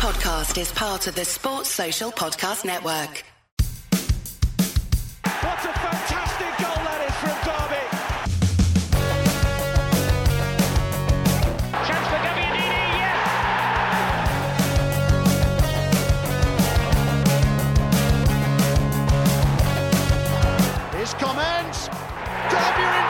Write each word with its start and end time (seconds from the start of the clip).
podcast 0.00 0.58
is 0.58 0.72
part 0.72 1.06
of 1.08 1.14
the 1.14 1.26
Sports 1.26 1.68
Social 1.68 2.10
Podcast 2.10 2.64
Network. 2.64 3.22
What 5.22 5.58
a 5.58 5.72
fantastic 5.76 6.56
goal 6.56 6.80
that 6.86 7.04
is 7.04 7.14
from 7.20 7.36
Derby. 7.44 7.84
Chance 11.86 12.06
for 12.08 12.20
Gabbiadini, 12.24 12.96
yes! 12.96 13.18
Here's 20.94 21.12
comments. 21.14 21.88
Derby 22.48 23.09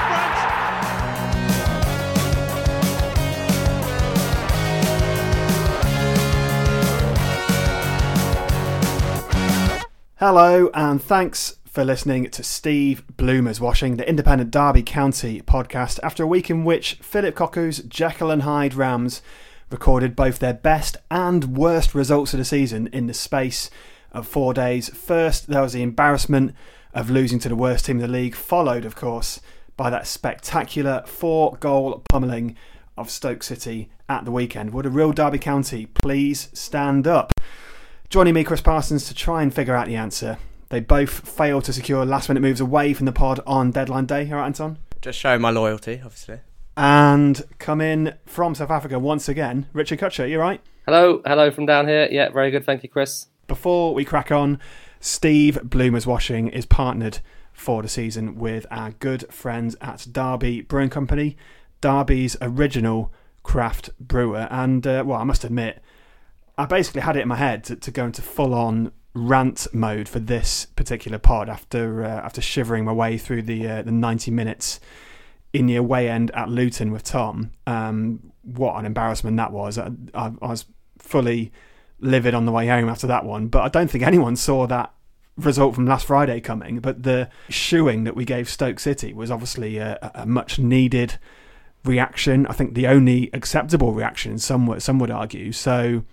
Hello, 10.21 10.69
and 10.75 11.03
thanks 11.03 11.57
for 11.65 11.83
listening 11.83 12.29
to 12.29 12.43
Steve 12.43 13.03
Bloomer's 13.17 13.59
Washing, 13.59 13.97
the 13.97 14.07
independent 14.07 14.51
Derby 14.51 14.83
County 14.83 15.41
podcast, 15.41 15.99
after 16.03 16.23
a 16.23 16.27
week 16.27 16.51
in 16.51 16.63
which 16.63 16.97
Phillip 16.97 17.35
Cocu's 17.35 17.79
Jekyll 17.85 18.31
and 18.31 18.43
Hyde 18.43 18.75
Rams 18.75 19.23
recorded 19.71 20.15
both 20.15 20.39
their 20.39 20.53
best 20.53 20.99
and 21.11 21.57
worst 21.57 21.95
results 21.95 22.35
of 22.35 22.39
the 22.39 22.45
season 22.45 22.89
in 22.89 23.07
the 23.07 23.15
space 23.15 23.71
of 24.13 24.29
four 24.29 24.53
days. 24.53 24.91
First, 24.91 25.47
there 25.47 25.63
was 25.63 25.73
the 25.73 25.83
embarrassment 25.83 26.55
of 26.93 27.09
losing 27.09 27.39
to 27.39 27.49
the 27.49 27.57
worst 27.57 27.87
team 27.87 27.97
in 27.97 28.03
the 28.03 28.07
league, 28.07 28.35
followed, 28.35 28.85
of 28.85 28.95
course, 28.95 29.41
by 29.79 29.89
that 29.89 30.07
spectacular 30.07 31.03
four 31.07 31.57
goal 31.61 32.05
pummeling 32.11 32.57
of 32.95 33.09
Stoke 33.09 33.43
City 33.43 33.89
at 34.07 34.27
the 34.27 34.33
weekend. 34.33 34.75
Would 34.75 34.85
a 34.85 34.91
real 34.91 35.13
Derby 35.13 35.39
County 35.39 35.87
please 35.87 36.51
stand 36.53 37.07
up? 37.07 37.33
Joining 38.11 38.35
me, 38.35 38.43
Chris 38.43 38.61
Parsons, 38.61 39.07
to 39.07 39.15
try 39.15 39.41
and 39.41 39.55
figure 39.55 39.77
out 39.77 39.87
the 39.87 39.95
answer. 39.95 40.37
They 40.69 40.81
both 40.81 41.29
failed 41.29 41.63
to 41.67 41.73
secure 41.73 42.05
last 42.05 42.29
minute 42.29 42.41
moves 42.41 42.61
away 42.61 42.93
from 42.93 43.07
the 43.07 43.13
pod 43.13 43.39
on 43.47 43.71
deadline 43.71 44.07
day. 44.07 44.29
All 44.29 44.39
right, 44.39 44.47
Anton? 44.47 44.79
Just 45.01 45.17
showing 45.17 45.41
my 45.41 45.51
loyalty, 45.51 46.01
obviously. 46.05 46.41
And 46.77 47.41
come 47.61 47.81
in 47.81 48.17
from 48.27 48.57
South 48.57 48.73
Africa 48.73 48.99
once 48.99 49.29
again, 49.29 49.69
Richard 49.73 50.01
Kutcher. 50.01 50.29
you 50.29 50.41
right? 50.41 50.61
Hello, 50.87 51.23
hello 51.25 51.53
from 51.53 51.67
down 51.67 51.87
here. 51.87 52.09
Yeah, 52.11 52.31
very 52.31 52.51
good. 52.51 52.67
Thank 52.67 52.83
you, 52.83 52.89
Chris. 52.89 53.27
Before 53.47 53.95
we 53.95 54.05
crack 54.05 54.33
on, 54.33 54.59
Steve 54.99 55.61
Bloomer's 55.63 56.05
Washing 56.05 56.49
is 56.49 56.67
partnered 56.67 57.21
for 57.53 57.81
the 57.81 57.89
season 57.89 58.35
with 58.41 58.67
our 58.73 58.91
good 58.91 59.33
friends 59.33 59.77
at 59.81 60.09
Derby 60.11 60.63
Brewing 60.63 60.91
Company, 60.91 61.37
Derby's 61.81 62.37
original 62.41 63.13
craft 63.45 63.91
brewer. 64.01 64.49
And, 64.51 64.85
uh, 64.85 65.05
well, 65.07 65.21
I 65.21 65.25
must 65.25 65.45
admit, 65.45 65.81
I 66.61 66.67
basically 66.67 67.01
had 67.01 67.17
it 67.17 67.21
in 67.21 67.29
my 67.29 67.37
head 67.37 67.65
to, 67.65 67.77
to 67.77 67.91
go 67.91 68.05
into 68.05 68.21
full 68.21 68.53
on 68.53 68.93
rant 69.15 69.67
mode 69.73 70.09
for 70.09 70.19
this 70.19 70.67
particular 70.67 71.19
pod 71.19 71.49
after 71.49 72.05
uh, 72.05 72.09
after 72.09 72.43
shivering 72.43 72.85
my 72.85 72.93
way 72.93 73.17
through 73.17 73.43
the 73.43 73.67
uh, 73.67 73.83
the 73.83 73.91
90 73.91 74.31
minutes 74.31 74.79
in 75.55 75.65
the 75.65 75.77
away 75.77 76.09
end 76.11 76.31
at 76.33 76.51
Luton 76.51 76.93
with 76.93 77.03
Tom. 77.03 77.53
Um, 77.67 78.33
what 78.43 78.77
an 78.77 78.85
embarrassment 78.85 79.39
that 79.39 79.53
was. 79.53 79.79
I, 79.79 79.91
I, 80.13 80.33
I 80.43 80.49
was 80.49 80.67
fully 80.99 81.51
livid 81.99 82.35
on 82.35 82.45
the 82.45 82.53
way 82.53 82.67
home 82.67 82.91
after 82.91 83.07
that 83.07 83.25
one, 83.25 83.49
but 83.49 83.63
I 83.63 83.69
don't 83.69 83.91
think 83.91 84.05
anyone 84.05 84.37
saw 84.37 84.67
that 84.67 84.93
result 85.39 85.75
from 85.75 85.87
last 85.87 86.07
Friday 86.07 86.43
coming. 86.43 86.79
But 86.81 87.05
the 87.05 87.31
shoeing 87.49 88.05
that 88.05 88.15
we 88.15 88.27
gave 88.27 88.51
Stoke 88.51 88.79
City 88.79 89.15
was 89.15 89.31
obviously 89.31 89.79
a, 89.79 90.11
a 90.15 90.27
much 90.27 90.59
needed 90.59 91.19
reaction. 91.85 92.47
I 92.49 92.53
think 92.53 92.75
the 92.75 92.87
only 92.87 93.31
acceptable 93.33 93.95
reaction, 93.95 94.39
some 94.39 94.67
would, 94.67 94.83
some 94.83 94.99
would 94.99 95.11
argue. 95.11 95.53
So 95.53 96.05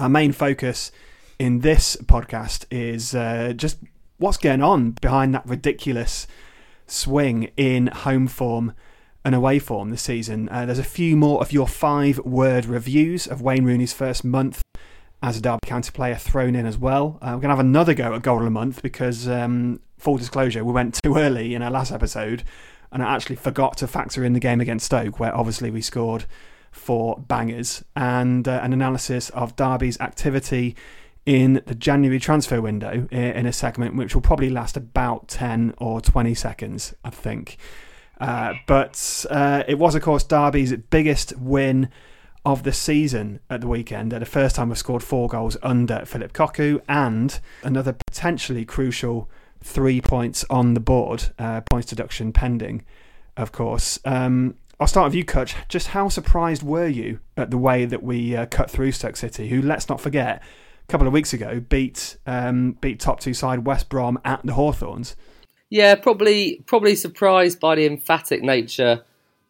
our 0.00 0.08
main 0.08 0.32
focus 0.32 0.92
in 1.38 1.60
this 1.60 1.96
podcast 1.96 2.64
is 2.70 3.14
uh, 3.14 3.52
just 3.54 3.78
what's 4.18 4.36
going 4.36 4.62
on 4.62 4.92
behind 5.00 5.34
that 5.34 5.46
ridiculous 5.46 6.26
swing 6.86 7.50
in 7.56 7.86
home 7.88 8.26
form 8.26 8.74
and 9.24 9.34
away 9.34 9.58
form 9.58 9.90
this 9.90 10.02
season. 10.02 10.48
Uh, 10.48 10.66
there's 10.66 10.78
a 10.78 10.84
few 10.84 11.16
more 11.16 11.40
of 11.40 11.52
your 11.52 11.66
five 11.66 12.18
word 12.20 12.66
reviews 12.66 13.26
of 13.26 13.40
Wayne 13.40 13.64
Rooney's 13.64 13.92
first 13.92 14.24
month 14.24 14.62
as 15.22 15.36
a 15.36 15.40
Derby 15.40 15.58
County 15.66 15.90
player 15.90 16.14
thrown 16.14 16.54
in 16.54 16.66
as 16.66 16.78
well. 16.78 17.18
Uh, 17.20 17.32
we're 17.34 17.42
going 17.42 17.42
to 17.42 17.48
have 17.48 17.58
another 17.60 17.94
go 17.94 18.14
at 18.14 18.22
goal 18.22 18.38
of 18.38 18.44
the 18.44 18.50
month 18.50 18.82
because, 18.82 19.28
um, 19.28 19.80
full 19.98 20.16
disclosure, 20.16 20.64
we 20.64 20.72
went 20.72 20.98
too 21.02 21.16
early 21.16 21.54
in 21.54 21.62
our 21.62 21.70
last 21.70 21.92
episode 21.92 22.42
and 22.92 23.02
I 23.02 23.14
actually 23.14 23.36
forgot 23.36 23.76
to 23.78 23.86
factor 23.86 24.24
in 24.24 24.32
the 24.32 24.40
game 24.40 24.60
against 24.60 24.86
Stoke, 24.86 25.20
where 25.20 25.34
obviously 25.36 25.70
we 25.70 25.80
scored 25.80 26.24
four 26.70 27.22
bangers, 27.26 27.84
and 27.96 28.46
uh, 28.46 28.60
an 28.62 28.72
analysis 28.72 29.30
of 29.30 29.56
Derby's 29.56 30.00
activity 30.00 30.76
in 31.26 31.62
the 31.66 31.74
January 31.74 32.18
transfer 32.18 32.60
window 32.60 33.06
in 33.10 33.46
a 33.46 33.52
segment 33.52 33.94
which 33.94 34.14
will 34.14 34.22
probably 34.22 34.50
last 34.50 34.76
about 34.76 35.28
10 35.28 35.74
or 35.78 36.00
20 36.00 36.34
seconds, 36.34 36.94
I 37.04 37.10
think. 37.10 37.58
Uh, 38.20 38.54
but 38.66 39.26
uh, 39.30 39.64
it 39.66 39.78
was, 39.78 39.94
of 39.94 40.02
course, 40.02 40.24
Derby's 40.24 40.74
biggest 40.76 41.36
win 41.38 41.88
of 42.44 42.62
the 42.62 42.72
season 42.72 43.40
at 43.50 43.60
the 43.60 43.66
weekend. 43.66 44.12
the 44.12 44.24
first 44.24 44.56
time 44.56 44.68
we've 44.68 44.78
scored 44.78 45.02
four 45.02 45.28
goals 45.28 45.56
under 45.62 46.04
Phillip 46.04 46.32
Cocu, 46.32 46.80
and 46.88 47.38
another 47.62 47.92
potentially 47.92 48.64
crucial 48.64 49.28
three 49.62 50.00
points 50.00 50.44
on 50.48 50.74
the 50.74 50.80
board, 50.80 51.24
uh, 51.38 51.60
points 51.70 51.88
deduction 51.88 52.32
pending, 52.32 52.84
of 53.36 53.52
course. 53.52 53.98
Um, 54.04 54.56
I'll 54.80 54.86
start 54.86 55.08
with 55.08 55.14
you, 55.14 55.26
Kutch. 55.26 55.54
Just 55.68 55.88
how 55.88 56.08
surprised 56.08 56.62
were 56.62 56.86
you 56.86 57.20
at 57.36 57.50
the 57.50 57.58
way 57.58 57.84
that 57.84 58.02
we 58.02 58.34
uh, 58.34 58.46
cut 58.46 58.70
through 58.70 58.92
Stoke 58.92 59.16
City, 59.16 59.50
who, 59.50 59.60
let's 59.60 59.90
not 59.90 60.00
forget, 60.00 60.42
a 60.88 60.90
couple 60.90 61.06
of 61.06 61.12
weeks 61.12 61.34
ago 61.34 61.60
beat 61.60 62.16
um, 62.26 62.72
beat 62.80 62.98
top 62.98 63.20
two 63.20 63.34
side 63.34 63.66
West 63.66 63.90
Brom 63.90 64.18
at 64.24 64.40
the 64.42 64.54
Hawthorns? 64.54 65.16
Yeah, 65.68 65.94
probably 65.96 66.64
probably 66.66 66.96
surprised 66.96 67.60
by 67.60 67.74
the 67.74 67.84
emphatic 67.84 68.42
nature 68.42 69.04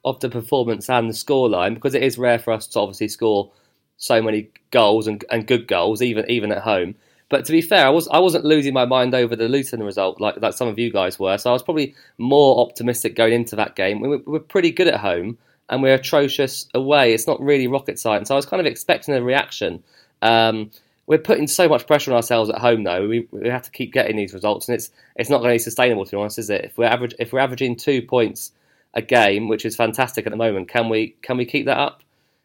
of 0.05 0.19
the 0.19 0.29
performance 0.29 0.91
and 0.91 1.09
the 1.09 1.15
scoreline 1.15 1.75
because 1.75 1.95
it 1.95 2.03
is 2.03 2.19
rare 2.19 2.41
for 2.41 2.53
us 2.53 2.67
to 2.67 2.81
obviously 2.81 3.07
score 3.07 3.53
so 3.99 4.21
many 4.21 4.51
goals 4.73 5.07
and, 5.07 5.25
and 5.31 5.47
good 5.47 5.69
goals, 5.69 6.03
even 6.03 6.29
even 6.29 6.51
at 6.51 6.63
home. 6.63 6.97
But 7.31 7.47
to 7.47 7.53
be 7.53 7.63
fair, 7.63 7.87
I 7.87 7.91
was 7.91 8.09
I 8.09 8.19
wasn't 8.19 8.45
losing 8.45 8.75
my 8.75 8.85
mind 8.85 9.15
over 9.15 9.35
the 9.35 9.49
Luton 9.49 9.83
result 9.83 10.21
like 10.21 10.41
like 10.43 10.53
some 10.53 10.69
of 10.69 10.79
you 10.79 10.93
guys 10.93 11.19
were. 11.19 11.39
So 11.39 11.49
I 11.49 11.53
was 11.55 11.63
probably 11.63 11.95
more 12.19 12.61
optimistic 12.61 13.17
going 13.17 13.33
into 13.33 13.57
that 13.57 13.77
game. 13.77 14.01
We 14.01 14.09
were, 14.09 14.19
we 14.19 14.33
were 14.33 14.41
pretty 14.41 14.73
good 14.73 14.89
at 14.89 15.01
home 15.01 15.39
and 15.71 15.83
we're 15.83 15.95
atrocious 15.95 16.69
away. 16.75 17.15
It's 17.15 17.29
not 17.29 17.41
really 17.41 17.69
rocket 17.69 17.99
science. 17.99 18.29
So 18.29 18.35
I 18.35 18.37
was 18.37 18.47
kind 18.47 18.61
of 18.61 18.67
expecting 18.67 19.15
a 19.15 19.23
reaction. 19.23 19.83
Um, 20.21 20.73
we're 21.07 21.19
putting 21.19 21.47
so 21.47 21.69
much 21.69 21.87
pressure 21.87 22.11
on 22.13 22.17
ourselves 22.17 22.51
at 22.51 22.59
home, 22.59 22.85
though. 22.85 23.09
We, 23.09 23.27
we 23.31 23.49
have 23.49 23.63
to 23.63 23.71
keep 23.71 23.93
getting 23.93 24.17
these 24.17 24.35
results, 24.35 24.69
and 24.69 24.75
it's 24.75 24.91
it's 25.17 25.31
not 25.31 25.39
going 25.39 25.51
to 25.51 25.55
be 25.55 25.59
sustainable. 25.59 26.05
To 26.05 26.11
be 26.11 26.17
honest, 26.17 26.39
is 26.39 26.51
it? 26.51 26.65
If 26.65 26.79
we're 26.79 26.85
average, 26.85 27.15
if 27.19 27.33
we're 27.33 27.41
averaging 27.41 27.77
two 27.77 28.03
points 28.03 28.53
a 28.95 29.03
game, 29.03 29.49
which 29.49 29.65
is 29.65 29.77
fantastic 29.77 30.27
at 30.27 30.31
the 30.31 30.37
moment, 30.37 30.69
can 30.69 30.89
we 30.89 31.17
can 31.23 31.37
we 31.37 31.47
keep 31.47 31.67
that 31.67 31.79
up? 31.79 32.03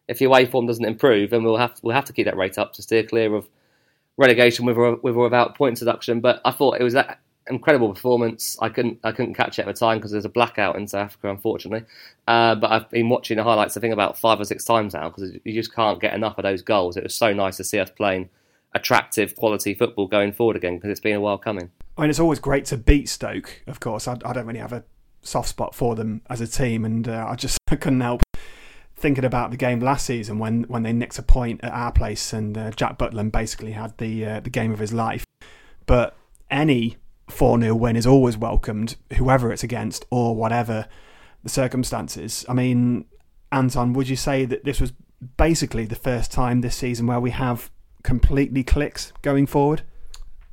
If 0.07 0.22
your 0.22 0.29
away 0.29 0.45
form 0.45 0.68
doesn't 0.68 0.85
improve, 0.85 1.31
then 1.31 1.44
we'll 1.44 1.57
have 1.57 1.74
we'll 1.81 1.95
have 1.95 2.06
to 2.06 2.13
keep 2.13 2.25
that 2.25 2.38
rate 2.38 2.57
up 2.57 2.74
to 2.74 2.81
steer 2.81 3.03
clear 3.03 3.34
of 3.35 3.47
relegation 4.18 4.66
with 4.66 4.78
or, 4.78 4.96
with 4.98 5.16
or 5.16 5.24
without 5.24 5.56
point 5.56 5.78
deduction. 5.78 6.22
But 6.22 6.42
I 6.46 6.52
thought 6.52 6.80
it 6.80 6.84
was 6.84 6.94
that 6.94 7.20
incredible 7.48 7.94
performance. 7.94 8.58
I 8.62 8.70
couldn't 8.70 9.00
I 9.03 9.12
couldn't 9.12 9.36
catch 9.36 9.59
it 9.59 9.64
at 9.64 9.68
the 9.68 9.74
time 9.74 9.98
because 9.98 10.12
there's 10.12 10.26
a 10.26 10.30
blackout 10.30 10.76
in 10.76 10.88
South 10.88 11.06
Africa, 11.06 11.30
unfortunately. 11.30 11.88
Uh, 12.28 12.56
but 12.56 12.72
I've 12.72 12.90
been 12.90 13.09
watching 13.09 13.38
the 13.38 13.44
highlights 13.44 13.78
I 13.78 13.81
think 13.81 13.94
about 13.94 14.18
five 14.18 14.40
or 14.40 14.46
six 14.46 14.64
times 14.66 14.94
now 14.94 15.09
because 15.09 15.34
you 15.44 15.54
just 15.54 15.74
can't 15.74 16.00
get 16.00 16.14
enough 16.14 16.38
of 16.38 16.44
those 16.44 16.62
goals. 16.62 16.98
It 16.98 17.04
was 17.04 17.16
so 17.16 17.34
nice 17.34 17.58
to 17.58 17.64
see 17.64 17.80
us 17.80 17.90
playing 17.90 18.30
attractive 18.74 19.36
quality 19.36 19.74
football 19.74 20.08
going 20.08 20.34
forward 20.34 20.56
again 20.56 20.75
because 20.75 20.90
it's 20.90 21.00
been 21.00 21.16
a 21.16 21.22
while 21.22 21.38
coming. 21.38 21.72
I 21.98 22.02
mean, 22.02 22.09
it's 22.09 22.20
always 22.20 22.40
great 22.40 22.66
to 22.66 22.78
beat 22.78 23.08
Stoke. 23.08 23.64
Of 23.68 23.80
course, 23.80 24.08
I, 24.08 24.18
I 24.25 24.34
don't 24.34 24.46
really 24.46 24.59
have 24.59 24.74
a 24.74 24.84
soft 25.22 25.50
spot 25.50 25.74
for 25.74 25.96
them 25.96 26.22
as 26.30 26.42
a 26.42 26.48
team, 26.48 26.84
and 26.84 27.08
uh, 27.08 27.25
I 27.30 27.36
just 27.36 27.58
couldn't 27.68 28.02
help 28.02 28.22
thinking 28.95 29.25
about 29.25 29.51
the 29.51 29.57
game 29.57 29.79
last 29.79 30.06
season 30.06 30.39
when, 30.39 30.63
when 30.63 30.83
they 30.83 30.94
nicked 30.94 31.19
a 31.19 31.23
point 31.23 31.59
at 31.63 31.73
our 31.73 31.91
place 31.91 32.33
and 32.33 32.57
uh, 32.57 32.72
Jack 32.72 32.97
Butland 32.97 33.31
basically 33.31 33.74
had 33.74 33.97
the 33.97 34.25
uh, 34.25 34.39
the 34.39 34.50
game 34.50 34.71
of 34.71 34.80
his 34.80 34.94
life. 34.94 35.25
But 35.86 36.15
any 36.50 36.97
4 37.30 37.59
0 37.59 37.75
win 37.75 37.95
is 37.95 38.07
always 38.07 38.38
welcomed, 38.38 38.95
whoever 39.18 39.51
it's 39.51 39.63
against 39.63 40.06
or 40.09 40.36
whatever 40.36 40.88
the 41.44 41.50
circumstances. 41.50 42.45
I 42.47 42.53
mean, 42.53 43.06
Anton, 43.51 43.94
would 43.94 44.09
you 44.09 44.15
say 44.15 44.45
that 44.45 44.63
this 44.63 44.80
was 44.80 44.94
basically 45.38 45.86
the 45.86 45.95
first 45.95 46.31
time 46.31 46.62
this 46.62 46.75
season 46.75 47.07
where 47.07 47.19
we 47.19 47.31
have 47.31 47.71
completely 48.03 48.63
clicks 48.63 49.12
going 49.21 49.45
forward? 49.45 49.81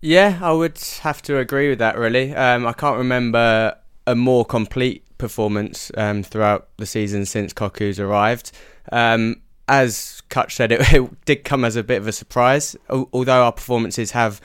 Yeah, 0.01 0.39
I 0.43 0.53
would 0.53 0.79
have 1.03 1.23
to 1.23 1.39
agree 1.39 1.69
with 1.69 1.79
that. 1.79 1.97
Really, 1.97 2.35
um, 2.35 2.67
I 2.67 2.73
can't 2.73 2.99
remember 2.99 3.77
a 4.07 4.15
more 4.15 4.45
complete 4.45 5.05
performance 5.23 5.93
um, 5.97 6.25
throughout 6.25 6.69
the 6.79 6.85
season 6.85 7.25
since 7.25 7.53
Cocu's 7.53 8.01
arrived. 8.01 8.51
Um, 8.91 9.41
as 9.69 10.21
Kutch 10.31 10.51
said, 10.51 10.73
it, 10.77 10.93
it, 10.93 11.25
did 11.25 11.45
come 11.45 11.65
as 11.65 11.77
a 11.77 11.85
bit 11.85 11.99
of 11.99 12.09
a 12.09 12.13
surprise. 12.13 12.75
Although 12.91 13.45
our 13.45 13.53
performances 13.53 14.11
have 14.11 14.41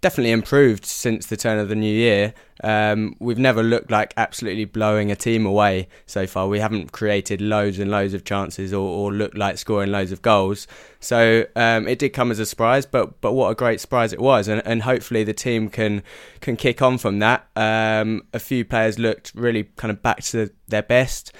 definitely 0.00 0.30
improved 0.30 0.84
since 0.84 1.26
the 1.26 1.36
turn 1.36 1.58
of 1.58 1.68
the 1.68 1.74
new 1.74 1.92
year. 1.92 2.32
Um, 2.62 3.16
we've 3.20 3.38
never 3.38 3.62
looked 3.62 3.90
like 3.90 4.12
absolutely 4.16 4.64
blowing 4.64 5.10
a 5.10 5.16
team 5.16 5.46
away 5.46 5.88
so 6.06 6.26
far. 6.26 6.46
We 6.48 6.60
haven't 6.60 6.92
created 6.92 7.40
loads 7.40 7.78
and 7.78 7.90
loads 7.90 8.14
of 8.14 8.24
chances 8.24 8.72
or, 8.72 8.86
or 8.86 9.12
looked 9.12 9.36
like 9.36 9.58
scoring 9.58 9.90
loads 9.90 10.12
of 10.12 10.22
goals. 10.22 10.66
So 11.00 11.46
um, 11.56 11.88
it 11.88 11.98
did 11.98 12.10
come 12.10 12.30
as 12.30 12.38
a 12.38 12.46
surprise, 12.46 12.86
but 12.86 13.20
but 13.20 13.32
what 13.32 13.50
a 13.50 13.54
great 13.54 13.80
surprise 13.80 14.12
it 14.12 14.20
was, 14.20 14.48
and, 14.48 14.62
and 14.64 14.82
hopefully 14.82 15.24
the 15.24 15.34
team 15.34 15.68
can 15.68 16.02
can 16.40 16.56
kick 16.56 16.82
on 16.82 16.98
from 16.98 17.18
that. 17.20 17.46
Um, 17.56 18.22
a 18.32 18.38
few 18.38 18.64
players 18.64 18.98
looked 18.98 19.32
really 19.34 19.64
kind 19.76 19.90
of 19.90 20.02
back 20.02 20.22
to 20.24 20.50
their 20.68 20.82
best 20.82 21.32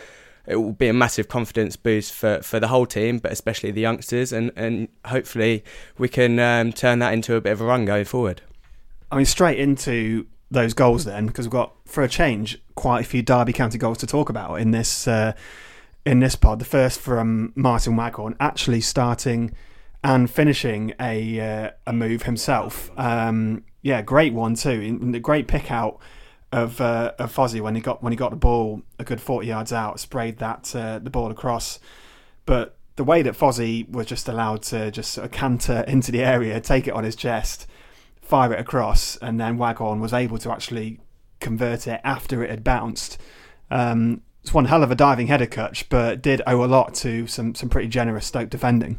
it 0.47 0.57
will 0.57 0.73
be 0.73 0.89
a 0.89 0.93
massive 0.93 1.29
confidence 1.29 1.77
boost 1.77 2.13
for, 2.13 2.43
for 2.43 2.59
the 2.59 2.67
whole 2.69 2.87
team, 2.87 3.19
but 3.19 3.31
especially 3.31 3.71
the 3.71 3.83
youngsters, 3.83 4.33
and, 4.33 4.51
and 4.57 4.89
hopefully 5.05 5.63
we 5.97 6.09
can 6.09 6.41
um, 6.41 6.73
turn 6.73 6.99
that 6.99 7.13
into 7.13 7.37
a 7.37 7.41
bit 7.41 7.53
of 7.53 7.61
a 7.61 7.65
run 7.65 7.85
going 7.85 8.05
forward. 8.05 8.43
I 9.11 9.17
mean, 9.17 9.27
straight 9.27 9.59
into 9.59 10.27
those 10.51 10.75
goals 10.75 11.05
then, 11.05 11.27
because 11.27 11.47
we've 11.47 11.53
got 11.53 11.73
for 11.85 12.03
a 12.03 12.09
change 12.09 12.61
quite 12.75 13.01
a 13.01 13.05
few 13.05 13.23
Derby 13.23 13.53
County 13.53 13.79
goals 13.79 13.99
to 13.99 14.07
talk 14.07 14.29
about 14.29 14.61
in 14.61 14.71
this 14.71 15.09
uh, 15.09 15.33
in 16.05 16.21
this 16.21 16.37
pod. 16.37 16.59
The 16.59 16.65
first 16.65 17.01
from 17.01 17.53
Martin 17.55 17.97
Waghorn, 17.97 18.37
actually 18.41 18.81
starting 18.81 19.55
and 20.03 20.31
finishing 20.31 20.95
a 20.99 21.41
uh, 21.41 21.71
a 21.87 21.93
move 21.93 22.23
himself. 22.23 22.91
Um, 22.97 23.65
yeah, 23.83 24.03
great 24.03 24.33
one 24.33 24.55
too. 24.55 24.99
Great 25.21 25.49
pick 25.49 25.71
out 25.71 25.99
of 26.53 26.81
uh, 26.81 27.13
of 27.19 27.35
Fozzie 27.35 27.61
when 27.61 27.75
he 27.75 27.81
got 27.81 28.03
when 28.03 28.13
he 28.13 28.17
got 28.17 28.31
the 28.31 28.37
ball 28.37 28.83
a 28.99 29.05
good 29.05 29.21
forty 29.21 29.49
yards 29.49 29.73
out, 29.73 30.01
sprayed 30.01 30.39
that 30.39 30.75
uh, 30.75 30.99
the 30.99 31.11
ball 31.11 31.31
across. 31.31 31.79
But 32.47 32.77
the 32.97 33.05
way 33.05 33.23
that 33.23 33.35
Fozzie 33.35 33.89
was 33.89 34.07
just 34.07 34.29
allowed 34.29 34.63
to 34.63 34.91
just 34.91 35.13
sort 35.13 35.25
of 35.25 35.31
canter 35.31 35.85
into 35.87 36.11
the 36.13 36.23
area, 36.23 36.61
take 36.61 36.89
it 36.89 36.93
on 36.93 37.05
his 37.05 37.17
chest, 37.17 37.67
fire 38.31 38.53
it 38.53 38.61
across, 38.61 39.17
and 39.17 39.39
then 39.41 39.59
Waghorn 39.59 40.01
was 40.01 40.13
able 40.13 40.39
to 40.39 40.53
actually 40.53 41.01
convert 41.41 41.87
it 41.87 42.01
after 42.05 42.43
it 42.43 42.51
had 42.51 42.63
bounced. 42.63 43.19
Um, 43.71 44.23
it's 44.43 44.55
one 44.55 44.67
hell 44.67 44.83
of 44.83 44.91
a 44.91 44.95
diving 44.95 45.27
header 45.27 45.47
catch, 45.47 45.89
but 45.89 46.23
did 46.23 46.41
owe 46.47 46.65
a 46.65 46.67
lot 46.67 46.95
to 46.95 47.27
some 47.27 47.55
some 47.55 47.69
pretty 47.69 47.89
generous 47.89 48.27
Stoke 48.27 48.49
defending. 48.49 48.99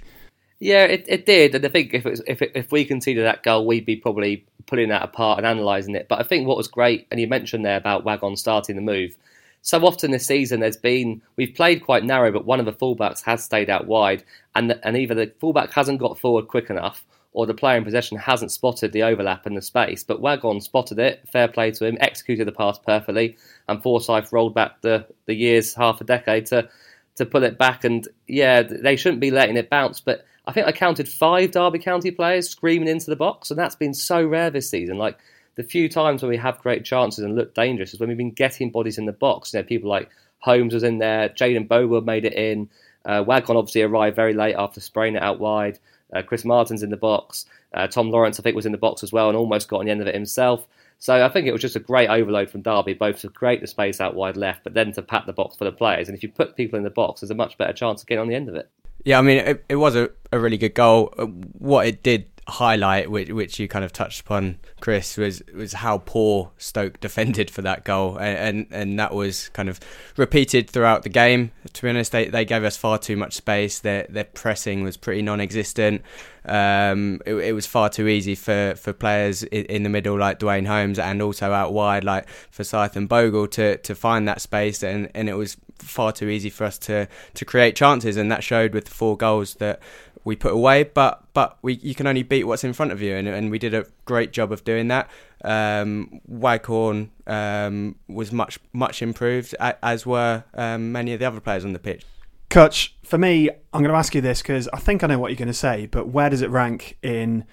Yeah, 0.60 0.84
it, 0.84 1.06
it 1.08 1.26
did, 1.26 1.56
and 1.56 1.66
I 1.66 1.70
think 1.70 1.94
if 1.94 2.06
was, 2.06 2.22
if 2.28 2.42
it, 2.44 2.52
if 2.54 2.72
we 2.72 2.86
conceded 2.86 3.26
that 3.26 3.42
goal, 3.42 3.66
we'd 3.66 3.86
be 3.86 3.96
probably 3.96 4.46
pulling 4.68 4.90
that 4.90 5.02
apart 5.02 5.40
and 5.40 5.48
analysing 5.48 5.96
it. 5.96 6.08
But 6.08 6.20
I 6.20 6.24
think 6.24 6.48
what 6.48 6.58
was 6.58 6.68
great, 6.68 7.08
and 7.10 7.20
you 7.20 7.28
mentioned 7.28 7.66
there 7.66 7.78
about 7.78 8.04
Waghorn 8.04 8.38
starting 8.38 8.76
the 8.76 8.82
move. 8.84 9.16
So 9.64 9.84
often 9.86 10.12
this 10.12 10.28
season, 10.28 10.60
there's 10.60 10.78
been 10.78 11.22
we've 11.36 11.56
played 11.56 11.84
quite 11.84 12.04
narrow, 12.04 12.32
but 12.32 12.46
one 12.46 12.60
of 12.60 12.66
the 12.66 12.74
fullbacks 12.74 13.24
has 13.24 13.44
stayed 13.44 13.70
out 13.70 13.88
wide, 13.88 14.24
and 14.54 14.80
and 14.84 14.98
either 14.98 15.16
the 15.16 15.34
fullback 15.40 15.72
hasn't 15.72 16.00
got 16.00 16.20
forward 16.20 16.48
quick 16.48 16.70
enough, 16.70 17.04
or 17.34 17.46
the 17.46 17.54
player 17.54 17.78
in 17.78 17.84
possession 17.84 18.18
hasn't 18.18 18.52
spotted 18.52 18.92
the 18.92 19.04
overlap 19.04 19.48
in 19.48 19.54
the 19.54 19.62
space. 19.62 20.04
But 20.04 20.22
Waghorn 20.22 20.62
spotted 20.62 21.00
it, 21.00 21.28
fair 21.32 21.48
play 21.48 21.72
to 21.72 21.86
him, 21.86 21.98
executed 22.02 22.46
the 22.46 22.52
pass 22.52 22.78
perfectly, 22.78 23.38
and 23.68 23.82
Forsyth 23.82 24.34
rolled 24.34 24.54
back 24.54 24.82
the, 24.82 25.06
the 25.26 25.34
years, 25.34 25.74
half 25.74 26.02
a 26.02 26.04
decade, 26.04 26.48
to, 26.48 26.68
to 27.16 27.26
pull 27.26 27.44
it 27.44 27.58
back. 27.58 27.84
And 27.84 28.08
yeah, 28.28 28.64
they 28.64 28.98
shouldn't 28.98 29.22
be 29.22 29.32
letting 29.32 29.56
it 29.56 29.70
bounce. 29.70 30.02
But 30.02 30.26
I 30.46 30.52
think 30.52 30.68
I 30.68 30.74
counted 30.74 31.08
five 31.08 31.52
Derby 31.52 31.80
County 31.80 32.12
players 32.12 32.50
screaming 32.50 32.90
into 32.90 33.10
the 33.10 33.16
box, 33.16 33.50
and 33.50 33.60
that's 33.60 33.76
been 33.76 33.94
so 33.94 34.26
rare 34.26 34.50
this 34.50 34.70
season. 34.70 34.98
Like 34.98 35.18
the 35.56 35.64
few 35.64 35.88
times 35.88 36.22
when 36.22 36.30
we 36.30 36.38
have 36.38 36.60
great 36.60 36.84
chances 36.84 37.24
and 37.24 37.36
look 37.36 37.54
dangerous 37.54 37.94
is 37.94 38.00
when 38.00 38.10
we've 38.10 38.18
been 38.18 38.32
getting 38.32 38.72
bodies 38.72 38.98
in 38.98 39.06
the 39.06 39.14
box. 39.14 39.54
You 39.54 39.60
know, 39.60 39.64
people 39.64 39.90
like 39.90 40.10
Holmes 40.40 40.74
was 40.74 40.84
in 40.84 40.98
there, 40.98 41.30
Jayden 41.30 41.68
Bogle 41.68 42.02
made 42.02 42.26
it 42.26 42.34
in. 42.34 42.70
Uh, 43.06 43.24
Waghorn 43.26 43.58
obviously 43.58 43.82
arrived 43.84 44.16
very 44.16 44.34
late 44.34 44.56
after 44.56 44.80
spraying 44.80 45.16
it 45.16 45.24
out 45.24 45.40
wide. 45.40 45.80
Uh, 46.14 46.22
Chris 46.22 46.46
Martin's 46.46 46.84
in 46.84 46.90
the 46.90 46.98
box. 46.98 47.46
Uh, 47.74 47.88
Tom 47.88 48.10
Lawrence, 48.10 48.40
I 48.40 48.44
think, 48.44 48.56
was 48.56 48.66
in 48.66 48.72
the 48.72 48.78
box 48.78 49.04
as 49.04 49.12
well 49.12 49.30
and 49.30 49.38
almost 49.38 49.68
got 49.68 49.80
on 49.80 49.86
the 49.86 49.92
end 49.92 50.02
of 50.02 50.08
it 50.08 50.16
himself. 50.16 50.68
So 51.00 51.26
I 51.26 51.30
think 51.30 51.48
it 51.48 51.52
was 51.52 51.62
just 51.62 51.76
a 51.76 51.80
great 51.80 52.10
overload 52.10 52.50
from 52.52 52.62
Derby, 52.62 52.94
both 52.94 53.22
to 53.22 53.30
create 53.30 53.60
the 53.60 53.68
space 53.68 54.00
out 54.00 54.14
wide 54.14 54.38
left, 54.38 54.64
but 54.64 54.76
then 54.76 54.92
to 54.94 55.02
pat 55.02 55.26
the 55.26 55.34
box 55.34 55.56
for 55.56 55.64
the 55.64 55.72
players. 55.72 56.08
And 56.08 56.16
if 56.16 56.22
you 56.22 56.30
put 56.30 56.56
people 56.56 56.78
in 56.78 56.84
the 56.84 56.92
box, 56.92 57.22
there's 57.22 57.32
a 57.32 57.36
much 57.36 57.58
better 57.58 57.74
chance 57.74 58.02
of 58.02 58.08
getting 58.08 58.22
on 58.22 58.28
the 58.28 58.36
end 58.36 58.50
of 58.50 58.56
it. 58.56 58.70
Yeah, 59.04 59.18
I 59.18 59.22
mean, 59.24 59.38
it, 59.38 59.66
it 59.68 59.78
was 59.78 59.96
a, 59.96 60.12
a 60.32 60.40
really 60.40 60.60
good 60.60 60.76
goal. 60.76 61.12
Uh, 61.18 61.26
what 61.26 61.88
it 61.88 62.04
did 62.04 62.26
highlight, 62.52 63.10
which, 63.10 63.30
which 63.30 63.60
you 63.60 63.68
kind 63.68 63.84
of 63.84 63.92
touched 63.92 64.22
upon, 64.22 64.60
Chris, 64.80 65.18
was 65.18 65.42
was 65.54 65.74
how 65.74 66.00
poor 66.06 66.52
Stoke 66.58 67.00
defended 67.00 67.50
for 67.50 67.62
that 67.64 67.84
goal, 67.84 68.18
and, 68.18 68.38
and 68.38 68.68
and, 68.72 69.00
that 69.00 69.14
was 69.14 69.50
kind 69.50 69.70
of 69.70 69.80
repeated 70.18 70.70
throughout 70.70 71.04
the 71.04 71.10
game. 71.10 71.52
To 71.74 71.82
be 71.82 71.90
honest, 71.90 72.12
they, 72.12 72.28
they 72.28 72.46
gave 72.46 72.64
us 72.64 72.78
far 72.78 72.98
too 72.98 73.18
much 73.18 73.34
space. 73.34 73.80
Their 73.80 74.06
their 74.10 74.26
pressing 74.26 74.84
was 74.84 74.98
pretty 74.98 75.22
non-existent. 75.22 76.04
Um, 76.44 77.22
it, 77.26 77.36
it, 77.36 77.54
was 77.54 77.68
far 77.68 77.90
too 77.90 78.08
easy 78.08 78.34
for, 78.34 78.74
for 78.76 78.94
players 78.94 79.44
in, 79.44 79.66
in, 79.66 79.84
the 79.84 79.90
middle 79.90 80.18
like 80.18 80.40
Duane 80.40 80.66
Holmes 80.66 80.98
and 80.98 81.22
also 81.22 81.52
out 81.52 81.72
wide 81.72 82.04
like 82.04 82.28
Forsyth 82.50 82.96
and 82.96 83.08
Bogle 83.08 83.48
to, 83.50 83.78
to 83.78 83.94
find 83.94 84.28
that 84.28 84.42
space, 84.42 84.82
and, 84.82 85.12
and 85.14 85.30
it 85.30 85.36
was 85.36 85.56
far 85.78 86.12
too 86.12 86.30
easy 86.30 86.50
for 86.50 86.64
us 86.64 86.78
to 86.80 87.08
to 87.36 87.46
create 87.46 87.76
chances, 87.76 88.18
and 88.18 88.32
that 88.32 88.44
showed 88.44 88.74
with 88.74 88.86
the 88.86 88.92
four 88.92 89.18
goals 89.18 89.56
that 89.56 89.82
we 90.24 90.36
put 90.36 90.54
away. 90.54 90.84
But 90.84 91.24
but 91.34 91.58
we 91.62 91.74
you 91.76 91.96
can 91.96 92.08
only 92.08 92.24
beat 92.24 92.46
what's 92.46 92.64
in 92.64 92.74
front 92.74 92.92
of 92.92 93.02
you, 93.02 93.16
and, 93.16 93.28
and 93.28 93.52
we 93.52 93.60
did 93.60 93.74
a 93.74 93.86
great 94.06 94.32
job 94.32 94.52
of 94.52 94.64
doing 94.64 94.88
that. 94.90 95.10
Um, 95.44 96.22
Waghorn 96.28 97.12
um, 97.28 97.96
was 98.08 98.32
much 98.32 98.60
much 98.74 99.02
improved, 99.02 99.56
as 99.60 100.06
were 100.06 100.44
um, 100.54 100.92
many 100.92 101.14
of 101.14 101.20
the 101.20 101.26
other 101.26 101.40
players 101.40 101.66
on 101.66 101.74
the 101.74 101.80
pitch. 101.80 102.06
Kutch, 102.50 102.90
for 103.04 103.18
me, 103.18 103.50
I'm 103.72 103.82
going 103.82 103.94
to 103.94 103.98
ask 103.98 104.14
you 104.14 104.20
this 104.20 104.42
because 104.42 104.68
I 104.74 104.80
think 104.80 105.06
I 105.06 105.08
know 105.08 105.18
what 105.18 105.32
you're 105.32 105.38
going 105.38 105.48
to 105.48 105.54
say, 105.54 105.86
but 105.86 106.10
where 106.10 106.30
does 106.30 106.42
it 106.42 106.50
rank 106.50 106.98
in 107.02 107.46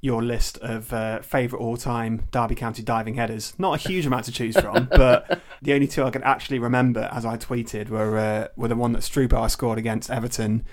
your 0.00 0.24
list 0.24 0.58
of 0.58 0.92
uh, 0.92 1.20
favourite 1.20 1.62
all-time 1.62 2.24
Derby 2.32 2.56
County 2.56 2.82
diving 2.82 3.14
headers? 3.14 3.54
Not 3.58 3.74
a 3.74 3.88
huge 3.88 4.06
amount 4.06 4.24
to 4.24 4.32
choose 4.32 4.58
from, 4.58 4.86
but 4.90 5.40
the 5.62 5.72
only 5.72 5.86
two 5.86 6.02
I 6.02 6.10
can 6.10 6.24
actually 6.24 6.58
remember, 6.58 7.08
as 7.12 7.24
I 7.24 7.36
tweeted, 7.36 7.90
were 7.90 8.18
uh, 8.18 8.48
were 8.56 8.66
the 8.66 8.74
one 8.74 8.90
that 8.92 9.02
Strupar 9.02 9.48
scored 9.48 9.78
against 9.78 10.10
Everton 10.10 10.64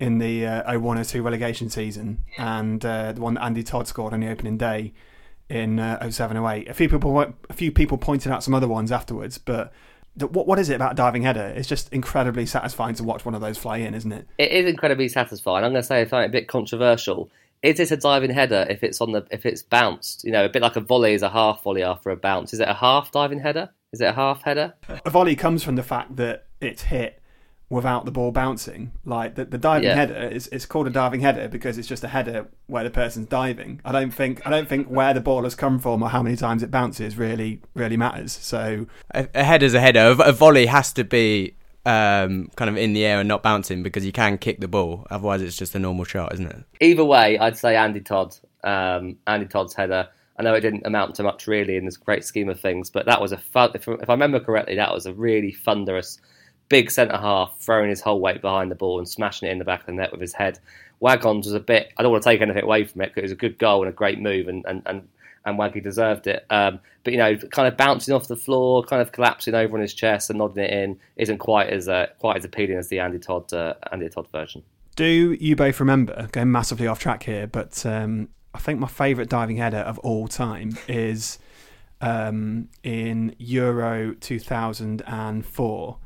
in 0.00 0.18
the 0.18 0.46
uh, 0.46 0.78
01 0.78 1.02
02 1.04 1.22
relegation 1.22 1.68
season 1.70 2.22
and 2.36 2.84
uh, 2.84 3.12
the 3.12 3.20
one 3.20 3.34
that 3.34 3.42
Andy 3.42 3.62
Todd 3.62 3.88
scored 3.88 4.12
on 4.12 4.20
the 4.20 4.28
opening 4.28 4.56
day 4.56 4.92
in 5.48 5.78
uh, 5.78 6.10
07 6.10 6.36
08. 6.36 6.68
A 6.68 6.74
few 6.74 6.88
people 6.88 7.18
a 7.20 7.52
few 7.52 7.72
people 7.72 7.98
pointed 7.98 8.30
out 8.30 8.42
some 8.44 8.54
other 8.54 8.68
ones 8.68 8.92
afterwards, 8.92 9.38
but 9.38 9.72
the, 10.16 10.26
what 10.26 10.46
what 10.46 10.58
is 10.58 10.68
it 10.68 10.74
about 10.74 10.96
diving 10.96 11.22
header? 11.22 11.52
It's 11.56 11.68
just 11.68 11.92
incredibly 11.92 12.46
satisfying 12.46 12.94
to 12.96 13.04
watch 13.04 13.24
one 13.24 13.34
of 13.34 13.40
those 13.40 13.58
fly 13.58 13.78
in, 13.78 13.94
isn't 13.94 14.12
it? 14.12 14.28
It 14.38 14.52
is 14.52 14.66
incredibly 14.66 15.08
satisfying. 15.08 15.64
I'm 15.64 15.72
going 15.72 15.82
to 15.82 15.86
say 15.86 16.06
something 16.06 16.28
a 16.28 16.32
bit 16.32 16.48
controversial. 16.48 17.30
Is 17.62 17.80
it 17.80 17.90
a 17.90 17.96
diving 17.96 18.30
header 18.30 18.66
if 18.70 18.84
it's 18.84 19.00
on 19.00 19.12
the 19.12 19.26
if 19.30 19.44
it's 19.46 19.62
bounced? 19.62 20.24
You 20.24 20.32
know, 20.32 20.44
a 20.44 20.48
bit 20.48 20.62
like 20.62 20.76
a 20.76 20.80
volley 20.80 21.14
is 21.14 21.22
a 21.22 21.30
half 21.30 21.62
volley 21.62 21.82
after 21.82 22.10
a 22.10 22.16
bounce. 22.16 22.52
Is 22.52 22.60
it 22.60 22.68
a 22.68 22.74
half 22.74 23.10
diving 23.10 23.40
header? 23.40 23.70
Is 23.92 24.00
it 24.00 24.04
a 24.04 24.12
half 24.12 24.42
header? 24.42 24.74
A 25.04 25.10
volley 25.10 25.34
comes 25.34 25.64
from 25.64 25.76
the 25.76 25.82
fact 25.82 26.16
that 26.16 26.46
it's 26.60 26.82
hit 26.82 27.17
without 27.70 28.04
the 28.04 28.10
ball 28.10 28.30
bouncing. 28.30 28.92
Like 29.04 29.34
the, 29.34 29.44
the 29.44 29.58
diving 29.58 29.88
yeah. 29.88 29.94
header 29.94 30.28
is 30.28 30.48
it's 30.48 30.66
called 30.66 30.86
a 30.86 30.90
diving 30.90 31.20
header 31.20 31.48
because 31.48 31.78
it's 31.78 31.88
just 31.88 32.02
a 32.02 32.08
header 32.08 32.46
where 32.66 32.84
the 32.84 32.90
person's 32.90 33.26
diving. 33.26 33.80
I 33.84 33.92
don't 33.92 34.10
think 34.10 34.46
I 34.46 34.50
don't 34.50 34.68
think 34.68 34.88
where 34.88 35.12
the 35.12 35.20
ball 35.20 35.44
has 35.44 35.54
come 35.54 35.78
from 35.78 36.02
or 36.02 36.08
how 36.08 36.22
many 36.22 36.36
times 36.36 36.62
it 36.62 36.70
bounces 36.70 37.16
really 37.16 37.60
really 37.74 37.96
matters. 37.96 38.32
So 38.32 38.86
a, 39.14 39.28
a 39.34 39.44
header's 39.44 39.74
a 39.74 39.80
header. 39.80 40.16
A, 40.18 40.32
volley 40.32 40.66
has 40.66 40.92
to 40.94 41.04
be 41.04 41.56
um, 41.84 42.50
kind 42.56 42.68
of 42.68 42.76
in 42.76 42.92
the 42.92 43.04
air 43.04 43.18
and 43.18 43.28
not 43.28 43.42
bouncing 43.42 43.82
because 43.82 44.04
you 44.04 44.12
can 44.12 44.38
kick 44.38 44.60
the 44.60 44.68
ball. 44.68 45.06
Otherwise, 45.10 45.42
it's 45.42 45.56
just 45.56 45.74
a 45.74 45.78
normal 45.78 46.04
shot, 46.04 46.32
isn't 46.34 46.46
it? 46.46 46.64
Either 46.80 47.04
way, 47.04 47.38
I'd 47.38 47.56
say 47.56 47.76
Andy 47.76 48.00
Todd. 48.00 48.36
Um, 48.64 49.16
Andy 49.26 49.46
Todd's 49.46 49.74
header. 49.74 50.08
I 50.38 50.42
know 50.42 50.54
it 50.54 50.60
didn't 50.60 50.86
amount 50.86 51.16
to 51.16 51.24
much 51.24 51.48
really 51.48 51.76
in 51.76 51.84
this 51.84 51.96
great 51.96 52.24
scheme 52.24 52.48
of 52.48 52.60
things, 52.60 52.90
but 52.90 53.06
that 53.06 53.20
was 53.20 53.32
a 53.32 53.38
fun. 53.38 53.72
If, 53.74 53.88
if 53.88 54.08
I 54.08 54.12
remember 54.12 54.38
correctly, 54.38 54.76
that 54.76 54.92
was 54.92 55.06
a 55.06 55.12
really 55.12 55.50
thunderous 55.50 56.20
big 56.68 56.90
centre 56.90 57.16
half 57.16 57.58
throwing 57.60 57.88
his 57.88 58.00
whole 58.00 58.20
weight 58.20 58.40
behind 58.40 58.70
the 58.70 58.74
ball 58.74 58.98
and 58.98 59.08
smashing 59.08 59.48
it 59.48 59.52
in 59.52 59.58
the 59.58 59.64
back 59.64 59.80
of 59.80 59.86
the 59.86 59.92
net 59.92 60.12
with 60.12 60.20
his 60.20 60.34
head. 60.34 60.58
Waghorn's 61.00 61.46
was 61.46 61.54
a 61.54 61.60
bit. 61.60 61.92
I 61.96 62.02
don't 62.02 62.12
want 62.12 62.22
to 62.22 62.28
take 62.28 62.40
anything 62.40 62.62
away 62.62 62.84
from 62.84 63.02
it 63.02 63.06
because 63.14 63.18
it 63.18 63.22
was 63.22 63.32
a 63.32 63.36
good 63.36 63.58
goal 63.58 63.82
and 63.82 63.88
a 63.88 63.92
great 63.92 64.20
move, 64.20 64.48
and 64.48 64.64
and 64.66 64.82
and, 64.86 65.08
and 65.44 65.58
Waggy 65.58 65.82
deserved 65.82 66.26
it. 66.26 66.44
Um, 66.50 66.80
but 67.04 67.12
you 67.12 67.18
know, 67.18 67.36
kind 67.36 67.68
of 67.68 67.76
bouncing 67.76 68.14
off 68.14 68.28
the 68.28 68.36
floor, 68.36 68.82
kind 68.82 69.00
of 69.00 69.12
collapsing 69.12 69.54
over 69.54 69.76
on 69.76 69.80
his 69.80 69.94
chest 69.94 70.28
and 70.28 70.38
nodding 70.38 70.64
it 70.64 70.70
in, 70.70 70.98
isn't 71.16 71.38
quite 71.38 71.68
as 71.68 71.88
uh, 71.88 72.08
quite 72.18 72.36
as 72.36 72.44
appealing 72.44 72.76
as 72.76 72.88
the 72.88 72.98
Andy 72.98 73.18
Todd 73.18 73.52
uh, 73.52 73.74
Andy 73.92 74.08
Todd 74.08 74.28
version. 74.32 74.62
Do 74.96 75.36
you 75.38 75.54
both 75.54 75.78
remember? 75.78 76.28
Going 76.32 76.50
massively 76.50 76.88
off 76.88 76.98
track 76.98 77.22
here, 77.22 77.46
but 77.46 77.86
um, 77.86 78.28
I 78.52 78.58
think 78.58 78.80
my 78.80 78.88
favourite 78.88 79.30
diving 79.30 79.58
header 79.58 79.78
of 79.78 80.00
all 80.00 80.26
time 80.26 80.76
is 80.88 81.38
um, 82.00 82.68
in 82.82 83.36
Euro 83.38 84.14
2004 84.14 85.98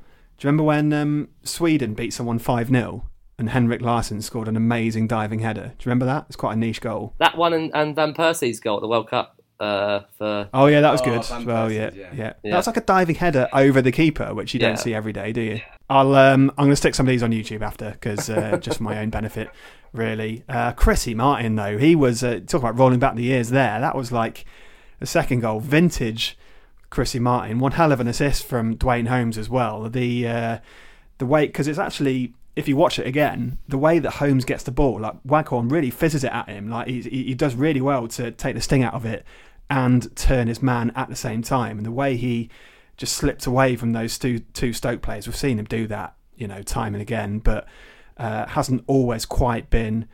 you 0.46 0.48
remember 0.48 0.64
when 0.64 0.92
um, 0.92 1.28
Sweden 1.44 1.94
beat 1.94 2.12
someone 2.12 2.38
5 2.38 2.68
0 2.68 3.08
and 3.38 3.50
Henrik 3.50 3.80
Larsson 3.80 4.20
scored 4.22 4.48
an 4.48 4.56
amazing 4.56 5.06
diving 5.06 5.40
header? 5.40 5.74
Do 5.78 5.84
you 5.84 5.90
remember 5.90 6.06
that? 6.06 6.26
It's 6.26 6.36
quite 6.36 6.54
a 6.54 6.56
niche 6.56 6.80
goal. 6.80 7.14
That 7.18 7.36
one 7.36 7.52
and, 7.52 7.70
and 7.74 7.94
Van 7.94 8.12
Persie's 8.12 8.60
goal 8.60 8.76
at 8.76 8.80
the 8.80 8.88
World 8.88 9.08
Cup. 9.08 9.40
Uh, 9.60 10.02
for 10.18 10.48
oh 10.52 10.66
yeah, 10.66 10.80
that 10.80 10.90
was 10.90 11.00
oh, 11.02 11.04
good. 11.04 11.46
well, 11.46 11.70
yeah, 11.70 11.90
yeah, 11.94 12.10
yeah, 12.12 12.32
yeah. 12.42 12.50
That 12.50 12.56
was 12.56 12.66
like 12.66 12.78
a 12.78 12.80
diving 12.80 13.14
header 13.14 13.48
over 13.52 13.80
the 13.80 13.92
keeper, 13.92 14.34
which 14.34 14.54
you 14.54 14.58
don't 14.58 14.76
see 14.76 14.92
every 14.92 15.12
day, 15.12 15.32
do 15.32 15.40
you? 15.40 15.60
I'll 15.88 16.16
um, 16.16 16.50
I'm 16.58 16.64
going 16.64 16.70
to 16.70 16.76
stick 16.76 16.96
some 16.96 17.06
of 17.06 17.10
these 17.10 17.22
on 17.22 17.30
YouTube 17.30 17.62
after 17.62 17.92
because 17.92 18.28
uh, 18.28 18.56
just 18.60 18.78
for 18.78 18.82
my 18.82 18.98
own 18.98 19.10
benefit, 19.10 19.50
really. 19.92 20.42
Uh, 20.48 20.72
Chrissy 20.72 21.14
Martin 21.14 21.54
though, 21.54 21.78
he 21.78 21.94
was 21.94 22.24
uh, 22.24 22.40
talking 22.44 22.60
about 22.68 22.76
rolling 22.76 22.98
back 22.98 23.14
the 23.14 23.22
years 23.22 23.50
there. 23.50 23.78
That 23.78 23.94
was 23.94 24.10
like 24.10 24.44
the 24.98 25.06
second 25.06 25.40
goal, 25.40 25.60
vintage 25.60 26.36
Chrissy 26.92 27.18
Martin. 27.18 27.58
One 27.58 27.72
hell 27.72 27.90
of 27.90 28.00
an 28.00 28.06
assist 28.06 28.44
from 28.44 28.76
Duane 28.76 29.06
Holmes 29.06 29.38
as 29.38 29.48
well. 29.48 29.88
The 29.88 30.28
uh, 30.28 30.58
the 31.16 31.24
way 31.24 31.46
because 31.46 31.66
it's 31.66 31.78
actually 31.78 32.34
if 32.54 32.68
you 32.68 32.76
watch 32.76 32.98
it 32.98 33.06
again, 33.06 33.56
the 33.66 33.78
way 33.78 33.98
that 33.98 34.10
Holmes 34.10 34.44
gets 34.44 34.62
the 34.62 34.72
ball, 34.72 35.00
like 35.00 35.14
Waghorn 35.24 35.70
really 35.70 35.88
fizzes 35.88 36.22
it 36.22 36.30
at 36.30 36.48
him. 36.48 36.68
Like 36.68 36.86
he 36.86 37.00
he 37.00 37.34
does 37.34 37.54
really 37.54 37.80
well 37.80 38.06
to 38.08 38.30
take 38.30 38.54
the 38.54 38.60
sting 38.60 38.82
out 38.84 38.92
of 38.92 39.06
it 39.06 39.24
and 39.70 40.14
turn 40.14 40.48
his 40.48 40.62
man 40.62 40.92
at 40.94 41.08
the 41.08 41.16
same 41.16 41.40
time. 41.40 41.78
And 41.78 41.86
the 41.86 41.90
way 41.90 42.16
he 42.16 42.50
just 42.98 43.14
slipped 43.14 43.46
away 43.46 43.74
from 43.74 43.92
those 43.92 44.18
two 44.18 44.40
two 44.52 44.74
Stoke 44.74 45.00
players, 45.00 45.26
we've 45.26 45.34
seen 45.34 45.58
him 45.58 45.64
do 45.64 45.86
that, 45.86 46.14
you 46.36 46.46
know, 46.46 46.60
time 46.62 46.94
and 46.94 47.00
again, 47.00 47.38
but 47.38 47.66
uh, 48.18 48.46
hasn't 48.48 48.84
always 48.86 49.24
quite 49.24 49.70
been 49.70 50.06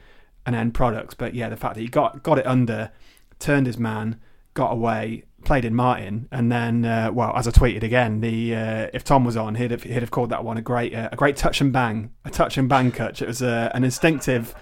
an 0.46 0.54
end 0.54 0.74
product. 0.74 1.18
But 1.18 1.34
yeah, 1.34 1.48
the 1.48 1.56
fact 1.56 1.74
that 1.74 1.80
he 1.80 1.88
got 1.88 2.22
got 2.22 2.38
it 2.38 2.46
under, 2.46 2.92
turned 3.40 3.66
his 3.66 3.78
man, 3.78 4.20
got 4.54 4.70
away, 4.72 5.24
played 5.48 5.64
in 5.64 5.74
Martin, 5.74 6.28
and 6.30 6.52
then 6.52 6.84
uh, 6.84 7.10
well, 7.12 7.32
as 7.34 7.48
I 7.48 7.50
tweeted 7.50 7.82
again, 7.82 8.20
the 8.20 8.54
uh, 8.54 8.90
if 8.92 9.02
Tom 9.02 9.24
was 9.24 9.36
on, 9.36 9.54
he'd 9.54 9.70
have, 9.70 9.82
he'd 9.82 9.94
have 9.94 10.10
called 10.10 10.30
that 10.30 10.44
one 10.44 10.58
a 10.58 10.62
great 10.62 10.94
uh, 10.94 11.08
a 11.10 11.16
great 11.16 11.36
touch 11.36 11.60
and 11.60 11.72
bang, 11.72 12.12
a 12.24 12.30
touch 12.30 12.58
and 12.58 12.68
bang 12.68 12.92
catch. 12.92 13.22
It 13.22 13.26
was 13.26 13.42
uh, 13.42 13.70
an 13.74 13.82
instinctive 13.82 14.54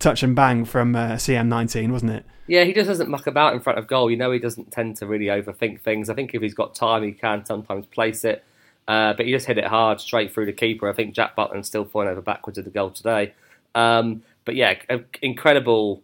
touch 0.00 0.24
and 0.24 0.34
bang 0.34 0.64
from 0.64 0.96
uh, 0.96 1.12
CM19, 1.12 1.92
wasn't 1.92 2.10
it? 2.10 2.26
Yeah, 2.48 2.64
he 2.64 2.74
just 2.74 2.88
doesn't 2.88 3.08
muck 3.08 3.28
about 3.28 3.54
in 3.54 3.60
front 3.60 3.78
of 3.78 3.86
goal. 3.86 4.10
You 4.10 4.16
know, 4.16 4.32
he 4.32 4.40
doesn't 4.40 4.72
tend 4.72 4.96
to 4.96 5.06
really 5.06 5.26
overthink 5.26 5.80
things. 5.80 6.10
I 6.10 6.14
think 6.14 6.34
if 6.34 6.42
he's 6.42 6.54
got 6.54 6.74
time, 6.74 7.04
he 7.04 7.12
can 7.12 7.46
sometimes 7.46 7.86
place 7.86 8.24
it. 8.24 8.44
Uh, 8.88 9.14
but 9.14 9.26
he 9.26 9.32
just 9.32 9.46
hit 9.46 9.58
it 9.58 9.66
hard 9.66 10.00
straight 10.00 10.34
through 10.34 10.46
the 10.46 10.52
keeper. 10.52 10.88
I 10.88 10.92
think 10.92 11.14
Jack 11.14 11.34
Butland's 11.34 11.68
still 11.68 11.84
falling 11.84 12.08
over 12.08 12.20
backwards 12.20 12.58
at 12.58 12.64
the 12.64 12.70
goal 12.70 12.90
today. 12.90 13.32
Um, 13.74 14.22
but 14.44 14.54
yeah, 14.54 14.74
incredible. 15.22 16.02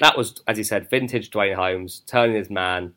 That 0.00 0.16
was, 0.16 0.42
as 0.46 0.58
you 0.58 0.64
said, 0.64 0.90
vintage 0.90 1.30
Duane 1.30 1.56
Holmes 1.56 2.02
turning 2.06 2.36
his 2.36 2.50
man, 2.50 2.94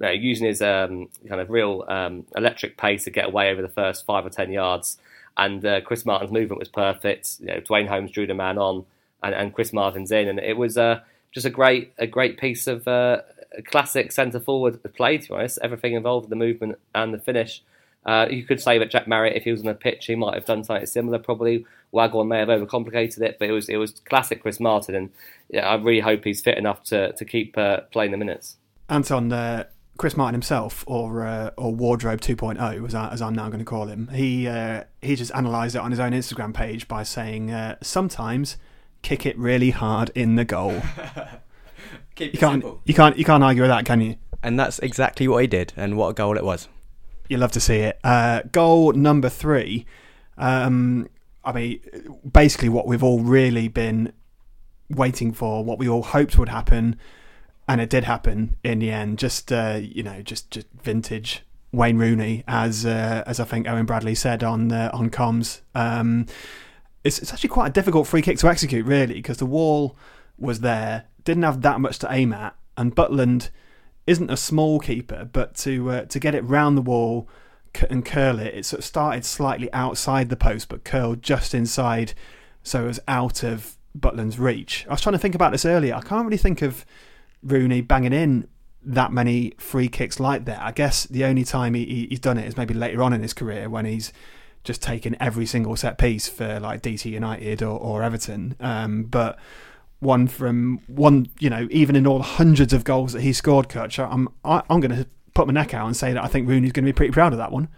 using 0.00 0.46
his 0.46 0.62
um, 0.62 1.08
kind 1.28 1.40
of 1.40 1.50
real 1.50 1.84
um, 1.88 2.26
electric 2.36 2.76
pace 2.76 3.04
to 3.04 3.10
get 3.10 3.26
away 3.26 3.50
over 3.50 3.62
the 3.62 3.68
first 3.68 4.06
five 4.06 4.24
or 4.24 4.30
ten 4.30 4.52
yards. 4.52 4.98
And 5.36 5.64
uh, 5.64 5.80
Chris 5.82 6.06
Martin's 6.06 6.32
movement 6.32 6.58
was 6.58 6.68
perfect. 6.68 7.36
You 7.40 7.46
know, 7.46 7.60
Duane 7.60 7.86
Holmes 7.86 8.10
drew 8.10 8.26
the 8.26 8.34
man 8.34 8.56
on, 8.58 8.86
and, 9.22 9.34
and 9.34 9.54
Chris 9.54 9.72
Martin's 9.72 10.10
in, 10.10 10.28
and 10.28 10.38
it 10.38 10.56
was 10.56 10.78
uh, 10.78 11.00
just 11.32 11.46
a 11.46 11.50
great 11.50 11.92
a 11.98 12.06
great 12.06 12.38
piece 12.38 12.66
of 12.66 12.88
uh, 12.88 13.22
classic 13.64 14.12
centre 14.12 14.40
forward 14.40 14.82
play. 14.94 15.18
To 15.18 15.28
be 15.28 15.34
honest, 15.34 15.58
everything 15.62 15.94
involved 15.94 16.28
the 16.28 16.36
movement 16.36 16.78
and 16.94 17.12
the 17.12 17.18
finish. 17.18 17.62
Uh, 18.06 18.28
you 18.30 18.44
could 18.44 18.60
say 18.60 18.78
that 18.78 18.88
Jack 18.88 19.08
Marriott, 19.08 19.36
if 19.36 19.42
he 19.42 19.50
was 19.50 19.60
on 19.60 19.66
the 19.66 19.74
pitch, 19.74 20.06
he 20.06 20.14
might 20.14 20.34
have 20.34 20.44
done 20.44 20.62
something 20.62 20.86
similar. 20.86 21.18
Probably 21.18 21.66
Waghorn 21.92 22.28
may 22.28 22.38
have 22.38 22.48
overcomplicated 22.48 23.20
it, 23.20 23.36
but 23.38 23.48
it 23.48 23.52
was 23.52 23.68
it 23.68 23.76
was 23.76 24.00
classic 24.08 24.42
Chris 24.42 24.60
Martin, 24.60 24.94
and 24.94 25.10
yeah, 25.50 25.68
I 25.68 25.74
really 25.74 26.00
hope 26.00 26.24
he's 26.24 26.40
fit 26.40 26.56
enough 26.56 26.84
to 26.84 27.12
to 27.12 27.24
keep 27.24 27.58
uh, 27.58 27.80
playing 27.92 28.12
the 28.12 28.16
minutes. 28.16 28.56
Anton, 28.88 29.32
uh, 29.32 29.64
Chris 29.98 30.16
Martin 30.16 30.34
himself, 30.34 30.84
or 30.86 31.26
uh, 31.26 31.50
or 31.56 31.74
Wardrobe 31.74 32.20
2.0, 32.20 32.86
as, 32.86 32.94
I, 32.94 33.08
as 33.10 33.22
I'm 33.22 33.34
now 33.34 33.48
going 33.48 33.58
to 33.58 33.64
call 33.64 33.86
him, 33.86 34.08
he 34.08 34.46
uh, 34.46 34.84
he 35.00 35.16
just 35.16 35.32
analysed 35.34 35.74
it 35.74 35.80
on 35.80 35.90
his 35.90 36.00
own 36.00 36.12
Instagram 36.12 36.54
page 36.54 36.86
by 36.88 37.02
saying 37.02 37.50
uh, 37.50 37.76
sometimes 37.82 38.56
kick 39.02 39.24
it 39.24 39.38
really 39.38 39.70
hard 39.70 40.10
in 40.14 40.34
the 40.36 40.44
goal. 40.44 40.82
Keep 42.16 42.32
you 42.32 42.38
can't 42.38 42.62
simple. 42.62 42.80
you 42.84 42.94
can't 42.94 43.16
you 43.18 43.24
can't 43.24 43.42
argue 43.42 43.62
with 43.62 43.70
that, 43.70 43.84
can 43.84 44.00
you? 44.00 44.16
And 44.42 44.58
that's 44.58 44.78
exactly 44.80 45.28
what 45.28 45.42
he 45.42 45.46
did, 45.46 45.72
and 45.76 45.96
what 45.96 46.08
a 46.08 46.14
goal 46.14 46.36
it 46.36 46.44
was. 46.44 46.68
You 47.28 47.38
love 47.38 47.52
to 47.52 47.60
see 47.60 47.78
it. 47.78 47.98
Uh, 48.04 48.42
goal 48.52 48.92
number 48.92 49.28
three. 49.28 49.86
Um, 50.38 51.08
I 51.44 51.52
mean, 51.52 51.80
basically 52.30 52.68
what 52.68 52.86
we've 52.86 53.02
all 53.02 53.20
really 53.20 53.68
been 53.68 54.12
waiting 54.90 55.32
for, 55.32 55.64
what 55.64 55.78
we 55.78 55.88
all 55.88 56.02
hoped 56.02 56.38
would 56.38 56.48
happen, 56.48 56.96
and 57.68 57.80
it 57.80 57.90
did 57.90 58.04
happen 58.04 58.56
in 58.62 58.78
the 58.78 58.90
end. 58.90 59.18
Just 59.18 59.52
uh, 59.52 59.78
you 59.80 60.02
know, 60.02 60.22
just 60.22 60.50
just 60.50 60.66
vintage 60.82 61.42
Wayne 61.72 61.98
Rooney, 61.98 62.44
as 62.46 62.86
uh, 62.86 63.24
as 63.26 63.40
I 63.40 63.44
think 63.44 63.68
Owen 63.68 63.86
Bradley 63.86 64.14
said 64.14 64.42
on 64.42 64.72
uh, 64.72 64.90
on 64.92 65.10
comms. 65.10 65.60
Um, 65.74 66.26
it's 67.04 67.18
it's 67.18 67.32
actually 67.32 67.50
quite 67.50 67.68
a 67.68 67.72
difficult 67.72 68.06
free 68.06 68.22
kick 68.22 68.38
to 68.38 68.48
execute, 68.48 68.86
really, 68.86 69.14
because 69.14 69.38
the 69.38 69.46
wall 69.46 69.96
was 70.38 70.60
there, 70.60 71.04
didn't 71.24 71.44
have 71.44 71.62
that 71.62 71.80
much 71.80 71.98
to 72.00 72.08
aim 72.10 72.32
at, 72.32 72.56
and 72.76 72.94
Butland 72.94 73.50
isn't 74.06 74.30
a 74.30 74.36
small 74.36 74.78
keeper, 74.78 75.28
but 75.30 75.54
to 75.56 75.90
uh, 75.90 76.04
to 76.06 76.18
get 76.20 76.34
it 76.34 76.44
round 76.44 76.76
the 76.76 76.82
wall 76.82 77.28
and 77.90 78.06
curl 78.06 78.38
it, 78.38 78.54
it 78.54 78.64
sort 78.64 78.78
of 78.78 78.84
started 78.84 79.24
slightly 79.24 79.70
outside 79.72 80.28
the 80.28 80.36
post, 80.36 80.68
but 80.68 80.84
curled 80.84 81.22
just 81.22 81.54
inside, 81.54 82.14
so 82.62 82.84
it 82.84 82.86
was 82.86 83.00
out 83.08 83.42
of 83.42 83.76
Butland's 83.98 84.38
reach. 84.38 84.86
I 84.88 84.92
was 84.92 85.00
trying 85.00 85.14
to 85.14 85.18
think 85.18 85.34
about 85.34 85.52
this 85.52 85.64
earlier. 85.64 85.94
I 85.94 86.00
can't 86.00 86.24
really 86.24 86.36
think 86.36 86.62
of 86.62 86.86
Rooney 87.42 87.80
banging 87.80 88.12
in 88.12 88.48
that 88.82 89.12
many 89.12 89.52
free 89.58 89.88
kicks 89.88 90.20
like 90.20 90.44
that. 90.44 90.62
I 90.62 90.70
guess 90.70 91.04
the 91.04 91.24
only 91.24 91.44
time 91.44 91.74
he, 91.74 92.06
he's 92.08 92.20
done 92.20 92.38
it 92.38 92.46
is 92.46 92.56
maybe 92.56 92.72
later 92.72 93.02
on 93.02 93.12
in 93.12 93.22
his 93.22 93.34
career 93.34 93.68
when 93.68 93.84
he's 93.84 94.12
just 94.62 94.82
taken 94.82 95.16
every 95.20 95.46
single 95.46 95.76
set 95.76 95.98
piece 95.98 96.28
for 96.28 96.60
like 96.60 96.82
DC 96.82 97.10
United 97.10 97.62
or, 97.62 97.78
or 97.78 98.02
Everton. 98.02 98.54
Um, 98.60 99.04
but 99.04 99.38
one 100.00 100.28
from 100.28 100.80
one, 100.86 101.28
you 101.38 101.50
know, 101.50 101.66
even 101.70 101.96
in 101.96 102.06
all 102.06 102.18
the 102.18 102.24
hundreds 102.24 102.72
of 102.72 102.84
goals 102.84 103.12
that 103.12 103.22
he 103.22 103.32
scored, 103.32 103.68
Kutch, 103.68 103.98
I'm 103.98 104.28
I, 104.44 104.62
I'm 104.70 104.80
going 104.80 104.94
to 104.94 105.06
put 105.34 105.46
my 105.46 105.52
neck 105.52 105.74
out 105.74 105.86
and 105.86 105.96
say 105.96 106.12
that 106.12 106.22
I 106.22 106.28
think 106.28 106.48
Rooney's 106.48 106.72
going 106.72 106.84
to 106.84 106.92
be 106.92 106.96
pretty 106.96 107.12
proud 107.12 107.32
of 107.32 107.38
that 107.38 107.52
one. 107.52 107.68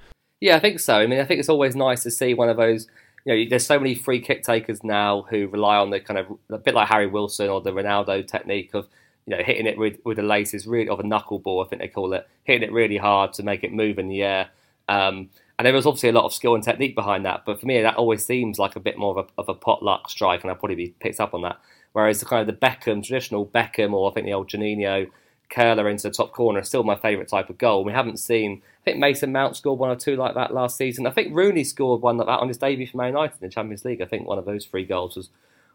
Yeah, 0.40 0.56
I 0.56 0.60
think 0.60 0.80
so. 0.80 0.96
I 0.96 1.06
mean, 1.06 1.20
I 1.20 1.24
think 1.24 1.40
it's 1.40 1.48
always 1.48 1.74
nice 1.74 2.02
to 2.04 2.10
see 2.10 2.34
one 2.34 2.48
of 2.48 2.56
those. 2.56 2.86
You 3.24 3.34
know, 3.34 3.50
there's 3.50 3.66
so 3.66 3.78
many 3.78 3.94
free 3.94 4.20
kick 4.20 4.42
takers 4.42 4.82
now 4.84 5.26
who 5.28 5.48
rely 5.48 5.76
on 5.76 5.90
the 5.90 6.00
kind 6.00 6.18
of 6.18 6.26
a 6.50 6.58
bit 6.58 6.74
like 6.74 6.88
Harry 6.88 7.06
Wilson 7.06 7.48
or 7.48 7.60
the 7.60 7.72
Ronaldo 7.72 8.26
technique 8.26 8.74
of 8.74 8.88
you 9.28 9.36
know 9.36 9.42
hitting 9.42 9.66
it 9.66 9.76
with 9.76 9.98
with 10.04 10.16
the 10.16 10.22
laces 10.22 10.66
really 10.66 10.88
of 10.88 11.00
a 11.00 11.02
knuckleball, 11.02 11.64
I 11.64 11.68
think 11.68 11.82
they 11.82 11.88
call 11.88 12.14
it, 12.14 12.26
hitting 12.44 12.62
it 12.62 12.72
really 12.72 12.96
hard 12.96 13.34
to 13.34 13.42
make 13.42 13.62
it 13.62 13.72
move 13.72 13.98
in 13.98 14.08
the 14.08 14.22
air. 14.22 14.48
Um, 14.88 15.28
and 15.58 15.66
there 15.66 15.74
was 15.74 15.84
obviously 15.84 16.08
a 16.08 16.12
lot 16.12 16.24
of 16.24 16.32
skill 16.32 16.54
and 16.54 16.64
technique 16.64 16.94
behind 16.94 17.26
that, 17.26 17.44
but 17.44 17.60
for 17.60 17.66
me, 17.66 17.82
that 17.82 17.96
always 17.96 18.24
seems 18.24 18.58
like 18.58 18.74
a 18.74 18.80
bit 18.80 18.96
more 18.96 19.18
of 19.18 19.26
a, 19.26 19.40
of 19.40 19.48
a 19.50 19.54
potluck 19.54 20.08
strike, 20.08 20.42
and 20.42 20.50
I'll 20.50 20.56
probably 20.56 20.76
be 20.76 20.94
picked 21.00 21.20
up 21.20 21.34
on 21.34 21.42
that. 21.42 21.60
Whereas 21.92 22.20
the 22.20 22.26
kind 22.26 22.48
of 22.48 22.58
the 22.58 22.66
Beckham, 22.66 23.04
traditional 23.04 23.44
Beckham, 23.44 23.92
or 23.92 24.10
I 24.10 24.14
think 24.14 24.24
the 24.24 24.32
old 24.32 24.48
Juninho 24.48 25.10
curler 25.50 25.88
into 25.88 26.08
the 26.08 26.14
top 26.14 26.32
corner 26.32 26.60
is 26.60 26.68
still 26.68 26.84
my 26.84 26.94
favourite 26.94 27.28
type 27.28 27.50
of 27.50 27.58
goal. 27.58 27.84
We 27.84 27.92
haven't 27.92 28.18
seen, 28.18 28.62
I 28.82 28.84
think 28.84 28.98
Mason 28.98 29.32
Mount 29.32 29.56
scored 29.56 29.78
one 29.78 29.90
or 29.90 29.96
two 29.96 30.16
like 30.16 30.34
that 30.36 30.54
last 30.54 30.76
season. 30.76 31.06
I 31.06 31.10
think 31.10 31.34
Rooney 31.34 31.64
scored 31.64 32.00
one 32.00 32.16
like 32.16 32.28
that 32.28 32.40
on 32.40 32.48
his 32.48 32.58
debut 32.58 32.86
for 32.86 32.96
Man 32.96 33.08
United 33.08 33.36
in 33.40 33.48
the 33.48 33.52
Champions 33.52 33.84
League. 33.84 34.00
I 34.00 34.06
think 34.06 34.26
one 34.26 34.38
of 34.38 34.44
those 34.46 34.64
three 34.64 34.84
goals 34.84 35.16
was 35.16 35.28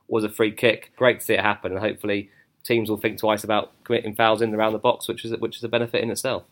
was 0.08 0.24
a 0.24 0.30
free 0.30 0.52
kick. 0.52 0.92
Great 0.96 1.20
to 1.20 1.26
see 1.26 1.34
it 1.34 1.40
happen, 1.42 1.72
and 1.72 1.82
hopefully 1.82 2.30
teams 2.64 2.90
will 2.90 2.98
think 2.98 3.20
twice 3.20 3.44
about 3.44 3.72
committing 3.84 4.16
fouls 4.16 4.42
in 4.42 4.54
around 4.54 4.74
the 4.74 4.80
box, 4.80 5.08
which 5.08 5.26
is 5.26 5.38
which 5.38 5.58
is 5.58 5.64
a 5.64 5.70
benefit 5.70 6.04
in 6.04 6.10
itself. 6.10 6.44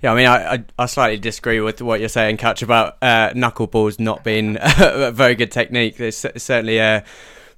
Yeah, 0.00 0.12
I 0.12 0.16
mean, 0.16 0.26
I, 0.26 0.54
I, 0.54 0.64
I 0.78 0.86
slightly 0.86 1.18
disagree 1.18 1.60
with 1.60 1.82
what 1.82 1.98
you're 1.98 2.08
saying, 2.08 2.36
Kutch, 2.36 2.62
about 2.62 2.98
uh, 3.02 3.30
knuckleballs 3.30 3.98
not 3.98 4.22
being 4.22 4.56
a 4.78 5.10
very 5.10 5.34
good 5.34 5.50
technique. 5.50 5.98
It's 5.98 6.18
certainly 6.18 6.78
a 6.78 7.04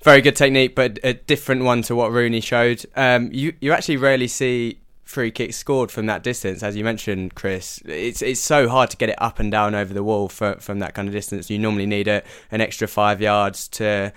very 0.03 0.23
good 0.23 0.37
technique, 0.37 0.75
but 0.75 0.99
a 1.05 1.13
different 1.13 1.65
one 1.65 1.83
to 1.83 1.95
what 1.95 2.13
Rooney 2.13 2.41
showed. 2.41 2.87
Um, 2.97 3.31
you 3.33 3.55
you 3.61 3.73
actually 3.73 3.99
rarely 3.99 4.29
see 4.29 4.81
free 5.05 5.31
kicks 5.33 5.57
scored 5.57 5.91
from 5.91 6.07
that 6.07 6.23
distance, 6.23 6.63
as 6.63 6.77
you 6.77 6.85
mentioned, 6.85 7.35
Chris. 7.35 7.83
It's 7.85 8.23
it's 8.23 8.41
so 8.41 8.69
hard 8.69 8.91
to 8.91 8.97
get 8.97 9.11
it 9.11 9.21
up 9.21 9.39
and 9.39 9.51
down 9.51 9.75
over 9.75 9.93
the 9.93 10.03
wall 10.03 10.29
for, 10.29 10.55
from 10.61 10.79
that 10.79 10.95
kind 10.95 11.09
of 11.09 11.13
distance. 11.13 11.51
You 11.51 11.59
normally 11.59 11.87
need 11.87 12.09
a, 12.09 12.23
an 12.51 12.61
extra 12.61 12.89
five 12.89 13.21
yards 13.21 13.69
to 13.69 14.13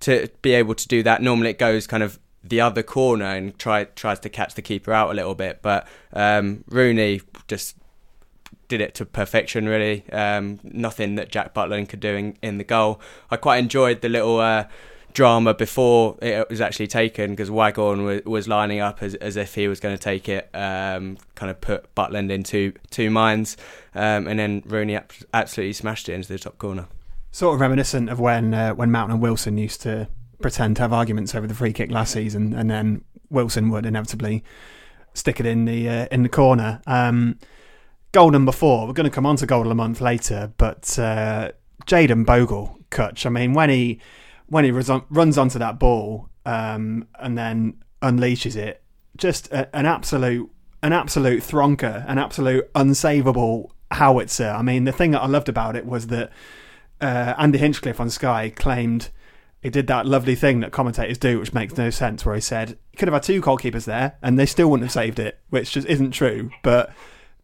to 0.00 0.28
be 0.42 0.54
able 0.54 0.74
to 0.74 0.88
do 0.88 1.02
that. 1.04 1.22
Normally, 1.22 1.50
it 1.50 1.58
goes 1.58 1.86
kind 1.86 2.02
of 2.02 2.18
the 2.42 2.60
other 2.60 2.82
corner 2.82 3.24
and 3.24 3.58
try 3.58 3.84
tries 3.84 4.20
to 4.20 4.28
catch 4.28 4.54
the 4.54 4.62
keeper 4.62 4.92
out 4.92 5.10
a 5.10 5.14
little 5.14 5.34
bit, 5.34 5.60
but 5.62 5.86
um, 6.12 6.64
Rooney 6.68 7.20
just 7.46 7.76
did 8.68 8.80
it 8.80 8.94
to 8.96 9.04
perfection, 9.04 9.66
really. 9.66 10.08
Um, 10.12 10.60
nothing 10.62 11.16
that 11.16 11.30
Jack 11.30 11.54
Butland 11.54 11.88
could 11.88 12.00
do 12.00 12.14
in, 12.14 12.38
in, 12.42 12.58
the 12.58 12.64
goal. 12.64 13.00
I 13.30 13.36
quite 13.36 13.58
enjoyed 13.58 14.02
the 14.02 14.08
little 14.08 14.38
uh, 14.38 14.66
drama 15.14 15.54
before 15.54 16.18
it 16.20 16.48
was 16.48 16.60
actually 16.60 16.86
taken 16.86 17.30
because 17.30 17.50
Waghorn 17.50 18.04
was, 18.04 18.22
was, 18.24 18.46
lining 18.46 18.80
up 18.80 19.02
as, 19.02 19.14
as 19.16 19.36
if 19.36 19.54
he 19.54 19.68
was 19.68 19.80
going 19.80 19.96
to 19.96 20.02
take 20.02 20.28
it, 20.28 20.50
um, 20.54 21.16
kind 21.34 21.50
of 21.50 21.60
put 21.60 21.94
Butland 21.94 22.30
into 22.30 22.72
two 22.90 23.10
minds, 23.10 23.56
um, 23.94 24.28
and 24.28 24.38
then 24.38 24.62
Rooney 24.66 24.98
absolutely 25.32 25.72
smashed 25.72 26.08
it 26.08 26.12
into 26.12 26.28
the 26.28 26.38
top 26.38 26.58
corner. 26.58 26.86
Sort 27.30 27.54
of 27.54 27.60
reminiscent 27.60 28.08
of 28.10 28.20
when 28.20 28.54
uh, 28.54 28.72
when 28.74 28.90
Mount 28.90 29.10
and 29.12 29.20
Wilson 29.20 29.58
used 29.58 29.82
to 29.82 30.08
pretend 30.40 30.76
to 30.76 30.82
have 30.82 30.92
arguments 30.92 31.34
over 31.34 31.46
the 31.46 31.54
free 31.54 31.72
kick 31.72 31.90
last 31.90 32.12
season, 32.12 32.52
and 32.52 32.70
then 32.70 33.04
Wilson 33.30 33.70
would 33.70 33.86
inevitably 33.86 34.44
stick 35.14 35.40
it 35.40 35.46
in 35.46 35.64
the 35.64 35.88
uh, 35.88 36.06
in 36.10 36.22
the 36.22 36.28
corner. 36.28 36.80
Um, 36.86 37.38
goal 38.12 38.30
number 38.30 38.52
four. 38.52 38.86
We're 38.86 38.92
going 38.92 39.10
to 39.10 39.14
come 39.14 39.26
on 39.26 39.36
to 39.36 39.46
goal 39.46 39.64
the 39.64 39.74
month 39.74 40.00
later, 40.00 40.52
but 40.56 40.98
uh, 40.98 41.52
Jayden 41.86 42.24
Bogle, 42.24 42.78
Kutch. 42.90 43.26
I 43.26 43.30
mean, 43.30 43.52
when 43.54 43.70
he 43.70 44.00
when 44.46 44.64
he 44.64 44.70
runs 44.70 45.38
onto 45.38 45.58
that 45.58 45.78
ball 45.78 46.28
um, 46.46 47.06
and 47.18 47.36
then 47.36 47.82
unleashes 48.02 48.56
it, 48.56 48.82
just 49.16 49.52
a, 49.52 49.74
an 49.76 49.86
absolute 49.86 50.50
an 50.82 50.92
absolute 50.92 51.42
thronker, 51.42 52.04
an 52.08 52.18
absolute 52.18 52.72
unsavable 52.74 53.70
howitzer. 53.90 54.50
I 54.50 54.62
mean, 54.62 54.84
the 54.84 54.92
thing 54.92 55.10
that 55.12 55.22
I 55.22 55.26
loved 55.26 55.48
about 55.48 55.76
it 55.76 55.86
was 55.86 56.06
that 56.08 56.30
uh, 57.00 57.34
Andy 57.36 57.58
Hinchcliffe 57.58 58.00
on 58.00 58.10
Sky 58.10 58.50
claimed 58.50 59.10
he 59.60 59.70
did 59.70 59.86
that 59.88 60.06
lovely 60.06 60.34
thing 60.34 60.60
that 60.60 60.72
commentators 60.72 61.18
do, 61.18 61.38
which 61.38 61.52
makes 61.52 61.76
no 61.76 61.90
sense, 61.90 62.24
where 62.24 62.34
he 62.34 62.40
said 62.40 62.78
he 62.90 62.96
could 62.96 63.08
have 63.08 63.14
had 63.14 63.22
two 63.22 63.42
goalkeepers 63.42 63.84
there 63.84 64.16
and 64.22 64.38
they 64.38 64.46
still 64.46 64.70
wouldn't 64.70 64.86
have 64.86 64.92
saved 64.92 65.18
it, 65.18 65.40
which 65.50 65.72
just 65.72 65.86
isn't 65.88 66.12
true. 66.12 66.50
But 66.62 66.92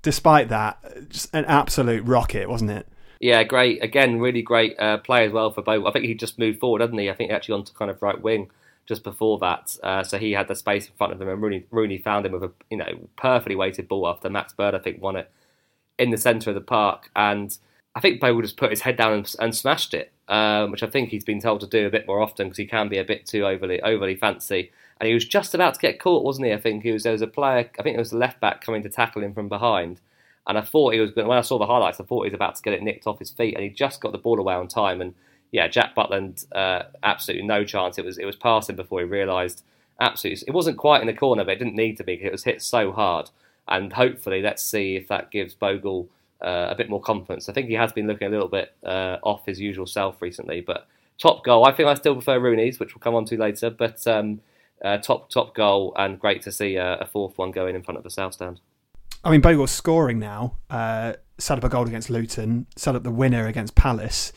despite 0.03 0.49
that, 0.51 1.09
just 1.09 1.35
an 1.35 1.45
absolute 1.47 2.05
rocket, 2.05 2.49
wasn't 2.49 2.71
it? 2.71 2.87
Yeah, 3.21 3.43
great. 3.43 3.83
Again, 3.83 4.21
really 4.21 4.43
great 4.43 4.79
uh, 4.79 4.99
play 4.99 5.27
as 5.27 5.33
well 5.33 5.51
for 5.51 5.63
Bogle. 5.63 5.89
I 5.89 5.93
think 5.93 6.05
he 6.05 6.15
just 6.15 6.39
moved 6.39 6.61
forward, 6.61 6.81
hadn't 6.81 6.99
he? 6.99 7.11
I 7.11 7.15
think 7.15 7.31
he 7.31 7.35
actually 7.35 7.55
onto 7.55 7.73
kind 7.73 7.91
of 7.91 8.03
right 8.03 8.21
wing 8.21 8.51
just 8.87 9.03
before 9.03 9.39
that. 9.39 9.77
Uh, 9.83 10.03
so 10.03 10.19
he 10.19 10.33
had 10.33 10.49
the 10.49 10.55
space 10.55 10.87
in 10.87 10.93
front 10.97 11.13
of 11.13 11.21
him, 11.21 11.29
and 11.29 11.43
Rooney, 11.43 11.65
Rooney 11.71 11.99
found 11.99 12.27
him 12.27 12.33
with 12.33 12.43
a 12.43 12.53
you 12.71 12.77
know 12.77 13.09
perfectly 13.17 13.57
weighted 13.57 13.89
ball 13.89 14.07
after 14.09 14.29
Max 14.29 14.53
Bird, 14.53 14.75
I 14.75 14.79
think, 14.79 15.01
won 15.01 15.17
it 15.17 15.31
in 15.99 16.11
the 16.11 16.19
centre 16.19 16.51
of 16.51 16.55
the 16.55 16.61
park. 16.61 17.11
And 17.17 17.57
I 17.95 18.01
think 18.01 18.21
Bogle 18.21 18.43
just 18.43 18.57
put 18.57 18.71
his 18.71 18.83
head 18.83 18.97
down 18.97 19.13
and, 19.13 19.35
and 19.39 19.57
smashed 19.57 19.95
it, 19.95 20.13
um, 20.29 20.71
which 20.71 20.83
I 20.83 20.87
think 20.87 21.11
he's 21.11 21.25
been 21.25 21.41
told 21.41 21.61
to 21.61 21.67
do 21.67 21.87
a 21.87 21.91
bit 21.91 22.07
more 22.07 22.21
often 22.21 22.47
because 22.47 22.59
he 22.59 22.67
can 22.67 22.89
be 22.89 22.99
a 22.99 23.05
bit 23.05 23.27
too 23.27 23.45
overly 23.45 23.81
overly 23.83 24.17
fancy. 24.17 24.71
And 25.01 25.09
he 25.09 25.15
was 25.15 25.25
just 25.25 25.55
about 25.55 25.75
to 25.75 25.81
get 25.81 26.01
caught, 26.01 26.25
wasn't 26.25 26.47
he? 26.47 26.53
I 26.53 26.61
think 26.61 26.83
he 26.83 26.93
was 26.93 27.03
there 27.03 27.13
was 27.13 27.23
a 27.23 27.27
player, 27.27 27.69
I 27.79 27.83
think 27.83 27.97
it 27.97 28.01
was 28.01 28.11
the 28.11 28.19
left 28.19 28.41
back 28.41 28.61
coming 28.65 28.83
to 28.85 28.89
tackle 28.89 29.23
him 29.23 29.35
from 29.35 29.49
behind. 29.49 30.01
And 30.47 30.59
I 30.59 30.61
thought 30.61 30.93
he 30.93 31.01
was. 31.01 31.15
When 31.15 31.31
I 31.31 31.41
saw 31.41 31.59
the 31.59 31.67
highlights, 31.67 32.01
I 32.01 32.05
thought 32.05 32.25
he 32.25 32.31
was 32.31 32.35
about 32.35 32.57
to 32.57 32.63
get 32.63 32.75
it 32.75 32.83
nicked 32.83 33.07
off 33.07 33.19
his 33.19 33.31
feet, 33.31 33.55
and 33.55 33.65
he 33.65 33.71
just 33.71 34.01
got 34.01 34.13
the 34.13 34.19
ball 34.19 34.39
away 34.39 34.55
on 34.55 34.69
time. 34.69 35.01
And 35.01 35.15
yeah, 35.51 35.69
Jack 35.69 35.95
Butland, 35.95 36.45
uh, 36.53 36.85
absolutely 37.03 37.47
no 37.47 37.65
chance. 37.65 37.97
It 37.97 38.05
was 38.05 38.19
it 38.19 38.27
was 38.27 38.37
passing 38.37 38.77
before 38.77 39.01
he 39.01 39.07
realised. 39.07 39.65
Absolutely, 40.01 40.45
it 40.49 40.55
wasn't 40.55 40.77
quite 40.77 41.01
in 41.01 41.07
the 41.07 41.15
corner, 41.15 41.45
but 41.45 41.53
it 41.53 41.59
didn't 41.59 41.77
need 41.77 41.97
to 41.97 42.05
be. 42.05 42.15
It 42.15 42.33
was 42.33 42.45
hit 42.45 42.61
so 42.61 42.93
hard, 42.93 43.31
and 43.67 43.95
hopefully, 43.95 44.43
let's 44.43 44.63
see 44.63 44.97
if 44.97 45.09
that 45.09 45.31
gives 45.31 45.55
Bogle 45.55 46.09
uh, 46.41 46.69
a 46.71 46.75
bit 46.75 46.89
more 46.89 47.01
confidence. 47.01 47.49
I 47.49 47.53
think 47.53 47.69
he 47.69 47.75
has 47.75 47.93
been 47.93 48.07
looking 48.07 48.29
a 48.29 48.31
little 48.31 48.49
bit 48.49 48.75
uh, 48.85 49.19
off 49.23 49.47
his 49.47 49.61
usual 49.61 49.87
self 49.87 50.21
recently, 50.21 50.61
but 50.61 50.87
top 51.19 51.45
goal. 51.45 51.67
I 51.67 51.73
think 51.73 51.89
I 51.89 51.95
still 51.95 52.15
prefer 52.15 52.39
Rooney's, 52.39 52.79
which 52.79 52.95
we'll 52.95 53.01
come 53.01 53.15
on 53.15 53.25
to 53.27 53.37
later, 53.37 53.71
but 53.71 54.07
um, 54.07 54.41
uh, 54.85 54.99
top 54.99 55.31
top 55.31 55.55
goal 55.55 55.93
and 55.97 56.19
great 56.19 56.43
to 56.43 56.53
see 56.53 56.77
a, 56.77 57.09
fourth 57.11 57.39
one 57.39 57.51
going 57.51 57.75
in 57.75 57.83
front 57.83 57.99
of 57.99 58.05
the 58.05 58.11
south 58.11 58.35
stand. 58.35 58.61
I 59.25 59.31
mean, 59.31 59.41
Bogle's 59.41 59.71
scoring 59.71 60.19
now. 60.19 60.57
Uh, 60.69 61.15
set 61.39 61.59
up 61.59 61.65
a 61.65 61.69
goal 61.69 61.87
against 61.87 62.11
Luton, 62.11 62.67
set 62.77 62.95
up 62.95 63.03
the 63.03 63.11
winner 63.11 63.47
against 63.47 63.75
Palace 63.75 64.33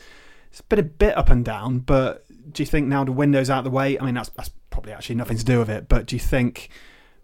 it's 0.50 0.60
been 0.62 0.78
a 0.78 0.84
bit 0.84 1.16
up 1.16 1.30
and 1.30 1.44
down, 1.44 1.80
but 1.80 2.24
do 2.52 2.62
you 2.62 2.66
think 2.66 2.86
now 2.86 3.04
the 3.04 3.12
window's 3.12 3.50
out 3.50 3.58
of 3.58 3.64
the 3.64 3.70
way? 3.70 3.98
I 3.98 4.04
mean, 4.04 4.14
that's, 4.14 4.30
that's 4.30 4.50
probably 4.70 4.92
actually 4.92 5.16
nothing 5.16 5.36
to 5.36 5.44
do 5.44 5.58
with 5.58 5.70
it, 5.70 5.88
but 5.88 6.06
do 6.06 6.16
you 6.16 6.20
think 6.20 6.70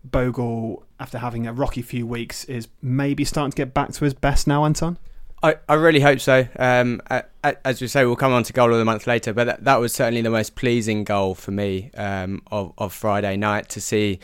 Bogle, 0.05 0.84
after 1.01 1.19
having 1.19 1.47
a 1.47 1.53
rocky 1.53 1.83
few 1.83 2.07
weeks, 2.07 2.45
is 2.45 2.69
maybe 2.83 3.25
starting 3.25 3.51
to 3.51 3.57
get 3.57 3.75
back 3.75 3.93
to 3.93 4.05
his 4.05 4.15
best 4.15 4.47
now, 4.47 4.65
Anton? 4.65 4.99
I, 5.43 5.57
I 5.69 5.75
really 5.75 6.01
hope 6.01 6.21
so. 6.21 6.49
Um, 6.59 7.03
as 7.43 7.81
we 7.83 7.87
say, 7.87 8.07
we'll 8.07 8.17
come 8.17 8.33
on 8.33 8.45
to 8.45 8.53
goal 8.55 8.73
of 8.73 8.79
the 8.79 8.85
month 8.85 9.07
later, 9.07 9.35
but 9.35 9.45
that, 9.45 9.65
that 9.65 9.77
was 9.77 9.93
certainly 9.93 10.23
the 10.23 10.31
most 10.31 10.57
pleasing 10.57 11.05
goal 11.05 11.35
for 11.35 11.51
me 11.51 11.91
um, 11.99 12.43
of, 12.51 12.73
of 12.79 12.95
Friday 12.95 13.37
night 13.37 13.69
to 13.71 13.81
see 13.81 14.21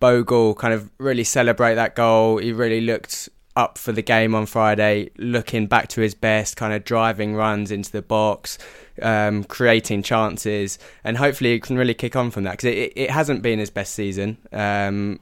Bogle 0.00 0.54
kind 0.54 0.72
of 0.72 0.90
really 0.98 1.24
celebrate 1.24 1.74
that 1.74 1.94
goal. 1.94 2.38
He 2.38 2.52
really 2.52 2.80
looked 2.80 3.28
up 3.54 3.76
for 3.76 3.92
the 3.92 4.00
game 4.00 4.34
on 4.34 4.46
Friday, 4.46 5.10
looking 5.18 5.66
back 5.66 5.88
to 5.88 6.00
his 6.00 6.14
best, 6.14 6.56
kind 6.56 6.72
of 6.72 6.84
driving 6.84 7.34
runs 7.34 7.70
into 7.70 7.92
the 7.92 8.00
box, 8.00 8.56
um, 9.02 9.44
creating 9.44 10.02
chances, 10.02 10.78
and 11.04 11.18
hopefully 11.18 11.52
he 11.52 11.60
can 11.60 11.76
really 11.76 11.94
kick 11.94 12.16
on 12.16 12.30
from 12.30 12.44
that 12.44 12.52
because 12.52 12.64
it, 12.64 12.92
it 12.96 13.10
hasn't 13.10 13.42
been 13.42 13.58
his 13.58 13.70
best 13.70 13.94
season. 13.94 14.38
Um, 14.52 15.20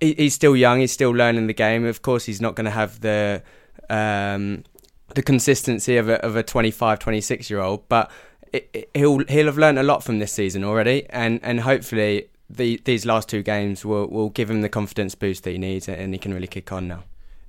he, 0.00 0.14
he's 0.14 0.34
still 0.34 0.56
young, 0.56 0.80
he's 0.80 0.92
still 0.92 1.10
learning 1.10 1.46
the 1.46 1.54
game. 1.54 1.84
Of 1.84 2.02
course, 2.02 2.24
he's 2.24 2.40
not 2.40 2.54
going 2.54 2.66
to 2.66 2.70
have 2.70 3.00
the 3.00 3.42
um, 3.90 4.64
the 5.14 5.22
consistency 5.22 5.96
of 5.96 6.08
a, 6.08 6.22
of 6.24 6.36
a 6.36 6.42
25, 6.42 6.98
26 6.98 7.50
year 7.50 7.60
old, 7.60 7.88
but 7.88 8.10
it, 8.52 8.68
it, 8.72 8.90
he'll 8.94 9.24
he'll 9.26 9.46
have 9.46 9.58
learned 9.58 9.78
a 9.78 9.82
lot 9.82 10.02
from 10.02 10.18
this 10.18 10.32
season 10.32 10.64
already, 10.64 11.06
and 11.10 11.40
and 11.42 11.60
hopefully. 11.60 12.28
The, 12.50 12.80
these 12.86 13.04
last 13.04 13.28
two 13.28 13.42
games 13.42 13.84
will, 13.84 14.06
will 14.06 14.30
give 14.30 14.50
him 14.50 14.62
the 14.62 14.70
confidence 14.70 15.14
boost 15.14 15.44
that 15.44 15.50
he 15.50 15.58
needs 15.58 15.86
and 15.86 16.14
he 16.14 16.18
can 16.18 16.32
really 16.32 16.46
kick 16.46 16.72
on 16.72 16.88
now 16.88 17.04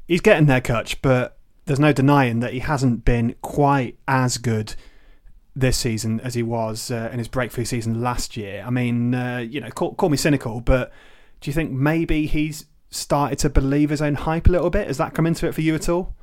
he's 0.09 0.19
getting 0.19 0.47
there, 0.47 0.59
Kutch, 0.59 0.97
but 1.01 1.37
there's 1.65 1.79
no 1.79 1.93
denying 1.93 2.41
that 2.41 2.51
he 2.51 2.59
hasn't 2.59 3.05
been 3.05 3.35
quite 3.41 3.97
as 4.07 4.37
good 4.37 4.75
this 5.55 5.77
season 5.77 6.19
as 6.21 6.33
he 6.33 6.43
was 6.43 6.91
uh, 6.91 7.09
in 7.13 7.19
his 7.19 7.27
breakthrough 7.27 7.63
season 7.63 8.01
last 8.01 8.35
year. 8.35 8.63
I 8.65 8.71
mean, 8.71 9.13
uh, 9.13 9.37
you 9.37 9.61
know, 9.61 9.69
call, 9.69 9.93
call, 9.93 10.09
me 10.09 10.17
cynical, 10.17 10.61
but 10.61 10.91
do 11.41 11.50
you 11.50 11.53
think 11.53 11.72
maybe 11.72 12.25
he's 12.25 12.65
started 12.89 13.39
to 13.39 13.49
believe 13.49 13.89
his 13.89 14.02
own 14.02 14.15
hype 14.15 14.47
a 14.47 14.52
little 14.52 14.69
bit? 14.69 14.88
Has 14.88 14.97
that 14.97 15.13
come 15.13 15.25
into 15.25 15.47
it 15.47 15.54
for 15.54 15.62
you 15.62 15.75
at 15.75 15.89
all? 15.89 16.15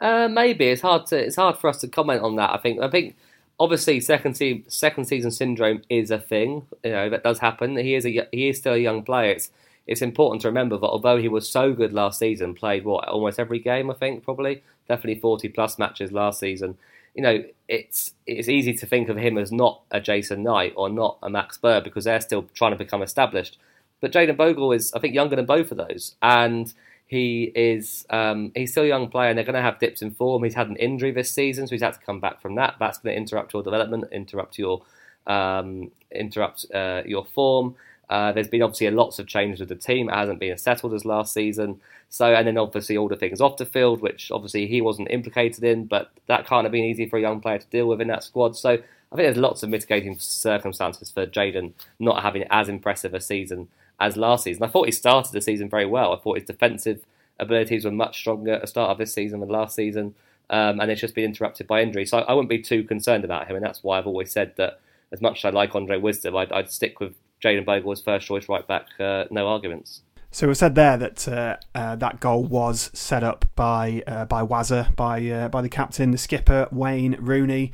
Uh, 0.00 0.28
maybe 0.28 0.66
it's 0.66 0.82
hard 0.82 1.06
to 1.06 1.16
it's 1.16 1.36
hard 1.36 1.56
for 1.58 1.68
us 1.68 1.78
to 1.80 1.88
comment 1.88 2.22
on 2.22 2.36
that. 2.36 2.50
I 2.50 2.58
think 2.58 2.80
I 2.80 2.90
think 2.90 3.16
obviously 3.60 4.00
second 4.00 4.36
se- 4.36 4.64
second 4.66 5.04
season 5.04 5.30
syndrome 5.30 5.82
is 5.88 6.10
a 6.10 6.18
thing. 6.18 6.66
You 6.82 6.90
know 6.90 7.10
that 7.10 7.22
does 7.22 7.38
happen. 7.38 7.76
He 7.76 7.94
is 7.94 8.04
a 8.04 8.26
he 8.32 8.48
is 8.48 8.58
still 8.58 8.74
a 8.74 8.78
young 8.78 9.04
player. 9.04 9.30
It's 9.30 9.50
it's 9.86 10.02
important 10.02 10.42
to 10.42 10.48
remember 10.48 10.76
that 10.76 10.86
although 10.86 11.18
he 11.18 11.28
was 11.28 11.48
so 11.48 11.72
good 11.72 11.92
last 11.92 12.18
season, 12.18 12.54
played 12.54 12.84
what 12.84 13.08
almost 13.08 13.38
every 13.38 13.58
game, 13.58 13.90
I 13.90 13.94
think 13.94 14.24
probably 14.24 14.62
definitely 14.88 15.20
forty 15.20 15.48
plus 15.48 15.78
matches 15.78 16.10
last 16.10 16.40
season. 16.40 16.78
You 17.14 17.22
know, 17.22 17.44
it's 17.68 18.14
it's 18.26 18.48
easy 18.48 18.72
to 18.74 18.86
think 18.86 19.08
of 19.08 19.16
him 19.16 19.38
as 19.38 19.52
not 19.52 19.82
a 19.90 20.00
Jason 20.00 20.42
Knight 20.42 20.72
or 20.76 20.88
not 20.88 21.18
a 21.22 21.30
Max 21.30 21.58
Bird 21.58 21.84
because 21.84 22.04
they're 22.04 22.20
still 22.20 22.44
trying 22.54 22.72
to 22.72 22.78
become 22.78 23.02
established. 23.02 23.58
But 24.02 24.12
Jayden 24.12 24.36
Bogle 24.36 24.72
is, 24.72 24.92
I 24.92 24.98
think, 24.98 25.14
younger 25.14 25.36
than 25.36 25.46
both 25.46 25.70
of 25.70 25.78
those, 25.78 26.16
and 26.20 26.74
he 27.06 27.52
is 27.54 28.04
um, 28.10 28.50
he's 28.54 28.72
still 28.72 28.82
a 28.82 28.88
young 28.88 29.08
player, 29.08 29.30
and 29.30 29.38
they're 29.38 29.44
going 29.44 29.54
to 29.54 29.62
have 29.62 29.78
dips 29.78 30.02
in 30.02 30.10
form. 30.10 30.42
He's 30.42 30.54
had 30.54 30.68
an 30.68 30.76
injury 30.76 31.12
this 31.12 31.30
season, 31.30 31.66
so 31.66 31.70
he's 31.70 31.82
had 31.82 31.94
to 31.94 32.00
come 32.00 32.18
back 32.18 32.42
from 32.42 32.56
that. 32.56 32.74
That's 32.80 32.98
going 32.98 33.14
to 33.14 33.16
interrupt 33.16 33.52
your 33.54 33.62
development, 33.62 34.06
interrupt 34.10 34.58
your 34.58 34.82
um, 35.28 35.92
interrupt 36.10 36.66
uh, 36.74 37.02
your 37.06 37.24
form. 37.24 37.76
Uh, 38.10 38.32
there's 38.32 38.48
been 38.48 38.60
obviously 38.60 38.90
lots 38.90 39.20
of 39.20 39.28
changes 39.28 39.60
with 39.60 39.68
the 39.68 39.76
team. 39.76 40.08
It 40.08 40.14
hasn't 40.14 40.40
been 40.40 40.52
as 40.52 40.62
settled 40.62 40.94
as 40.94 41.04
last 41.04 41.32
season. 41.32 41.80
So, 42.08 42.34
and 42.34 42.46
then 42.46 42.58
obviously 42.58 42.96
all 42.96 43.08
the 43.08 43.16
things 43.16 43.40
off 43.40 43.56
the 43.56 43.64
field, 43.64 44.02
which 44.02 44.30
obviously 44.32 44.66
he 44.66 44.80
wasn't 44.80 45.10
implicated 45.10 45.62
in, 45.62 45.84
but 45.84 46.10
that 46.26 46.44
can't 46.44 46.64
have 46.64 46.72
been 46.72 46.84
easy 46.84 47.06
for 47.06 47.18
a 47.18 47.22
young 47.22 47.40
player 47.40 47.58
to 47.58 47.66
deal 47.68 47.86
with 47.86 48.00
in 48.00 48.08
that 48.08 48.24
squad. 48.24 48.56
So, 48.56 48.70
I 48.70 49.16
think 49.16 49.26
there's 49.26 49.36
lots 49.36 49.62
of 49.62 49.68
mitigating 49.68 50.18
circumstances 50.18 51.10
for 51.10 51.26
Jayden 51.26 51.72
not 52.00 52.22
having 52.22 52.44
as 52.50 52.68
impressive 52.68 53.14
a 53.14 53.20
season 53.20 53.68
as 54.02 54.16
last 54.16 54.44
season. 54.44 54.62
I 54.62 54.66
thought 54.66 54.86
he 54.86 54.92
started 54.92 55.32
the 55.32 55.40
season 55.40 55.68
very 55.68 55.86
well. 55.86 56.12
I 56.12 56.18
thought 56.18 56.38
his 56.38 56.46
defensive 56.46 57.04
abilities 57.38 57.84
were 57.84 57.90
much 57.90 58.18
stronger 58.18 58.54
at 58.54 58.60
the 58.60 58.66
start 58.66 58.90
of 58.90 58.98
this 58.98 59.12
season 59.12 59.40
than 59.40 59.48
last 59.48 59.74
season, 59.74 60.14
um, 60.50 60.80
and 60.80 60.90
it's 60.90 61.00
just 61.00 61.14
been 61.14 61.24
interrupted 61.24 61.66
by 61.66 61.82
injury. 61.82 62.04
So, 62.04 62.18
I, 62.18 62.32
wouldn't 62.34 62.50
be 62.50 62.60
too 62.60 62.84
concerned 62.84 63.24
about 63.24 63.48
him, 63.48 63.56
and 63.56 63.64
that's 63.64 63.82
why 63.82 63.98
I've 63.98 64.06
always 64.06 64.30
said 64.30 64.54
that 64.56 64.80
as 65.12 65.20
much 65.20 65.38
as 65.38 65.46
I 65.46 65.50
like 65.50 65.74
Andre 65.74 65.98
Wisdom, 65.98 66.36
I'd, 66.36 66.52
I'd 66.52 66.70
stick 66.70 67.00
with 67.00 67.14
Jayden 67.42 67.64
Bogle 67.64 67.90
was 67.90 68.00
first 68.00 68.26
choice 68.26 68.48
right 68.48 68.66
back, 68.66 68.86
uh, 69.00 69.24
no 69.30 69.46
arguments. 69.48 70.02
So 70.30 70.48
we 70.48 70.54
said 70.54 70.74
there 70.74 70.96
that 70.96 71.28
uh, 71.28 71.56
uh, 71.74 71.96
that 71.96 72.18
goal 72.20 72.44
was 72.44 72.90
set 72.94 73.22
up 73.22 73.44
by 73.54 74.02
uh, 74.06 74.24
by 74.24 74.42
Wazza, 74.42 74.96
by 74.96 75.26
uh, 75.28 75.48
by 75.48 75.60
the 75.60 75.68
captain, 75.68 76.10
the 76.10 76.18
skipper 76.18 76.68
Wayne 76.72 77.16
Rooney. 77.20 77.70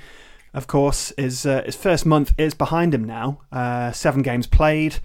Of 0.52 0.66
course, 0.66 1.12
his 1.16 1.46
uh, 1.46 1.62
his 1.64 1.76
first 1.76 2.04
month 2.04 2.34
is 2.36 2.54
behind 2.54 2.94
him 2.94 3.04
now. 3.04 3.42
Uh, 3.52 3.92
seven 3.92 4.22
games 4.22 4.48
played, 4.48 4.98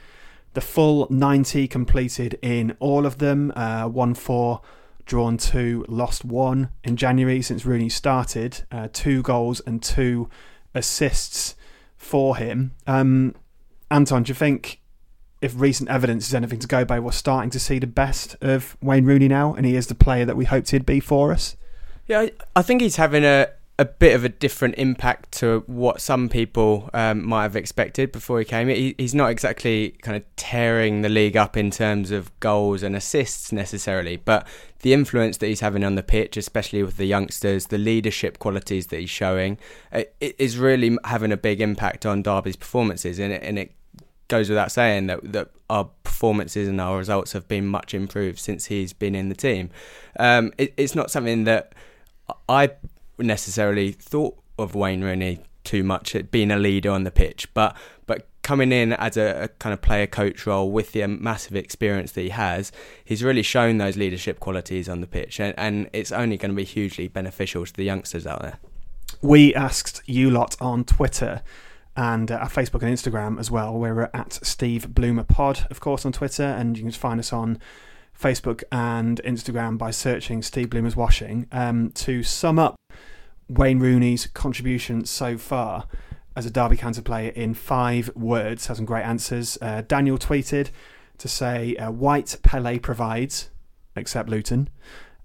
the 0.54 0.62
full 0.62 1.08
ninety 1.10 1.68
completed 1.68 2.40
in 2.42 2.76
all 2.80 3.06
of 3.06 3.18
them. 3.18 3.52
One 3.56 4.14
four, 4.14 4.62
drawn 5.06 5.38
two, 5.38 5.86
lost 5.88 6.24
one 6.24 6.70
in 6.84 6.96
January 6.96 7.42
since 7.42 7.66
Rooney 7.66 7.90
started. 7.90 8.64
two 8.94 9.22
goals 9.22 9.62
and 9.66 9.82
two 9.82 10.30
assists 10.74 11.56
for 11.96 12.38
him. 12.38 12.74
Um, 12.88 13.36
Anton, 13.90 14.24
do 14.24 14.30
you 14.32 14.36
think 14.36 14.82
if 15.42 15.54
recent 15.60 15.90
evidence 15.90 16.28
is 16.28 16.34
anything 16.34 16.60
to 16.60 16.68
go 16.68 16.86
by, 16.86 17.00
we're 17.00 17.12
starting 17.12 17.50
to 17.52 17.60
see 17.60 17.78
the 17.78 17.88
best 17.88 18.36
of 18.42 18.78
Wayne 18.82 19.06
Rooney 19.06 19.28
now, 19.28 19.54
and 19.54 19.66
he 19.66 19.76
is 19.76 19.88
the 19.88 19.96
player 19.96 20.26
that 20.26 20.38
we 20.38 20.46
hoped 20.46 20.72
he'd 20.72 20.86
be 20.86 21.00
for 21.00 21.32
us? 21.32 21.56
Yeah, 22.08 22.22
I, 22.22 22.32
I 22.56 22.62
think 22.62 22.82
he's 22.82 22.96
having 22.96 23.24
a, 23.24 23.48
a 23.80 23.86
bit 23.86 24.16
of 24.16 24.24
a 24.24 24.30
different 24.30 24.76
impact 24.78 25.32
to 25.32 25.64
what 25.66 26.00
some 26.00 26.30
people 26.30 26.92
um, 26.94 27.26
might 27.26 27.44
have 27.44 27.56
expected 27.56 28.12
before 28.12 28.38
he 28.38 28.46
came. 28.46 28.68
He, 28.68 28.94
he's 29.00 29.16
not 29.16 29.32
exactly 29.32 29.96
kind 30.04 30.16
of 30.16 30.24
tearing 30.36 31.02
the 31.02 31.10
league 31.10 31.36
up 31.36 31.58
in 31.58 31.72
terms 31.72 32.12
of 32.12 32.38
goals 32.40 32.84
and 32.84 32.96
assists 32.96 33.52
necessarily, 33.52 34.18
but 34.18 34.48
the 34.82 34.94
influence 34.94 35.38
that 35.38 35.48
he's 35.48 35.62
having 35.62 35.84
on 35.84 35.96
the 35.96 36.04
pitch, 36.04 36.38
especially 36.38 36.84
with 36.84 36.98
the 36.98 37.06
youngsters, 37.06 37.68
the 37.68 37.80
leadership 37.80 38.38
qualities 38.38 38.88
that 38.88 39.00
he's 39.00 39.10
showing, 39.10 39.58
it, 39.92 40.16
it 40.22 40.36
is 40.38 40.58
really 40.58 40.96
having 41.06 41.32
a 41.32 41.38
big 41.38 41.60
impact 41.60 42.06
on 42.06 42.22
Derby's 42.22 42.56
performances, 42.56 43.18
and 43.18 43.34
it, 43.34 43.42
and 43.42 43.58
it 43.58 43.72
goes 44.28 44.50
without 44.50 44.72
saying 44.72 45.08
that 45.08 45.34
that 45.34 45.50
our 45.70 45.90
performances 46.04 46.68
and 46.68 46.80
our 46.80 46.98
results 46.98 47.34
have 47.34 47.48
been 47.48 47.66
much 47.66 47.94
improved 47.96 48.38
since 48.38 48.66
he's 48.66 48.94
been 48.94 49.16
in 49.16 49.30
the 49.30 49.36
team. 49.36 49.72
Um, 50.20 50.54
it, 50.60 50.74
it's 50.78 50.94
not 50.94 51.10
something 51.10 51.46
that 51.46 51.74
I 52.48 52.72
necessarily 53.18 53.92
thought 53.92 54.38
of 54.58 54.76
Wayne 54.76 55.04
Rooney 55.04 55.40
too 55.64 55.84
much 55.84 56.16
at 56.16 56.32
being 56.32 56.52
a 56.52 56.58
leader 56.58 56.92
on 56.92 57.04
the 57.04 57.12
pitch, 57.12 57.54
but 57.54 57.76
but 58.06 58.28
coming 58.42 58.74
in 58.74 58.92
as 58.94 59.16
a, 59.16 59.44
a, 59.44 59.48
kind 59.48 59.74
of 59.74 59.82
player 59.82 60.06
coach 60.06 60.46
role 60.46 60.70
with 60.70 60.92
the 60.92 61.08
massive 61.08 61.56
experience 61.56 62.12
that 62.12 62.22
he 62.22 62.30
has, 62.30 62.74
he's 63.06 63.24
really 63.24 63.42
shown 63.42 63.78
those 63.78 63.96
leadership 63.96 64.42
qualities 64.42 64.90
on 64.90 65.00
the 65.00 65.08
pitch, 65.08 65.40
and, 65.40 65.54
and 65.58 65.90
it's 65.94 66.12
only 66.12 66.38
going 66.38 66.52
to 66.52 66.56
be 66.56 66.66
hugely 66.66 67.08
beneficial 67.08 67.66
to 67.66 67.74
the 67.74 67.84
youngsters 67.84 68.28
out 68.28 68.42
there. 68.42 68.60
We 69.22 69.56
asked 69.56 70.02
you 70.06 70.30
lot 70.30 70.58
on 70.62 70.84
Twitter 70.84 71.42
and 71.96 72.32
uh, 72.32 72.36
our 72.36 72.50
Facebook 72.50 72.82
and 72.82 72.94
Instagram 72.94 73.40
as 73.40 73.50
well. 73.50 73.74
We're 73.74 74.10
at 74.14 74.34
Steve 74.44 74.94
Bloomer 74.94 75.24
Pod, 75.24 75.68
of 75.70 75.80
course, 75.80 76.06
on 76.06 76.12
Twitter, 76.12 76.44
and 76.44 76.78
you 76.78 76.84
can 76.84 76.92
find 76.92 77.20
us 77.20 77.32
on 77.32 77.60
Facebook 78.20 78.64
and 78.72 79.22
Instagram 79.24 79.78
by 79.78 79.92
searching 79.92 80.42
Steve 80.42 80.70
Bloomer's 80.70 80.96
Washing. 80.96 81.48
Um, 81.52 81.92
to 81.92 82.24
sum 82.24 82.60
up 82.60 82.76
Wayne 83.50 83.80
Rooney's 83.80 84.28
contribution 84.28 85.06
so 85.06 85.38
far 85.38 85.88
as 86.36 86.46
a 86.46 86.50
Derby 86.50 86.78
County 86.78 87.02
player 87.02 87.30
in 87.32 87.54
five 87.54 88.10
words, 88.16 88.68
has 88.68 88.78
some 88.78 88.86
great 88.86 89.04
answers. 89.04 89.58
Uh, 89.62 89.84
Daniel 89.88 90.18
tweeted 90.18 90.70
to 91.20 91.28
say, 91.28 91.76
uh, 91.76 91.92
White 91.92 92.38
Pele 92.44 92.80
provides, 92.80 93.50
except 93.96 94.30
Luton. 94.30 94.70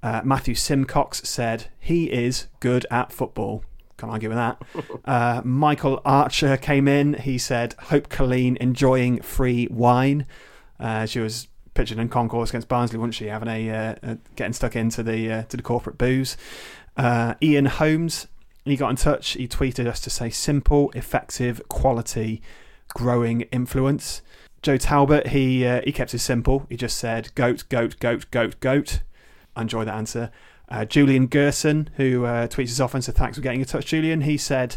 Uh, 0.03 0.21
Matthew 0.25 0.55
Simcox 0.55 1.23
said, 1.29 1.67
he 1.81 2.13
is 2.13 2.47
good 2.61 2.87
at 2.91 3.13
football. 3.13 3.65
Can't 3.97 4.13
argue 4.13 4.29
with 4.29 4.39
that. 4.39 4.63
Uh, 5.05 5.41
Michael 5.43 6.03
Archer 6.05 6.59
came 6.59 6.87
in. 6.87 7.15
He 7.15 7.39
said, 7.39 7.75
"Hope 7.85 8.11
Colleen 8.11 8.59
enjoying 8.61 9.23
free 9.23 9.67
wine." 9.71 10.27
Uh, 10.79 11.07
she 11.07 11.19
was 11.19 11.49
pitching 11.73 11.99
in 11.99 12.11
concourse 12.11 12.51
against 12.51 12.69
Barnsley, 12.69 12.99
wasn't 12.99 13.15
she? 13.15 13.29
Having 13.29 13.49
a, 13.49 13.71
uh, 13.71 14.15
getting 14.37 14.53
stuck 14.53 14.77
into 14.77 15.03
the 15.03 15.33
uh, 15.33 15.43
to 15.45 15.57
the 15.57 15.63
corporate 15.63 15.97
booze. 15.97 16.37
Uh, 16.99 17.35
Ian 17.41 17.67
Holmes, 17.67 18.27
he 18.65 18.77
got 18.77 18.91
in 18.91 18.97
touch. 18.97 19.31
He 19.31 19.49
tweeted 19.49 19.87
us 19.87 20.01
to 20.01 20.11
say, 20.11 20.29
"Simple, 20.29 20.91
effective, 20.95 21.63
quality, 21.69 22.43
growing 22.89 23.43
influence." 23.53 24.21
Joe 24.61 24.77
Talbot, 24.77 25.29
he 25.29 25.65
he 25.85 25.93
kept 25.93 26.13
it 26.13 26.19
simple. 26.19 26.67
He 26.69 26.77
just 26.77 26.99
said, 26.99 27.35
"Goat, 27.35 27.65
goat, 27.69 27.97
goat, 28.01 28.27
goat, 28.31 28.61
goat." 28.61 29.01
I 29.55 29.63
enjoy 29.63 29.85
that 29.85 29.95
answer. 29.95 30.31
Uh, 30.69 30.85
Julian 30.85 31.27
Gerson, 31.27 31.91
who 31.97 32.25
uh, 32.25 32.47
tweets 32.47 32.71
us 32.71 32.81
often, 32.81 33.01
so 33.01 33.13
thanks 33.13 33.37
for 33.37 33.43
getting 33.43 33.61
in 33.61 33.67
touch, 33.67 33.87
Julian. 33.87 34.23
He 34.23 34.37
said, 34.37 34.77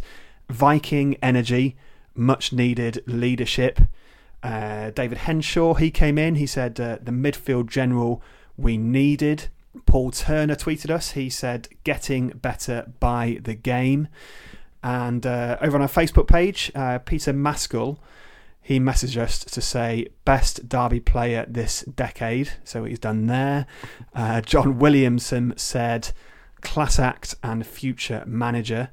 Viking 0.49 1.17
energy, 1.21 1.75
much 2.15 2.53
needed 2.53 3.03
leadership. 3.05 3.79
Uh, 4.41 4.91
David 4.91 5.19
Henshaw, 5.19 5.73
he 5.75 5.91
came 5.91 6.17
in. 6.17 6.36
He 6.36 6.47
said, 6.47 6.79
uh, 6.79 6.97
the 7.01 7.12
midfield 7.12 7.67
general 7.67 8.21
we 8.57 8.77
needed. 8.77 9.49
Paul 9.86 10.12
Turner 10.12 10.55
tweeted 10.55 10.89
us. 10.89 11.12
He 11.12 11.29
said, 11.29 11.69
getting 11.84 12.29
better 12.29 12.91
by 12.99 13.39
the 13.41 13.55
game. 13.55 14.07
And 14.84 15.25
uh, 15.25 15.57
over 15.62 15.77
on 15.77 15.81
our 15.81 15.88
Facebook 15.88 16.27
page, 16.27 16.71
uh, 16.75 16.99
Peter 16.99 17.34
Maskell 17.34 17.99
he 18.62 18.79
messaged 18.79 19.17
us 19.17 19.39
to 19.39 19.60
say 19.60 20.07
best 20.23 20.69
Derby 20.69 20.99
player 20.99 21.45
this 21.47 21.81
decade. 21.81 22.51
So 22.63 22.84
he's 22.84 22.99
done 22.99 23.25
there. 23.25 23.65
Uh, 24.13 24.41
John 24.41 24.77
Williamson 24.77 25.53
said 25.57 26.12
class 26.62 26.99
act 26.99 27.36
and 27.43 27.65
future 27.65 28.23
manager. 28.27 28.89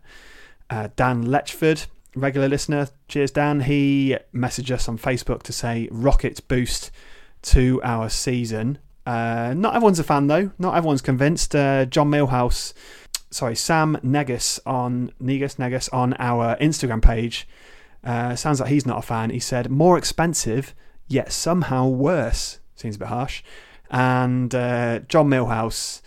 Uh, 0.70 0.88
Dan 0.96 1.26
Letchford, 1.26 1.86
regular 2.14 2.48
listener, 2.48 2.88
cheers 3.08 3.30
Dan. 3.30 3.60
He 3.60 4.16
messaged 4.34 4.70
us 4.70 4.88
on 4.88 4.96
Facebook 4.96 5.42
to 5.44 5.52
say 5.52 5.88
rocket 5.90 6.46
boost 6.48 6.90
to 7.42 7.80
our 7.84 8.08
season. 8.08 8.78
Uh, 9.08 9.54
not 9.54 9.74
everyone's 9.74 9.98
a 9.98 10.04
fan 10.04 10.26
though. 10.26 10.50
Not 10.58 10.76
everyone's 10.76 11.02
convinced. 11.02 11.54
Uh, 11.54 11.86
John 11.86 12.10
Millhouse, 12.10 12.74
sorry, 13.30 13.56
Sam 13.56 13.98
Negus 14.02 14.60
on 14.66 15.12
Negus 15.18 15.58
Negus 15.58 15.88
on 15.88 16.14
our 16.18 16.56
Instagram 16.56 17.00
page 17.00 17.48
uh, 18.04 18.36
sounds 18.36 18.60
like 18.60 18.70
he's 18.70 18.86
not 18.86 18.98
a 18.98 19.02
fan. 19.02 19.30
He 19.30 19.40
said, 19.40 19.70
more 19.70 19.98
expensive, 19.98 20.74
yet 21.08 21.32
somehow 21.32 21.86
worse. 21.88 22.60
Seems 22.74 22.96
a 22.96 23.00
bit 23.00 23.08
harsh. 23.08 23.42
And 23.90 24.54
uh, 24.54 25.00
John 25.00 25.28
Millhouse, 25.28 26.00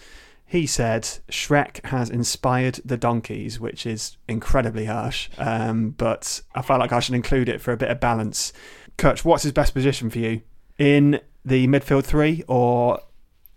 he 0.45 0.65
said, 0.65 1.03
Shrek 1.29 1.85
has 1.87 2.09
inspired 2.09 2.79
the 2.85 2.97
donkeys, 2.97 3.59
which 3.59 3.85
is 3.85 4.17
incredibly 4.27 4.85
harsh. 4.85 5.29
Um, 5.37 5.91
but 5.91 6.41
I 6.55 6.61
felt 6.61 6.79
like 6.79 6.93
I 6.93 6.99
should 6.99 7.15
include 7.15 7.49
it 7.49 7.61
for 7.61 7.71
a 7.71 7.77
bit 7.77 7.89
of 7.89 7.99
balance. 7.99 8.53
Kutch, 8.97 9.25
what's 9.25 9.43
his 9.43 9.51
best 9.51 9.73
position 9.73 10.09
for 10.09 10.19
you? 10.19 10.41
In 10.77 11.19
the 11.43 11.67
midfield 11.67 12.05
three 12.05 12.43
or 12.47 12.99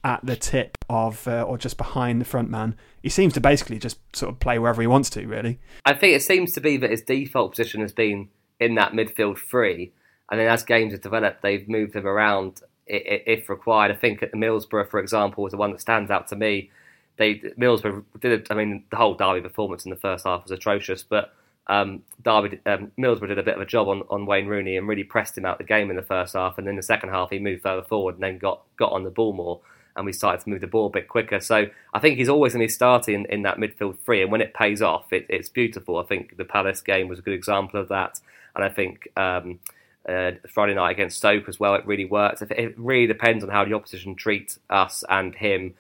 at 0.05 0.25
the 0.25 0.37
tip 0.37 0.77
of 0.89 1.27
uh, 1.27 1.43
or 1.43 1.57
just 1.57 1.79
behind 1.79 2.21
the 2.21 2.25
front 2.25 2.51
man. 2.51 2.77
He 3.03 3.09
seems 3.09 3.33
to 3.35 3.41
basically 3.41 3.79
just 3.79 3.99
sort 4.15 4.33
of 4.33 4.39
play 4.39 4.59
wherever 4.59 4.83
he 4.83 4.87
wants 4.87 5.09
to, 5.11 5.27
really. 5.27 5.59
I 5.85 5.95
think 5.95 6.15
it 6.15 6.23
seems 6.23 6.53
to 6.53 6.61
be 6.61 6.77
that 6.77 6.91
his 6.91 7.03
default 7.03 7.53
position 7.53 7.81
has 7.81 7.93
been 7.93 8.29
in 8.61 8.75
that 8.75 8.93
midfield 8.93 9.39
three, 9.39 9.93
and 10.31 10.39
then 10.39 10.49
as 10.49 10.63
games 10.63 10.93
have 10.93 11.01
developed, 11.01 11.43
they've 11.43 11.69
moved 11.69 11.97
him 11.97 12.07
around 12.07 12.61
if 12.87 13.49
required. 13.49 13.91
I 13.91 13.95
think 13.95 14.23
at 14.23 14.31
the 14.31 14.37
Middlesbrough, 14.37 14.91
for 14.91 15.01
example, 15.01 15.43
was 15.43 15.53
the 15.53 15.57
one 15.57 15.73
that 15.73 15.81
stands 15.81 16.11
out 16.11 16.29
to 16.29 16.37
me. 16.37 16.71
They 17.17 17.37
Middlesbrough 17.59 18.05
did. 18.21 18.47
I 18.51 18.55
mean, 18.55 18.85
the 18.91 18.97
whole 18.97 19.15
Derby 19.15 19.41
performance 19.41 19.85
in 19.85 19.91
the 19.91 19.97
first 19.97 20.27
half 20.27 20.43
was 20.43 20.51
atrocious, 20.51 21.03
but 21.03 21.35
um, 21.67 22.03
Derby 22.23 22.61
um, 22.67 22.93
Middlesbrough 22.99 23.29
did 23.29 23.39
a 23.39 23.43
bit 23.43 23.57
of 23.57 23.61
a 23.63 23.67
job 23.67 23.89
on, 23.89 24.03
on 24.11 24.27
Wayne 24.27 24.47
Rooney 24.47 24.77
and 24.77 24.87
really 24.87 25.05
pressed 25.05 25.37
him 25.39 25.45
out 25.45 25.59
the 25.59 25.65
game 25.65 25.91
in 25.91 25.97
the 25.97 26.03
first 26.03 26.35
half, 26.35 26.59
and 26.59 26.67
then 26.67 26.77
the 26.77 26.83
second 26.83 27.11
half 27.11 27.31
he 27.31 27.39
moved 27.39 27.63
further 27.63 27.83
forward 27.83 28.15
and 28.15 28.23
then 28.23 28.39
got 28.39 28.63
got 28.77 28.93
on 28.93 29.05
the 29.05 29.11
ball 29.11 29.33
more 29.33 29.61
and 29.97 30.07
we 30.07 30.13
started 30.13 30.43
to 30.43 30.51
move 30.51 30.61
the 30.61 30.67
ball 30.67 30.87
a 30.87 30.91
bit 30.91 31.09
quicker. 31.09 31.41
So 31.41 31.67
I 31.93 31.99
think 31.99 32.19
he's 32.19 32.29
always 32.29 32.53
going 32.53 32.63
to 32.63 32.67
be 32.67 32.73
starting 32.73 33.27
in 33.29 33.43
that 33.43 33.59
midfield 33.59 33.99
three, 34.01 34.23
and 34.23 34.33
when 34.33 34.41
it 34.41 34.55
pays 34.55 34.83
off, 34.83 35.13
it, 35.13 35.27
it's 35.29 35.49
beautiful. 35.49 35.99
I 35.99 36.05
think 36.05 36.37
the 36.37 36.45
Palace 36.45 36.81
game 36.81 37.09
was 37.09 37.19
a 37.19 37.23
good 37.23 37.35
example 37.35 37.81
of 37.81 37.89
that, 37.89 38.21
and 38.55 38.65
I 38.65 38.69
think 38.69 39.09
um, 39.17 39.61
uh, 40.09 40.33
Friday 40.53 40.75
night 40.75 40.93
against 40.93 41.19
Stoke 41.19 41.49
as 41.49 41.61
well, 41.61 41.75
it 41.75 41.87
really 41.87 42.05
worked. 42.05 42.43
It 42.43 42.75
really 42.77 43.07
depends 43.07 43.45
on 43.45 43.51
how 43.51 43.65
the 43.65 43.75
opposition 43.75 44.15
treat 44.15 44.59
us 44.69 45.05
and 45.09 45.35
him. 45.35 45.75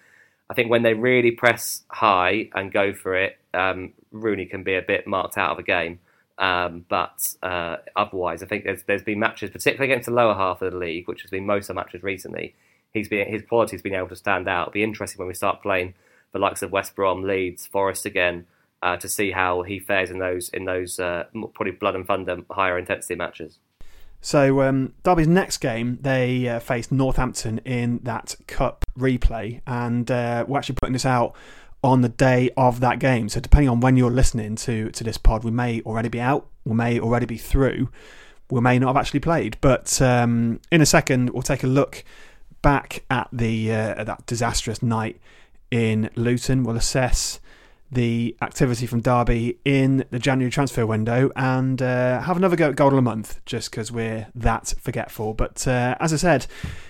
I 0.49 0.55
think 0.55 0.71
when 0.71 0.83
they 0.83 0.95
really 0.95 1.31
press 1.31 1.83
high 1.89 2.51
and 2.55 2.73
go 2.73 2.93
for 2.93 3.17
it, 3.17 3.39
um, 3.53 3.95
Rooney 4.15 4.47
can 4.47 4.63
be 4.63 4.75
a 4.75 4.83
bit 4.83 5.07
marked 5.07 5.37
out 5.37 5.53
of 5.53 5.59
a 5.59 5.63
game. 5.63 6.01
Um, 6.37 6.85
but 6.89 7.35
uh, 7.43 7.77
otherwise, 7.95 8.43
I 8.43 8.47
think 8.47 8.65
there's 8.65 8.83
there's 8.85 9.03
been 9.03 9.21
matches, 9.21 9.51
particularly 9.51 9.93
against 9.93 10.07
the 10.07 10.15
lower 10.15 10.35
half 10.35 10.63
of 10.63 10.73
the 10.73 10.79
league, 10.79 11.07
which 11.07 11.23
has 11.23 11.31
been 11.31 11.47
most 11.47 11.65
of 11.65 11.69
the 11.69 11.75
matches 11.75 12.03
recently 12.03 12.55
he's 12.95 13.09
been 13.09 13.29
his 13.29 13.43
quality's 13.43 13.83
been 13.83 13.95
able 13.95 14.09
to 14.09 14.17
stand 14.17 14.49
out. 14.49 14.69
It'll 14.69 14.73
be 14.73 14.83
interesting 14.83 15.19
when 15.19 15.29
we 15.29 15.35
start 15.35 15.61
playing 15.61 15.95
the 16.33 16.39
likes 16.39 16.63
of 16.63 16.73
West 16.73 16.95
Brom, 16.95 17.25
Leeds, 17.25 17.67
Forest 17.67 18.07
again 18.07 18.47
uh, 18.81 18.97
to 18.97 19.09
see 19.09 19.33
how 19.33 19.63
he 19.63 19.79
fares 19.79 20.11
in 20.11 20.19
those 20.19 20.49
in 20.51 20.65
those 20.65 20.99
uh, 20.99 21.25
probably 21.55 21.73
blood 21.73 21.97
and 21.97 22.07
thunder 22.07 22.39
higher 22.51 22.79
intensity 22.79 23.17
matches. 23.17 23.59
So 24.21 24.63
um, 24.63 24.95
Derby's 25.03 25.29
next 25.29 25.59
game, 25.59 25.99
they 26.01 26.49
uh, 26.49 26.59
faced 26.59 26.91
Northampton 26.91 27.59
in 27.67 27.99
that 28.05 28.37
cup 28.47 28.83
replay, 28.99 29.61
and 29.67 30.11
uh, 30.11 30.47
we're 30.49 30.57
actually 30.57 30.77
putting 30.77 30.95
this 30.95 31.05
out 31.05 31.35
on 31.85 32.01
the 32.01 32.09
day 32.09 32.51
of 32.57 32.81
that 32.81 32.99
game. 32.99 33.29
So 33.29 33.39
depending 33.41 33.69
on 33.69 33.81
when 33.81 33.97
you're 33.97 34.11
listening 34.11 34.57
to 34.57 34.91
to 34.91 35.05
this 35.05 35.19
pod, 35.19 35.45
we 35.45 35.51
may 35.51 35.83
already 35.83 36.09
be 36.09 36.21
out, 36.21 36.49
we 36.65 36.75
may 36.75 36.99
already 36.99 37.27
be 37.27 37.37
through, 37.37 37.91
we 38.51 38.61
may 38.63 38.79
not 38.79 38.89
have 38.89 38.97
actually 38.97 39.21
played. 39.21 39.59
But 39.61 40.01
um, 40.01 40.61
in 40.73 40.81
a 40.81 40.87
second, 40.87 41.31
we'll 41.31 41.43
take 41.43 41.63
a 41.63 41.69
look 41.69 42.03
back 42.63 43.05
at 43.11 43.29
the 43.31 43.71
uh, 43.71 44.01
at 44.01 44.07
that 44.07 44.25
disastrous 44.27 44.83
night 44.83 45.21
in 45.71 46.09
Luton. 46.17 46.65
We'll 46.65 46.77
assess 46.77 47.39
the 47.93 48.35
activity 48.41 48.87
from 48.87 49.03
Derby 49.03 49.59
in 49.65 50.07
the 50.11 50.19
January 50.19 50.51
transfer 50.51 50.87
window 50.87 51.31
and 51.37 51.81
uh, 51.83 52.23
have 52.23 52.39
another 52.39 52.57
go 52.57 52.71
at 52.71 52.77
Golden 52.77 53.05
month 53.05 53.45
just 53.45 53.71
because 53.71 53.93
we're 53.93 54.27
that 54.35 54.73
forgetful. 54.81 55.35
But 55.35 55.69
uh, 55.69 55.97
as 56.01 56.15
I 56.15 56.17
said, 56.17 56.47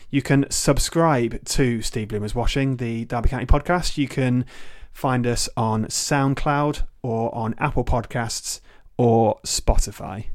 you 0.09 0.22
can 0.22 0.46
subscribe 0.50 1.44
to 1.46 1.83
Steve 1.83 2.09
Bloomer's 2.09 2.35
Washing, 2.35 2.76
the 2.76 3.04
Derby 3.07 3.28
County 3.28 3.44
podcast. 3.46 3.98
You 3.98 4.07
can 4.07 4.46
find 4.94 5.26
us 5.26 5.48
on 5.57 5.87
SoundCloud 5.87 6.83
or 7.02 7.35
on 7.35 7.54
Apple 7.59 7.85
Podcasts 7.85 8.61
or 8.96 9.38
Spotify. 9.44 10.26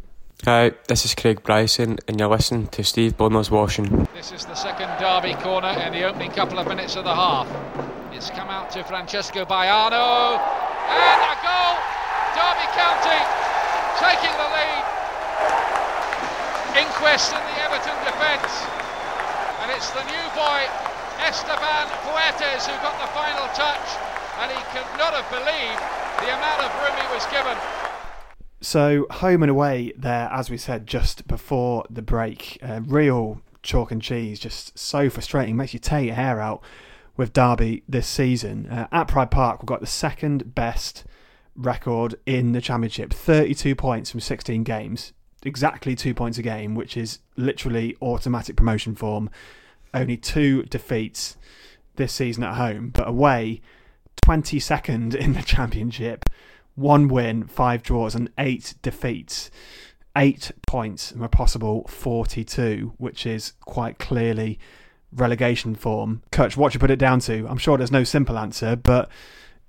Hi, 0.45 0.71
this 0.87 1.03
is 1.03 1.15
Craig 1.15 1.43
Bryson, 1.43 1.97
and 2.07 2.19
you're 2.19 2.29
listening 2.29 2.67
to 2.67 2.83
Steve 2.83 3.17
Bloomer's 3.17 3.49
Washing. 3.49 4.07
This 4.13 4.31
is 4.31 4.45
the 4.45 4.55
second 4.55 4.87
Derby 4.99 5.33
corner 5.41 5.71
in 5.83 5.91
the 5.91 6.03
opening 6.03 6.31
couple 6.31 6.59
of 6.59 6.67
minutes 6.67 6.95
of 6.95 7.03
the 7.03 7.15
half. 7.15 7.47
It's 8.13 8.29
come 8.29 8.47
out 8.47 8.69
to 8.71 8.83
Francesco 8.83 9.43
Baiano, 9.43 10.39
and 10.39 11.21
a 11.23 11.35
goal! 11.43 11.75
Derby 12.35 12.67
County 12.71 13.19
taking 13.99 14.31
the 14.39 14.47
lead. 14.47 14.83
Inquest 16.77 17.35
in 17.35 17.43
the 17.43 17.57
Everton 17.63 17.99
defence, 18.07 18.53
and 19.59 19.71
it's 19.75 19.89
the 19.91 20.03
new 20.07 20.25
boy 20.39 20.61
Esteban 21.19 21.87
Fuertes 22.07 22.63
who 22.63 22.75
got 22.79 22.95
the 23.03 23.11
final 23.11 23.47
touch, 23.51 23.87
and 24.39 24.51
he 24.51 24.63
could 24.71 24.87
not 24.97 25.13
have 25.13 25.29
believed 25.29 25.81
the 26.19 26.33
amount 26.33 26.63
of 26.63 26.71
room 26.81 26.95
he 26.95 27.13
was 27.13 27.25
given. 27.27 27.57
So 28.61 29.05
home 29.11 29.43
and 29.43 29.49
away 29.49 29.93
there, 29.97 30.29
as 30.31 30.49
we 30.49 30.57
said 30.57 30.87
just 30.87 31.27
before 31.27 31.85
the 31.89 32.01
break, 32.01 32.57
uh, 32.61 32.81
real 32.85 33.41
chalk 33.63 33.91
and 33.91 34.01
cheese, 34.01 34.39
just 34.39 34.77
so 34.77 35.09
frustrating, 35.09 35.55
makes 35.55 35.73
you 35.73 35.79
tear 35.79 36.01
your 36.01 36.15
hair 36.15 36.39
out 36.39 36.61
with 37.17 37.33
Derby 37.33 37.83
this 37.87 38.07
season. 38.07 38.67
Uh, 38.67 38.87
at 38.91 39.09
Pride 39.09 39.31
Park, 39.31 39.61
we've 39.61 39.67
got 39.67 39.81
the 39.81 39.87
second 39.87 40.55
best 40.55 41.03
record 41.55 42.15
in 42.25 42.53
the 42.53 42.61
Championship, 42.61 43.13
32 43.13 43.75
points 43.75 44.09
from 44.09 44.21
16 44.21 44.63
games. 44.63 45.13
exactly 45.43 45.95
two 45.95 46.13
points 46.13 46.37
a 46.37 46.41
game, 46.41 46.75
which 46.75 46.95
is 46.97 47.19
literally 47.35 47.95
automatic 48.01 48.55
promotion 48.55 48.95
form. 48.95 49.29
Only 49.93 50.17
two 50.17 50.63
defeats 50.63 51.37
this 51.95 52.13
season 52.13 52.43
at 52.43 52.55
home, 52.55 52.89
but 52.89 53.07
away, 53.07 53.61
22nd 54.25 55.15
in 55.15 55.33
the 55.33 55.41
championship, 55.41 56.25
one 56.75 57.07
win, 57.07 57.45
five 57.45 57.83
draws, 57.83 58.15
and 58.15 58.29
eight 58.37 58.75
defeats. 58.81 59.51
Eight 60.15 60.51
points 60.67 61.11
from 61.11 61.21
a 61.21 61.29
possible 61.29 61.85
42, 61.87 62.93
which 62.97 63.25
is 63.25 63.53
quite 63.61 63.99
clearly 63.99 64.59
relegation 65.11 65.75
form. 65.75 66.23
Kutch, 66.31 66.57
what 66.57 66.73
you 66.73 66.79
put 66.79 66.91
it 66.91 66.99
down 66.99 67.19
to? 67.21 67.47
I'm 67.47 67.57
sure 67.57 67.77
there's 67.77 67.91
no 67.91 68.03
simple 68.03 68.37
answer, 68.37 68.75
but 68.75 69.09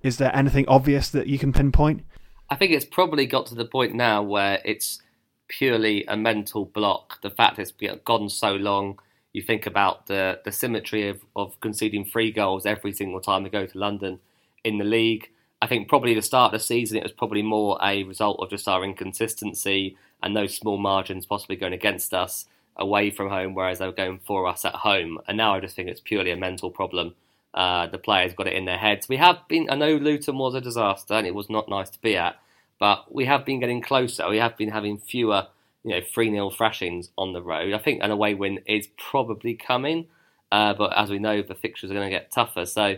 is 0.03 0.17
there 0.17 0.35
anything 0.35 0.67
obvious 0.67 1.11
that 1.11 1.27
you 1.27 1.39
can 1.39 1.53
pinpoint? 1.53 2.05
I 2.49 2.57
think 2.57 2.73
it's 2.73 2.85
probably 2.85 3.27
got 3.27 3.47
to 3.47 3.55
the 3.55 3.65
point 3.65 3.95
now 3.95 4.23
where 4.23 4.61
it's 4.65 5.01
purely 5.49 6.05
a 6.07 6.17
mental 6.17 6.65
block. 6.65 7.21
The 7.23 7.31
fact 7.31 7.59
it's 7.59 7.73
gone 8.05 8.29
so 8.29 8.55
long, 8.55 8.99
you 9.33 9.43
think 9.43 9.67
about 9.67 10.07
the, 10.07 10.41
the 10.45 10.53
symmetry 10.53 11.09
of, 11.09 11.21
of 11.37 11.59
conceding 11.61 12.05
three 12.05 12.33
goals 12.33 12.67
every 12.67 12.93
single 12.93 13.21
time 13.21 13.45
we 13.45 13.51
go 13.51 13.67
to 13.67 13.79
London 13.79 14.21
in 14.65 14.79
the 14.79 14.85
league. 14.85 15.31
I 15.63 15.67
think 15.67 15.89
probably 15.89 16.15
the 16.15 16.23
start 16.23 16.55
of 16.55 16.61
the 16.61 16.65
season 16.65 16.97
it 16.97 17.03
was 17.03 17.13
probably 17.13 17.43
more 17.43 17.79
a 17.83 18.03
result 18.05 18.41
of 18.41 18.51
just 18.51 18.67
our 18.67 18.83
inconsistency 18.83 19.97
and 20.23 20.37
those 20.37 20.57
small 20.57 20.79
margins 20.79 21.27
possibly 21.27 21.57
going 21.57 21.73
against 21.73 22.15
us 22.15 22.47
away 22.77 23.11
from 23.11 23.29
home, 23.29 23.55
whereas 23.55 23.79
they 23.79 23.87
were 23.87 23.93
going 23.93 24.19
for 24.19 24.47
us 24.47 24.65
at 24.65 24.75
home. 24.75 25.19
And 25.29 25.37
now 25.37 25.55
I 25.55 25.61
just 25.61 25.77
think 25.77 25.89
it's 25.89 26.01
purely 26.01 26.31
a 26.31 26.37
mental 26.37 26.71
problem. 26.71 27.15
Uh, 27.53 27.87
the 27.89 27.99
players 27.99 28.33
got 28.33 28.47
it 28.47 28.55
in 28.55 28.65
their 28.65 28.79
heads. 28.79 29.09
We 29.09 29.17
have 29.17 29.39
been, 29.49 29.69
I 29.71 29.75
know 29.75 29.97
Luton 29.97 30.39
was 30.39 30.55
a 30.55 30.61
disaster 30.61 31.15
and 31.15 31.27
it 31.27 31.35
was 31.35 31.51
not 31.51 31.69
nice 31.69 31.91
to 31.91 32.01
be 32.01 32.17
at, 32.17 32.37
but 32.79 33.13
we 33.15 33.27
have 33.27 33.45
been 33.45 33.61
getting 33.61 33.83
closer. 33.83 34.29
We 34.29 34.39
have 34.39 34.57
been 34.57 34.71
having 34.71 34.99
fewer, 34.99 35.49
you 35.85 35.91
know, 35.91 36.01
3 36.01 36.31
0 36.31 36.51
thrashings 36.51 37.11
on 37.19 37.33
the 37.33 37.43
road. 37.43 37.75
I 37.75 37.79
think 37.79 38.03
an 38.03 38.11
away 38.11 38.35
win 38.35 38.61
is 38.67 38.89
probably 38.97 39.55
coming, 39.55 40.07
uh, 40.51 40.75
but 40.75 40.97
as 40.97 41.11
we 41.11 41.19
know, 41.19 41.43
the 41.43 41.55
fixtures 41.55 41.91
are 41.91 41.95
going 41.95 42.11
to 42.11 42.17
get 42.17 42.31
tougher. 42.31 42.65
So 42.67 42.97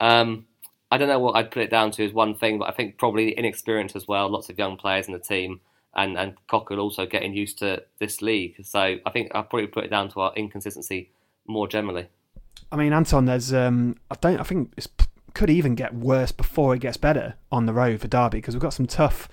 um, 0.00 0.46
I 0.90 0.98
don't 0.98 1.08
know 1.08 1.18
what 1.18 1.36
I'd 1.36 1.50
put 1.50 1.62
it 1.62 1.70
down 1.70 1.90
to 1.92 2.04
as 2.04 2.12
one 2.12 2.34
thing, 2.34 2.58
but 2.58 2.68
I 2.68 2.72
think 2.72 2.96
probably 2.98 3.26
the 3.26 3.32
inexperience 3.32 3.94
as 3.94 4.08
well. 4.08 4.28
Lots 4.30 4.48
of 4.48 4.58
young 4.58 4.76
players 4.76 5.06
in 5.06 5.12
the 5.12 5.18
team 5.18 5.60
and 5.94 6.16
and 6.16 6.34
Cocu 6.48 6.78
also 6.78 7.06
getting 7.06 7.34
used 7.34 7.58
to 7.58 7.82
this 7.98 8.22
league. 8.22 8.56
So 8.64 8.96
I 9.04 9.10
think 9.10 9.30
I'll 9.34 9.42
probably 9.42 9.66
put 9.66 9.84
it 9.84 9.90
down 9.90 10.08
to 10.10 10.20
our 10.20 10.32
inconsistency 10.34 11.10
more 11.46 11.68
generally. 11.68 12.06
I 12.70 12.76
mean, 12.76 12.92
Anton, 12.92 13.24
there's 13.26 13.52
um, 13.52 13.96
I 14.10 14.16
don't 14.20 14.40
I 14.40 14.44
think 14.44 14.72
it 14.76 14.86
could 15.34 15.50
even 15.50 15.74
get 15.74 15.94
worse 15.94 16.32
before 16.32 16.74
it 16.74 16.80
gets 16.80 16.96
better 16.96 17.34
on 17.52 17.66
the 17.66 17.72
road 17.72 18.00
for 18.00 18.08
Derby 18.08 18.38
because 18.38 18.54
we've 18.54 18.62
got 18.62 18.72
some 18.72 18.86
tough 18.86 19.28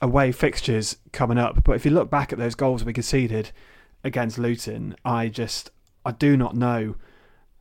away 0.00 0.32
fixtures 0.32 0.96
coming 1.12 1.38
up. 1.38 1.62
But 1.64 1.76
if 1.76 1.84
you 1.84 1.90
look 1.90 2.10
back 2.10 2.32
at 2.32 2.38
those 2.38 2.54
goals 2.54 2.84
we 2.84 2.92
conceded 2.92 3.52
against 4.02 4.38
Luton, 4.38 4.96
I 5.04 5.28
just 5.28 5.70
I 6.04 6.12
do 6.12 6.36
not 6.36 6.56
know 6.56 6.96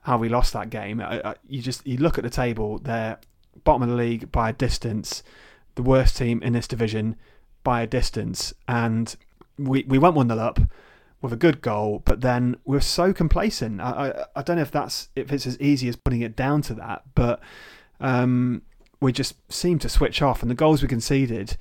how 0.09 0.17
we 0.17 0.27
lost 0.27 0.53
that 0.53 0.71
game. 0.71 0.99
I, 0.99 1.21
I, 1.23 1.35
you 1.47 1.61
just 1.61 1.85
you 1.85 1.97
look 1.97 2.17
at 2.17 2.23
the 2.23 2.31
table, 2.31 2.79
they're 2.79 3.19
bottom 3.63 3.83
of 3.83 3.89
the 3.89 3.95
league 3.95 4.31
by 4.31 4.49
a 4.49 4.53
distance, 4.53 5.21
the 5.75 5.83
worst 5.83 6.17
team 6.17 6.41
in 6.41 6.53
this 6.53 6.67
division 6.67 7.15
by 7.63 7.83
a 7.83 7.87
distance, 7.87 8.51
and 8.67 9.15
we 9.59 9.83
we 9.87 9.99
went 9.99 10.15
one 10.15 10.27
0 10.27 10.39
up 10.39 10.59
with 11.21 11.31
a 11.31 11.35
good 11.35 11.61
goal, 11.61 12.01
but 12.05 12.21
then 12.21 12.55
we 12.65 12.75
are 12.75 12.81
so 12.81 13.13
complacent. 13.13 13.79
I, 13.81 13.85
I, 13.85 14.25
I 14.37 14.41
don't 14.41 14.55
know 14.55 14.63
if 14.63 14.71
that's 14.71 15.09
if 15.15 15.31
it's 15.31 15.45
as 15.45 15.59
easy 15.61 15.87
as 15.87 15.95
putting 15.95 16.21
it 16.21 16.35
down 16.35 16.63
to 16.63 16.73
that, 16.73 17.03
but 17.13 17.39
um, 17.99 18.63
we 18.99 19.11
just 19.11 19.35
seemed 19.51 19.81
to 19.81 19.89
switch 19.89 20.23
off, 20.23 20.41
and 20.41 20.49
the 20.49 20.55
goals 20.55 20.81
we 20.81 20.87
conceded 20.87 21.55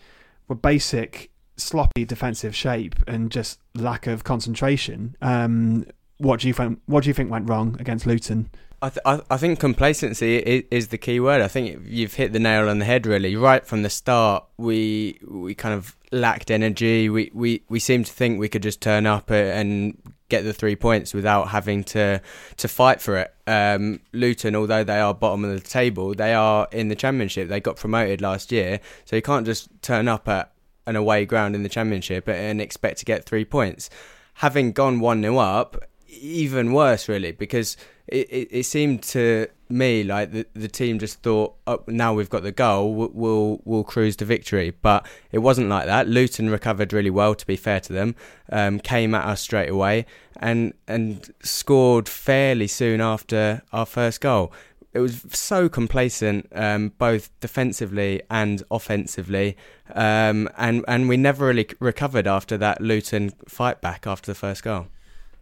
were 0.48 0.54
basic 0.54 1.30
sloppy 1.56 2.06
defensive 2.06 2.56
shape 2.56 2.94
and 3.06 3.30
just 3.30 3.60
lack 3.74 4.06
of 4.06 4.24
concentration. 4.24 5.16
Um, 5.20 5.84
what 6.18 6.40
do 6.40 6.48
you 6.48 6.54
think? 6.54 6.80
What 6.86 7.04
do 7.04 7.10
you 7.10 7.14
think 7.14 7.30
went 7.30 7.48
wrong 7.48 7.76
against 7.78 8.06
Luton? 8.06 8.50
I, 8.80 8.90
th- 8.90 9.22
I, 9.28 9.36
think 9.36 9.58
complacency 9.58 10.36
is, 10.36 10.62
is, 10.70 10.88
the 10.88 10.98
key 10.98 11.18
word. 11.18 11.40
I 11.40 11.48
think 11.48 11.80
you've 11.84 12.14
hit 12.14 12.32
the 12.32 12.38
nail 12.38 12.68
on 12.68 12.78
the 12.78 12.84
head. 12.84 13.06
Really, 13.06 13.34
right 13.34 13.66
from 13.66 13.82
the 13.82 13.90
start, 13.90 14.44
we 14.56 15.18
we 15.26 15.54
kind 15.56 15.74
of 15.74 15.96
lacked 16.12 16.50
energy. 16.50 17.08
We 17.08 17.30
we, 17.34 17.62
we 17.68 17.80
seemed 17.80 18.06
to 18.06 18.12
think 18.12 18.38
we 18.38 18.48
could 18.48 18.62
just 18.62 18.80
turn 18.80 19.04
up 19.04 19.30
and 19.30 20.00
get 20.28 20.44
the 20.44 20.52
three 20.52 20.76
points 20.76 21.12
without 21.12 21.48
having 21.48 21.82
to 21.84 22.20
to 22.56 22.68
fight 22.68 23.00
for 23.00 23.16
it. 23.16 23.34
Um, 23.48 24.00
Luton, 24.12 24.54
although 24.54 24.84
they 24.84 25.00
are 25.00 25.12
bottom 25.12 25.44
of 25.44 25.50
the 25.50 25.68
table, 25.68 26.14
they 26.14 26.34
are 26.34 26.68
in 26.70 26.86
the 26.86 26.96
championship. 26.96 27.48
They 27.48 27.60
got 27.60 27.76
promoted 27.76 28.20
last 28.20 28.52
year, 28.52 28.78
so 29.04 29.16
you 29.16 29.22
can't 29.22 29.44
just 29.44 29.70
turn 29.82 30.06
up 30.06 30.28
at 30.28 30.52
an 30.86 30.94
away 30.94 31.26
ground 31.26 31.56
in 31.56 31.64
the 31.64 31.68
championship 31.68 32.28
and 32.28 32.60
expect 32.60 32.98
to 32.98 33.04
get 33.04 33.24
three 33.24 33.44
points. 33.44 33.90
Having 34.34 34.72
gone 34.72 35.00
one 35.00 35.20
0 35.20 35.38
up, 35.38 35.82
even 36.20 36.72
worse, 36.72 37.08
really, 37.08 37.32
because 37.32 37.76
it, 38.06 38.28
it, 38.30 38.48
it, 38.50 38.62
seemed 38.64 39.02
to 39.02 39.48
me 39.68 40.02
like 40.02 40.32
the, 40.32 40.46
the 40.54 40.68
team 40.68 40.98
just 40.98 41.22
thought, 41.22 41.54
oh, 41.66 41.82
now 41.86 42.14
we've 42.14 42.30
got 42.30 42.42
the 42.42 42.52
goal, 42.52 42.94
we'll, 42.94 43.10
we'll, 43.12 43.60
we'll 43.64 43.84
cruise 43.84 44.16
to 44.16 44.24
victory. 44.24 44.70
But 44.70 45.06
it 45.30 45.38
wasn't 45.38 45.68
like 45.68 45.86
that. 45.86 46.08
Luton 46.08 46.50
recovered 46.50 46.92
really 46.92 47.10
well, 47.10 47.34
to 47.34 47.46
be 47.46 47.56
fair 47.56 47.80
to 47.80 47.92
them, 47.92 48.14
um, 48.50 48.80
came 48.80 49.14
at 49.14 49.26
us 49.26 49.40
straight 49.40 49.68
away 49.68 50.06
and 50.38 50.72
and 50.86 51.34
scored 51.42 52.08
fairly 52.08 52.66
soon 52.66 53.00
after 53.00 53.62
our 53.72 53.86
first 53.86 54.20
goal. 54.20 54.52
It 54.94 55.00
was 55.00 55.24
so 55.30 55.68
complacent, 55.68 56.48
um, 56.52 56.92
both 56.98 57.30
defensively 57.40 58.22
and 58.30 58.62
offensively, 58.70 59.56
um, 59.94 60.48
and 60.56 60.84
and 60.88 61.08
we 61.08 61.16
never 61.16 61.46
really 61.46 61.68
recovered 61.78 62.26
after 62.26 62.56
that 62.58 62.80
Luton 62.80 63.30
fight 63.46 63.80
back 63.80 64.06
after 64.06 64.30
the 64.30 64.34
first 64.34 64.62
goal. 64.62 64.86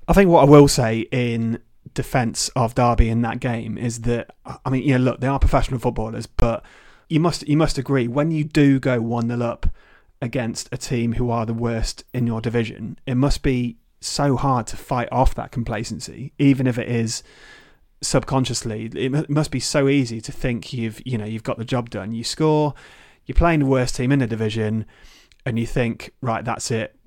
I 0.08 0.12
think 0.12 0.30
what 0.30 0.42
I 0.42 0.50
will 0.50 0.68
say 0.68 1.00
in 1.10 1.60
defence 1.94 2.48
of 2.50 2.74
Derby 2.74 3.08
in 3.08 3.22
that 3.22 3.40
game 3.40 3.76
is 3.76 4.02
that 4.02 4.30
I 4.64 4.70
mean, 4.70 4.82
you 4.82 4.98
know, 4.98 5.04
look, 5.04 5.20
they 5.20 5.26
are 5.26 5.38
professional 5.38 5.80
footballers, 5.80 6.26
but 6.26 6.64
you 7.08 7.20
must 7.20 7.46
you 7.48 7.56
must 7.56 7.78
agree 7.78 8.08
when 8.08 8.30
you 8.30 8.44
do 8.44 8.78
go 8.78 9.00
one 9.00 9.28
0 9.28 9.40
up 9.42 9.66
against 10.22 10.68
a 10.72 10.76
team 10.76 11.14
who 11.14 11.30
are 11.30 11.46
the 11.46 11.54
worst 11.54 12.04
in 12.14 12.26
your 12.26 12.40
division, 12.40 12.98
it 13.06 13.16
must 13.16 13.42
be 13.42 13.76
so 14.00 14.36
hard 14.36 14.66
to 14.68 14.76
fight 14.76 15.08
off 15.10 15.34
that 15.34 15.52
complacency, 15.52 16.32
even 16.38 16.66
if 16.66 16.78
it 16.78 16.88
is 16.88 17.22
subconsciously. 18.00 18.90
It 18.94 19.30
must 19.30 19.50
be 19.50 19.60
so 19.60 19.88
easy 19.88 20.20
to 20.20 20.32
think 20.32 20.72
you've 20.72 21.00
you 21.06 21.18
know 21.18 21.24
you've 21.24 21.42
got 21.42 21.58
the 21.58 21.64
job 21.64 21.90
done. 21.90 22.12
You 22.12 22.24
score, 22.24 22.74
you're 23.26 23.34
playing 23.34 23.60
the 23.60 23.66
worst 23.66 23.96
team 23.96 24.12
in 24.12 24.20
the 24.20 24.26
division 24.26 24.86
and 25.46 25.60
you 25.60 25.66
think, 25.66 26.10
right, 26.20 26.44
that's 26.44 26.72
it. 26.72 26.98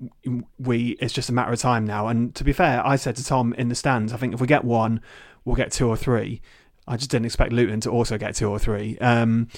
We 0.58 0.96
it's 0.98 1.12
just 1.12 1.28
a 1.28 1.32
matter 1.32 1.52
of 1.52 1.58
time 1.58 1.84
now. 1.84 2.08
And 2.08 2.34
to 2.34 2.42
be 2.42 2.54
fair, 2.54 2.84
I 2.84 2.96
said 2.96 3.14
to 3.16 3.24
Tom 3.24 3.52
in 3.52 3.68
the 3.68 3.74
stands, 3.74 4.14
I 4.14 4.16
think 4.16 4.32
if 4.32 4.40
we 4.40 4.46
get 4.46 4.64
one, 4.64 5.02
we'll 5.44 5.56
get 5.56 5.70
two 5.70 5.86
or 5.86 5.96
three. 5.96 6.40
I 6.88 6.96
just 6.96 7.10
didn't 7.10 7.26
expect 7.26 7.52
Luton 7.52 7.80
to 7.82 7.90
also 7.90 8.16
get 8.16 8.34
two 8.34 8.48
or 8.48 8.58
three. 8.58 8.96
Um, 8.98 9.48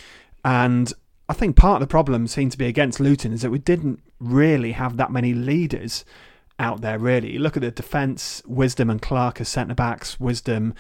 and 0.45 0.93
I 1.29 1.33
think 1.33 1.55
part 1.55 1.81
of 1.81 1.89
the 1.89 1.91
problem 1.91 2.27
seemed 2.27 2.51
to 2.53 2.59
be 2.59 2.67
against 2.67 2.99
Luton 2.99 3.33
is 3.33 3.43
that 3.43 3.53
we 3.53 3.61
didn't 3.61 4.01
really 4.19 4.73
have 4.73 4.97
that 4.97 5.13
many 5.13 5.33
leaders 5.33 6.05
out 6.59 6.81
there. 6.81 6.99
Really, 6.99 7.39
look 7.39 7.57
at 7.57 7.63
the 7.63 7.71
defence: 7.71 8.43
Wisdom 8.47 8.91
and 8.91 9.01
Clark 9.01 9.41
as 9.41 9.49
centre 9.49 9.77
backs. 9.77 10.19
Wisdom 10.19 10.75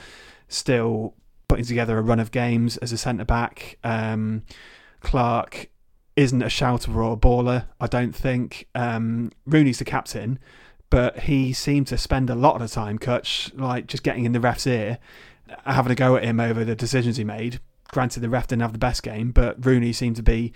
still 0.48 1.14
putting 1.46 1.64
together 1.64 1.98
a 1.98 2.02
run 2.02 2.18
of 2.18 2.32
games 2.32 2.78
as 2.78 2.90
a 2.90 2.98
centre 2.98 3.24
back. 3.24 3.78
Um, 3.84 4.42
Clark 5.00 5.68
isn't 6.16 6.42
a 6.42 6.48
shouter 6.48 6.92
or 7.02 7.14
a 7.14 7.16
baller, 7.16 7.66
I 7.80 7.86
don't 7.86 8.14
think. 8.14 8.68
Um, 8.74 9.32
Rooney's 9.46 9.78
the 9.78 9.84
captain, 9.84 10.38
but 10.90 11.20
he 11.20 11.52
seemed 11.52 11.86
to 11.88 11.98
spend 11.98 12.28
a 12.28 12.34
lot 12.34 12.54
of 12.54 12.60
the 12.60 12.68
time, 12.68 12.98
Kutch, 12.98 13.56
like 13.58 13.86
just 13.86 14.02
getting 14.02 14.24
in 14.24 14.32
the 14.32 14.40
ref's 14.40 14.66
ear, 14.66 14.98
having 15.64 15.92
a 15.92 15.94
go 15.94 16.16
at 16.16 16.24
him 16.24 16.40
over 16.40 16.64
the 16.64 16.76
decisions 16.76 17.16
he 17.16 17.24
made. 17.24 17.60
Granted, 17.90 18.20
the 18.20 18.28
ref 18.28 18.46
didn't 18.46 18.62
have 18.62 18.72
the 18.72 18.78
best 18.78 19.02
game, 19.02 19.30
but 19.30 19.64
Rooney 19.64 19.92
seemed 19.92 20.16
to 20.16 20.22
be 20.22 20.52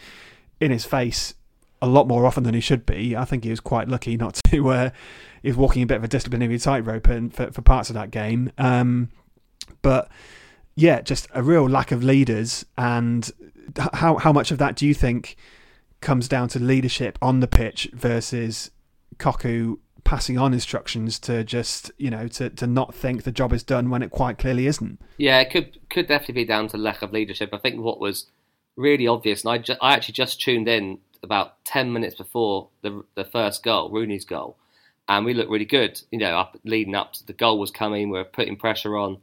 in 0.61 0.71
his 0.71 0.85
face 0.85 1.35
a 1.83 1.87
lot 1.87 2.09
more 2.09 2.25
often 2.25 2.43
than 2.43 2.55
he 2.55 2.61
should 2.61 2.87
be. 2.87 3.17
I 3.17 3.25
think 3.25 3.45
he 3.45 3.51
was 3.51 3.61
quite 3.61 3.89
lucky 3.89 4.17
not 4.17 4.35
to. 4.51 4.69
Uh, 4.69 4.91
he 5.43 5.49
was 5.49 5.57
walking 5.57 5.83
a 5.83 5.87
bit 5.87 5.99
of 5.99 6.05
a 6.05 6.09
disciplinary 6.09 6.59
tightrope 6.59 7.07
for, 7.33 7.53
for 7.53 7.63
parts 7.63 7.91
of 7.91 7.95
that 7.95 8.11
game. 8.11 8.51
Um, 8.59 9.11
but 9.83 10.11
yeah, 10.75 11.01
just 11.01 11.29
a 11.33 11.43
real 11.43 11.69
lack 11.69 11.93
of 11.93 12.03
leaders 12.03 12.67
and 12.77 13.31
how 13.95 14.17
how 14.17 14.33
much 14.33 14.51
of 14.51 14.59
that 14.59 14.77
do 14.77 14.87
you 14.87 14.95
think 14.95 15.37
comes 16.01 16.29
down 16.29 16.49
to 16.49 16.59
leadership 16.59 17.19
on 17.23 17.41
the 17.41 17.47
pitch 17.47 17.89
versus 17.93 18.71
Cocu 19.19 19.79
passing 20.07 20.39
on 20.39 20.55
instructions 20.55 21.19
to 21.19 21.43
just 21.43 21.91
you 21.99 22.09
know 22.09 22.29
to, 22.29 22.49
to 22.49 22.67
not 22.67 22.95
think 22.95 23.25
the 23.25 23.33
job 23.33 23.53
is 23.53 23.65
done 23.65 23.91
when 23.91 24.03
it 24.03 24.11
quite 24.11 24.39
clearly 24.39 24.67
isn't. 24.67 25.01
Yeah, 25.19 25.41
it 25.41 25.51
could 25.51 25.79
could 25.91 26.07
definitely 26.07 26.43
be 26.43 26.45
down 26.45 26.69
to 26.69 26.79
lack 26.79 27.03
of 27.03 27.13
leadership. 27.13 27.51
I 27.53 27.59
think 27.59 27.81
what 27.81 28.01
was 28.01 28.27
really 28.77 29.07
obvious, 29.07 29.45
and 29.45 29.53
I 29.53 29.59
ju- 29.59 29.77
I 29.81 29.95
actually 29.95 30.15
just 30.15 30.41
tuned 30.41 30.69
in 30.69 30.99
about 31.23 31.63
ten 31.65 31.93
minutes 31.93 32.15
before 32.15 32.69
the 32.83 33.05
the 33.17 33.25
first 33.25 33.63
goal, 33.65 33.91
Rooney's 33.91 34.25
goal, 34.25 34.57
and 35.09 35.25
we 35.25 35.35
looked 35.35 35.51
really 35.51 35.65
good. 35.65 36.01
You 36.13 36.21
know, 36.21 36.39
up 36.39 36.57
leading 36.65 36.95
up 36.95 37.15
to 37.15 37.27
the 37.27 37.33
goal 37.33 37.59
was 37.59 37.73
coming, 37.73 38.09
we 38.09 38.19
were 38.19 38.25
putting 38.25 38.57
pressure 38.57 38.97
on. 38.97 39.19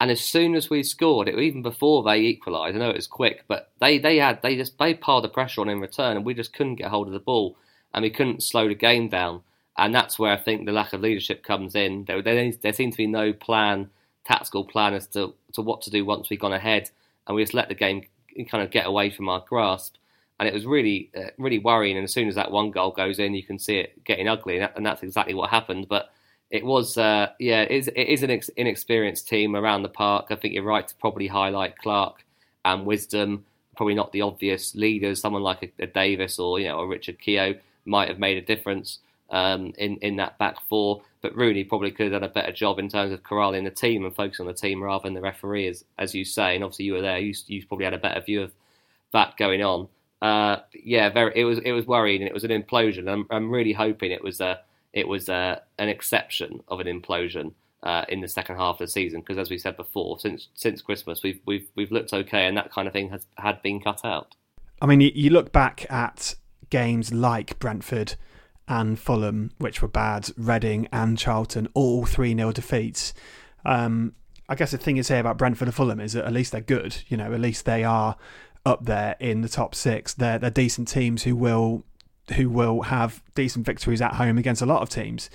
And 0.00 0.10
as 0.10 0.22
soon 0.22 0.54
as 0.54 0.70
we 0.70 0.82
scored, 0.82 1.28
it 1.28 1.38
even 1.38 1.60
before 1.62 2.02
they 2.02 2.20
equalised, 2.20 2.74
I 2.74 2.78
know 2.78 2.88
it 2.88 2.96
was 2.96 3.06
quick, 3.06 3.44
but 3.46 3.70
they, 3.80 3.98
they 3.98 4.16
had 4.16 4.40
they 4.40 4.56
just 4.56 4.78
they 4.78 4.94
piled 4.94 5.24
the 5.24 5.28
pressure 5.28 5.60
on 5.60 5.68
in 5.68 5.78
return, 5.78 6.16
and 6.16 6.24
we 6.24 6.32
just 6.32 6.54
couldn't 6.54 6.76
get 6.76 6.88
hold 6.88 7.06
of 7.06 7.12
the 7.12 7.18
ball, 7.20 7.56
and 7.92 8.02
we 8.02 8.10
couldn't 8.10 8.42
slow 8.42 8.66
the 8.66 8.74
game 8.74 9.08
down. 9.10 9.42
and 9.80 9.94
that's 9.94 10.18
where 10.18 10.32
I 10.32 10.36
think 10.36 10.66
the 10.66 10.72
lack 10.72 10.92
of 10.92 11.00
leadership 11.00 11.42
comes 11.42 11.74
in. 11.74 12.04
There, 12.04 12.20
there, 12.20 12.52
there 12.52 12.72
seemed 12.72 12.92
to 12.92 12.98
be 12.98 13.06
no 13.06 13.32
plan, 13.32 13.88
tactical 14.26 14.64
plan 14.64 14.92
as 14.92 15.06
to, 15.08 15.34
to 15.54 15.62
what 15.62 15.80
to 15.82 15.90
do 15.90 16.04
once 16.04 16.28
we'd 16.28 16.40
gone 16.40 16.52
ahead, 16.52 16.90
and 17.26 17.34
we 17.34 17.42
just 17.42 17.54
let 17.54 17.68
the 17.68 17.74
game 17.74 18.04
kind 18.50 18.62
of 18.62 18.70
get 18.70 18.86
away 18.86 19.10
from 19.10 19.28
our 19.30 19.42
grasp. 19.48 19.96
And 20.38 20.46
it 20.46 20.54
was 20.54 20.66
really, 20.66 21.10
uh, 21.16 21.30
really 21.38 21.58
worrying. 21.58 21.96
And 21.96 22.04
as 22.04 22.12
soon 22.12 22.28
as 22.28 22.34
that 22.34 22.50
one 22.50 22.70
goal 22.70 22.90
goes 22.92 23.18
in, 23.18 23.34
you 23.34 23.42
can 23.42 23.58
see 23.58 23.78
it 23.78 24.04
getting 24.04 24.28
ugly, 24.28 24.56
and, 24.56 24.64
that, 24.64 24.76
and 24.76 24.84
that's 24.84 25.02
exactly 25.02 25.34
what 25.34 25.50
happened. 25.50 25.86
But 25.88 26.10
it 26.50 26.64
was, 26.64 26.98
uh, 26.98 27.28
yeah, 27.38 27.62
it 27.62 27.70
is, 27.70 27.88
it 27.88 28.08
is 28.08 28.22
an 28.22 28.30
ex- 28.30 28.50
inexperienced 28.56 29.28
team 29.28 29.54
around 29.54 29.82
the 29.82 29.88
park. 29.88 30.26
I 30.30 30.36
think 30.36 30.54
you're 30.54 30.64
right 30.64 30.86
to 30.86 30.94
probably 30.96 31.28
highlight 31.28 31.78
Clark 31.78 32.24
and 32.64 32.84
Wisdom. 32.84 33.44
Probably 33.76 33.94
not 33.94 34.12
the 34.12 34.22
obvious 34.22 34.74
leaders. 34.74 35.20
Someone 35.20 35.42
like 35.42 35.62
a, 35.62 35.84
a 35.84 35.86
Davis 35.86 36.38
or 36.38 36.58
you 36.58 36.68
know 36.68 36.80
a 36.80 36.86
Richard 36.86 37.18
Keogh 37.20 37.54
might 37.84 38.08
have 38.08 38.18
made 38.18 38.36
a 38.36 38.42
difference 38.42 38.98
um, 39.30 39.72
in 39.78 39.96
in 39.98 40.16
that 40.16 40.38
back 40.38 40.56
four. 40.68 41.02
But 41.22 41.36
Rooney 41.36 41.64
probably 41.64 41.90
could 41.90 42.12
have 42.12 42.20
done 42.20 42.28
a 42.28 42.32
better 42.32 42.52
job 42.52 42.78
in 42.78 42.88
terms 42.88 43.12
of 43.12 43.22
corralling 43.22 43.64
the 43.64 43.70
team 43.70 44.04
and 44.04 44.14
focusing 44.14 44.46
on 44.46 44.52
the 44.52 44.58
team 44.58 44.82
rather 44.82 45.04
than 45.04 45.14
the 45.14 45.20
referee, 45.20 45.68
as, 45.68 45.84
as 45.98 46.14
you 46.14 46.24
say. 46.24 46.54
And 46.54 46.64
obviously 46.64 46.86
you 46.86 46.94
were 46.94 47.02
there. 47.02 47.18
You, 47.18 47.34
you 47.46 47.64
probably 47.66 47.84
had 47.84 47.94
a 47.94 47.98
better 47.98 48.20
view 48.20 48.42
of 48.42 48.52
that 49.12 49.36
going 49.36 49.62
on. 49.62 49.88
Uh, 50.22 50.60
yeah, 50.72 51.10
very. 51.10 51.32
It 51.36 51.44
was 51.44 51.58
it 51.60 51.72
was 51.72 51.86
worrying 51.86 52.22
and 52.22 52.28
it 52.28 52.34
was 52.34 52.44
an 52.44 52.50
implosion. 52.50 53.10
I'm 53.10 53.26
I'm 53.30 53.50
really 53.50 53.72
hoping 53.72 54.10
it 54.10 54.22
was 54.22 54.40
a 54.40 54.60
it 54.92 55.08
was 55.08 55.28
a, 55.28 55.62
an 55.78 55.88
exception 55.88 56.60
of 56.68 56.80
an 56.80 56.86
implosion 56.86 57.52
uh, 57.82 58.04
in 58.08 58.20
the 58.20 58.28
second 58.28 58.56
half 58.56 58.74
of 58.74 58.86
the 58.86 58.88
season 58.88 59.20
because, 59.20 59.38
as 59.38 59.50
we 59.50 59.58
said 59.58 59.76
before, 59.76 60.18
since 60.18 60.48
since 60.54 60.82
Christmas 60.82 61.22
we've 61.22 61.40
we've 61.46 61.68
we've 61.74 61.90
looked 61.90 62.12
okay 62.12 62.46
and 62.46 62.56
that 62.56 62.70
kind 62.70 62.86
of 62.86 62.92
thing 62.92 63.10
has 63.10 63.26
had 63.38 63.62
been 63.62 63.80
cut 63.80 64.04
out. 64.04 64.34
I 64.82 64.86
mean, 64.86 65.00
you, 65.00 65.10
you 65.14 65.30
look 65.30 65.52
back 65.52 65.86
at 65.90 66.34
games 66.70 67.12
like 67.12 67.58
Brentford 67.58 68.14
and 68.68 68.98
Fulham, 68.98 69.50
which 69.58 69.82
were 69.82 69.88
bad, 69.88 70.30
Reading 70.36 70.88
and 70.92 71.18
Charlton, 71.18 71.68
all 71.74 72.06
3 72.06 72.34
0 72.34 72.52
defeats. 72.52 73.12
Um, 73.64 74.14
I 74.48 74.54
guess 74.54 74.70
the 74.70 74.78
thing 74.78 74.96
is 74.96 75.08
here 75.08 75.20
about 75.20 75.38
Brentford 75.38 75.68
and 75.68 75.74
Fulham 75.74 76.00
is 76.00 76.14
that 76.14 76.24
at 76.24 76.32
least 76.32 76.52
they're 76.52 76.60
good. 76.60 77.02
You 77.08 77.16
know, 77.16 77.32
at 77.32 77.40
least 77.40 77.64
they 77.64 77.84
are 77.84 78.16
up 78.64 78.84
there 78.84 79.16
in 79.20 79.40
the 79.42 79.48
top 79.48 79.74
six. 79.74 80.14
They're 80.14 80.38
they're 80.38 80.50
decent 80.50 80.88
teams 80.88 81.22
who 81.22 81.36
will 81.36 81.84
who 82.36 82.48
will 82.48 82.82
have 82.82 83.22
decent 83.34 83.66
victories 83.66 84.00
at 84.00 84.14
home 84.14 84.38
against 84.38 84.62
a 84.62 84.66
lot 84.66 84.82
of 84.82 84.88
teams 84.88 85.30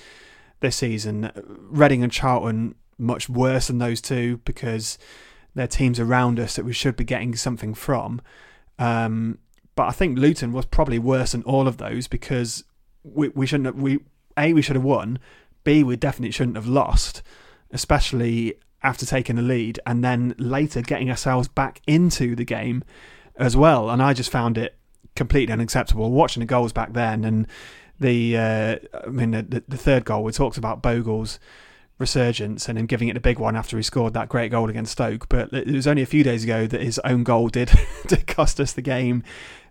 this 0.59 0.77
season. 0.77 1.31
Reading 1.35 2.03
and 2.03 2.11
Charlton 2.11 2.75
much 2.97 3.29
worse 3.29 3.67
than 3.67 3.77
those 3.77 4.01
two 4.01 4.37
because 4.45 4.97
they're 5.53 5.67
teams 5.67 5.99
around 5.99 6.39
us 6.39 6.55
that 6.55 6.65
we 6.65 6.73
should 6.73 6.95
be 6.95 7.03
getting 7.03 7.35
something 7.35 7.73
from. 7.73 8.21
Um, 8.77 9.39
but 9.75 9.87
I 9.87 9.91
think 9.91 10.17
Luton 10.17 10.53
was 10.53 10.65
probably 10.65 10.99
worse 10.99 11.33
than 11.33 11.43
all 11.43 11.67
of 11.67 11.77
those 11.77 12.07
because 12.07 12.63
we 13.03 13.29
we 13.29 13.45
shouldn't 13.45 13.67
have, 13.67 13.75
we 13.75 13.99
a 14.37 14.53
we 14.53 14.61
should 14.61 14.75
have 14.75 14.83
won, 14.83 15.19
b 15.63 15.83
we 15.83 15.95
definitely 15.95 16.31
shouldn't 16.31 16.57
have 16.57 16.67
lost, 16.67 17.21
especially 17.71 18.55
after 18.83 19.05
taking 19.05 19.35
the 19.35 19.41
lead 19.41 19.79
and 19.85 20.03
then 20.03 20.35
later 20.37 20.81
getting 20.81 21.09
ourselves 21.09 21.47
back 21.47 21.81
into 21.87 22.35
the 22.35 22.45
game 22.45 22.83
as 23.35 23.57
well. 23.57 23.89
And 23.89 24.01
I 24.01 24.13
just 24.13 24.29
found 24.29 24.57
it 24.57 24.77
completely 25.15 25.53
unacceptable 25.53 26.11
watching 26.11 26.41
the 26.41 26.45
goals 26.45 26.73
back 26.73 26.93
then 26.93 27.23
and 27.23 27.47
the 27.99 28.37
uh, 28.37 28.75
I 29.05 29.07
mean 29.07 29.31
the, 29.31 29.63
the 29.67 29.77
third 29.77 30.05
goal 30.05 30.23
we 30.23 30.31
talked 30.31 30.57
about 30.57 30.81
Bogle's 30.81 31.39
resurgence 31.97 32.67
and 32.67 32.77
him 32.77 32.85
giving 32.85 33.07
it 33.07 33.17
a 33.17 33.21
big 33.21 33.39
one 33.39 33.55
after 33.55 33.77
he 33.77 33.83
scored 33.83 34.13
that 34.13 34.29
great 34.29 34.51
goal 34.51 34.69
against 34.69 34.91
Stoke. 34.91 35.29
But 35.29 35.53
it 35.53 35.67
was 35.67 35.87
only 35.87 36.01
a 36.01 36.07
few 36.07 36.23
days 36.23 36.43
ago 36.43 36.67
that 36.67 36.81
his 36.81 36.99
own 36.99 37.23
goal 37.23 37.47
did 37.49 37.71
cost 38.27 38.59
us 38.59 38.73
the 38.73 38.81
game 38.81 39.23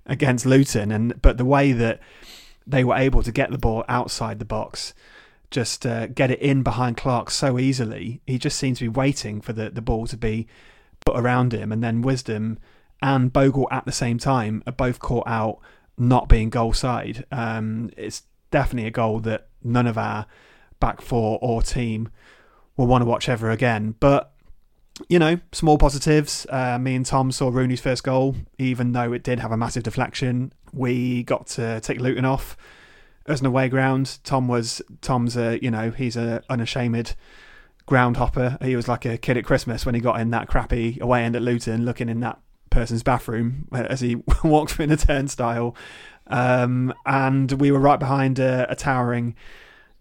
against 0.06 0.46
Luton. 0.46 0.90
And 0.90 1.20
but 1.20 1.36
the 1.36 1.44
way 1.44 1.72
that 1.72 2.00
they 2.66 2.84
were 2.84 2.96
able 2.96 3.22
to 3.22 3.32
get 3.32 3.50
the 3.50 3.58
ball 3.58 3.84
outside 3.88 4.38
the 4.38 4.44
box, 4.44 4.94
just 5.50 5.84
uh, 5.84 6.06
get 6.06 6.30
it 6.30 6.40
in 6.40 6.62
behind 6.62 6.96
Clark 6.96 7.30
so 7.30 7.58
easily. 7.58 8.20
He 8.26 8.38
just 8.38 8.58
seems 8.58 8.78
to 8.78 8.84
be 8.84 8.88
waiting 8.88 9.40
for 9.40 9.52
the, 9.52 9.70
the 9.70 9.82
ball 9.82 10.06
to 10.06 10.16
be 10.16 10.48
put 11.04 11.18
around 11.18 11.52
him, 11.52 11.70
and 11.70 11.84
then 11.84 12.00
Wisdom 12.00 12.58
and 13.04 13.30
Bogle 13.30 13.68
at 13.70 13.84
the 13.84 13.92
same 13.92 14.16
time 14.16 14.62
are 14.66 14.72
both 14.72 14.98
caught 14.98 15.28
out 15.28 15.58
not 15.98 16.26
being 16.26 16.48
goal 16.48 16.72
side. 16.72 17.26
Um, 17.30 17.90
it's 17.98 18.22
definitely 18.50 18.88
a 18.88 18.90
goal 18.90 19.20
that 19.20 19.48
none 19.62 19.86
of 19.86 19.98
our 19.98 20.24
back 20.80 21.02
four 21.02 21.38
or 21.42 21.60
team 21.60 22.08
will 22.78 22.86
want 22.86 23.02
to 23.02 23.06
watch 23.06 23.28
ever 23.28 23.50
again. 23.50 23.94
But 24.00 24.32
you 25.08 25.18
know, 25.18 25.38
small 25.52 25.76
positives. 25.76 26.46
Uh, 26.48 26.78
me 26.78 26.94
and 26.94 27.04
Tom 27.04 27.30
saw 27.30 27.50
Rooney's 27.50 27.80
first 27.80 28.04
goal, 28.04 28.36
even 28.58 28.92
though 28.92 29.12
it 29.12 29.22
did 29.22 29.38
have 29.38 29.52
a 29.52 29.56
massive 29.56 29.82
deflection. 29.82 30.52
We 30.72 31.24
got 31.24 31.46
to 31.48 31.80
take 31.80 32.00
Luton 32.00 32.24
off 32.24 32.56
as 33.26 33.40
an 33.40 33.46
away 33.46 33.68
ground. 33.68 34.18
Tom 34.24 34.48
was 34.48 34.80
Tom's 35.02 35.36
a 35.36 35.58
you 35.60 35.70
know 35.70 35.90
he's 35.90 36.16
a 36.16 36.42
unashamed 36.48 37.16
ground 37.84 38.16
hopper. 38.16 38.56
He 38.62 38.76
was 38.76 38.88
like 38.88 39.04
a 39.04 39.18
kid 39.18 39.36
at 39.36 39.44
Christmas 39.44 39.84
when 39.84 39.94
he 39.94 40.00
got 40.00 40.20
in 40.20 40.30
that 40.30 40.48
crappy 40.48 40.96
away 41.02 41.22
end 41.22 41.36
at 41.36 41.42
Luton, 41.42 41.84
looking 41.84 42.08
in 42.08 42.20
that 42.20 42.38
person's 42.74 43.02
bathroom 43.02 43.68
as 43.72 44.00
he 44.00 44.16
walked 44.44 44.72
through 44.72 44.88
the 44.88 44.96
turnstile. 44.96 45.76
Um, 46.26 46.92
and 47.06 47.52
we 47.52 47.70
were 47.70 47.78
right 47.78 48.00
behind 48.00 48.38
a, 48.38 48.70
a 48.70 48.74
towering 48.74 49.34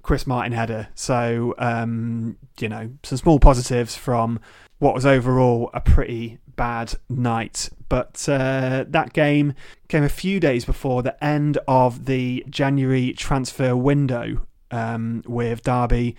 Chris 0.02 0.28
Martin 0.28 0.52
header. 0.52 0.88
So 0.96 1.56
um, 1.58 2.38
you 2.60 2.70
know 2.70 2.92
some 3.04 3.18
small 3.18 3.40
positives 3.40 3.96
from 3.96 4.40
what 4.80 4.94
was 4.94 5.06
overall 5.06 5.70
a 5.74 5.80
pretty 5.80 6.40
bad 6.56 6.94
night. 7.10 7.70
But 7.90 8.28
uh, 8.28 8.86
that 8.88 9.14
game 9.14 9.54
came 9.88 10.04
a 10.04 10.10
few 10.10 10.40
days 10.40 10.66
before 10.66 11.04
the 11.04 11.24
end 11.24 11.58
of 11.68 12.06
the 12.06 12.46
January 12.50 13.14
transfer 13.14 13.76
window, 13.76 14.46
um, 14.72 15.24
with 15.26 15.64
Derby 15.64 16.16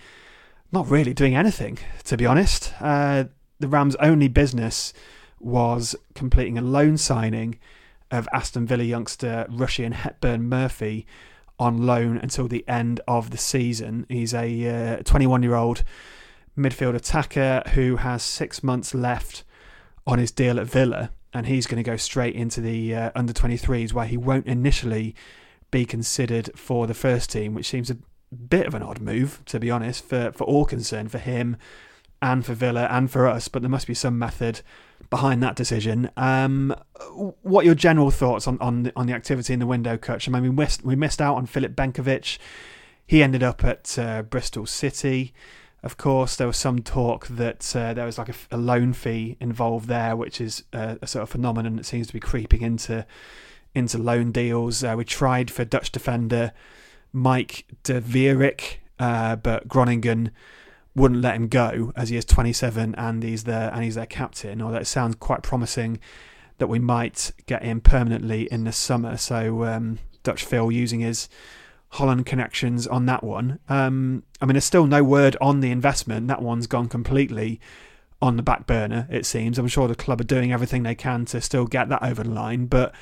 not 0.71 0.89
really 0.89 1.13
doing 1.13 1.35
anything, 1.35 1.77
to 2.05 2.17
be 2.17 2.25
honest. 2.25 2.73
Uh, 2.81 3.25
the 3.59 3.67
Rams' 3.67 3.95
only 3.97 4.27
business 4.27 4.93
was 5.39 5.95
completing 6.13 6.57
a 6.57 6.61
loan 6.61 6.97
signing 6.97 7.59
of 8.11 8.27
Aston 8.31 8.65
Villa 8.65 8.83
youngster 8.83 9.45
Rushian 9.49 9.93
Hepburn 9.93 10.47
Murphy 10.47 11.05
on 11.59 11.85
loan 11.85 12.17
until 12.17 12.47
the 12.47 12.67
end 12.67 12.99
of 13.07 13.31
the 13.31 13.37
season. 13.37 14.05
He's 14.09 14.33
a 14.33 15.01
21 15.03 15.41
uh, 15.41 15.43
year 15.43 15.55
old 15.55 15.83
midfield 16.57 16.95
attacker 16.95 17.63
who 17.73 17.97
has 17.97 18.23
six 18.23 18.63
months 18.63 18.93
left 18.93 19.43
on 20.07 20.19
his 20.19 20.31
deal 20.31 20.59
at 20.59 20.67
Villa, 20.67 21.11
and 21.33 21.47
he's 21.47 21.67
going 21.67 21.83
to 21.83 21.89
go 21.89 21.97
straight 21.97 22.35
into 22.35 22.61
the 22.61 22.95
uh, 22.95 23.11
under 23.15 23.33
23s 23.33 23.93
where 23.93 24.05
he 24.05 24.17
won't 24.17 24.45
initially 24.45 25.15
be 25.71 25.85
considered 25.85 26.51
for 26.55 26.87
the 26.87 26.93
first 26.93 27.31
team, 27.31 27.53
which 27.53 27.67
seems 27.67 27.89
a 27.89 27.97
bit 28.35 28.67
of 28.67 28.73
an 28.73 28.83
odd 28.83 29.01
move, 29.01 29.41
to 29.45 29.59
be 29.59 29.71
honest, 29.71 30.03
for, 30.05 30.31
for 30.31 30.43
all 30.43 30.65
concerned, 30.65 31.11
for 31.11 31.17
him 31.17 31.57
and 32.21 32.45
for 32.45 32.53
Villa 32.53 32.87
and 32.89 33.11
for 33.11 33.27
us, 33.27 33.47
but 33.47 33.61
there 33.61 33.69
must 33.69 33.87
be 33.87 33.93
some 33.93 34.17
method 34.17 34.61
behind 35.09 35.41
that 35.43 35.55
decision. 35.55 36.09
Um, 36.17 36.75
what 37.41 37.65
your 37.65 37.75
general 37.75 38.11
thoughts 38.11 38.47
on, 38.47 38.57
on, 38.59 38.83
the, 38.83 38.93
on 38.95 39.07
the 39.07 39.13
activity 39.13 39.53
in 39.53 39.59
the 39.59 39.67
window, 39.67 39.97
Kutch? 39.97 40.27
I 40.27 40.31
mean, 40.31 40.43
we 40.43 40.49
missed, 40.49 40.83
we 40.83 40.95
missed 40.95 41.21
out 41.21 41.35
on 41.35 41.45
Filip 41.45 41.75
Benkovic. 41.75 42.37
He 43.05 43.21
ended 43.21 43.43
up 43.43 43.63
at 43.63 43.97
uh, 43.99 44.23
Bristol 44.23 44.65
City. 44.65 45.33
Of 45.83 45.97
course, 45.97 46.35
there 46.35 46.47
was 46.47 46.57
some 46.57 46.81
talk 46.81 47.27
that 47.27 47.75
uh, 47.75 47.93
there 47.93 48.05
was 48.05 48.17
like 48.17 48.29
a, 48.29 48.35
a, 48.51 48.57
loan 48.57 48.93
fee 48.93 49.37
involved 49.39 49.87
there, 49.87 50.15
which 50.15 50.41
is 50.41 50.63
a, 50.73 50.97
a, 51.03 51.07
sort 51.07 51.21
of 51.21 51.29
phenomenon 51.29 51.75
that 51.75 51.85
seems 51.85 52.07
to 52.07 52.13
be 52.13 52.19
creeping 52.19 52.63
into 52.63 53.05
into 53.75 53.99
loan 53.99 54.31
deals. 54.31 54.83
Uh, 54.83 54.95
we 54.97 55.05
tried 55.05 55.51
for 55.51 55.63
Dutch 55.63 55.91
defender 55.91 56.53
Mike 57.13 57.65
te 57.83 57.99
Wierik, 57.99 58.77
uh, 58.97 59.35
but 59.35 59.67
Groningen 59.67 60.31
wouldn't 60.95 61.21
let 61.21 61.35
him 61.35 61.47
go 61.47 61.91
as 61.95 62.09
he 62.09 62.17
is 62.17 62.25
27 62.25 62.95
and 62.95 63.21
he's 63.23 63.43
their 63.43 63.73
and 63.73 63.83
he's 63.83 63.95
their 63.95 64.05
captain. 64.05 64.61
Although 64.61 64.77
it 64.77 64.87
sounds 64.87 65.15
quite 65.15 65.43
promising 65.43 65.99
that 66.57 66.67
we 66.67 66.79
might 66.79 67.31
get 67.45 67.63
him 67.63 67.81
permanently 67.81 68.43
in 68.51 68.63
the 68.63 68.71
summer. 68.71 69.17
So 69.17 69.65
um, 69.65 69.99
Dutch 70.23 70.45
Phil 70.45 70.71
using 70.71 71.01
his 71.01 71.27
Holland 71.89 72.25
connections 72.25 72.87
on 72.87 73.05
that 73.07 73.23
one. 73.23 73.59
Um, 73.67 74.23
I 74.41 74.45
mean, 74.45 74.53
there's 74.53 74.65
still 74.65 74.87
no 74.87 75.03
word 75.03 75.35
on 75.41 75.59
the 75.59 75.71
investment. 75.71 76.27
That 76.27 76.41
one's 76.41 76.67
gone 76.67 76.87
completely 76.87 77.59
on 78.21 78.37
the 78.37 78.43
back 78.43 78.65
burner, 78.65 79.07
it 79.09 79.25
seems. 79.25 79.59
I'm 79.59 79.67
sure 79.67 79.87
the 79.87 79.95
club 79.95 80.21
are 80.21 80.25
doing 80.25 80.51
everything 80.51 80.83
they 80.83 80.95
can 80.95 81.25
to 81.25 81.41
still 81.41 81.65
get 81.65 81.89
that 81.89 82.03
over 82.03 82.23
the 82.23 82.29
line. 82.29 82.65
But 82.65 82.93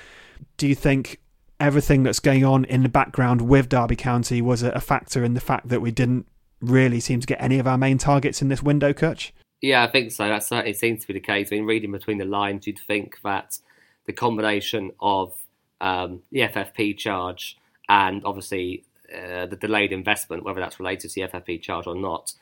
do 0.58 0.67
you 0.67 0.75
think 0.75 1.19
everything 1.60 2.03
that's 2.03 2.19
going 2.19 2.43
on 2.43 2.65
in 2.65 2.84
the 2.84 2.89
background 2.89 3.41
with 3.41 3.69
Derby 3.69 3.95
County 3.95 4.41
was 4.41 4.63
a, 4.63 4.82
factor 4.82 5.23
in 5.23 5.34
the 5.34 5.39
fact 5.39 5.69
that 5.69 5.82
we 5.82 5.91
didn't 5.91 6.27
really 6.63 6.99
seem 6.99 7.19
to 7.19 7.28
get 7.28 7.41
any 7.41 7.60
of 7.60 7.67
our 7.67 7.78
main 7.78 7.97
targets 7.97 8.41
in 8.41 8.47
this 8.47 8.63
window, 8.63 8.93
Kutch? 8.93 9.32
Yeah, 9.62 9.84
I 9.84 9.88
think 9.88 10.12
so. 10.12 10.28
That 10.28 10.43
certainly 10.43 10.73
seems 10.73 11.02
to 11.02 11.08
be 11.08 11.13
the 11.13 11.19
case. 11.19 11.49
I 11.52 11.56
mean, 11.56 11.65
reading 11.65 11.91
between 11.91 12.17
the 12.17 12.26
lines, 12.26 12.67
you'd 12.67 12.80
think 12.80 13.19
that 13.23 13.60
the 14.06 14.13
combination 14.13 14.91
of 14.99 15.34
um, 15.80 16.22
the 16.32 16.41
FFP 16.41 16.97
charge 16.97 17.57
and 17.88 18.24
obviously 18.26 18.84
uh, 19.14 19.45
the 19.45 19.55
delayed 19.55 19.91
investment, 19.91 20.43
whether 20.43 20.59
that's 20.59 20.80
related 20.80 21.11
to 21.11 21.22
the 21.22 21.28
FFP 21.28 21.61
charge 21.61 21.88
or 21.88 21.95
not, 21.95 22.34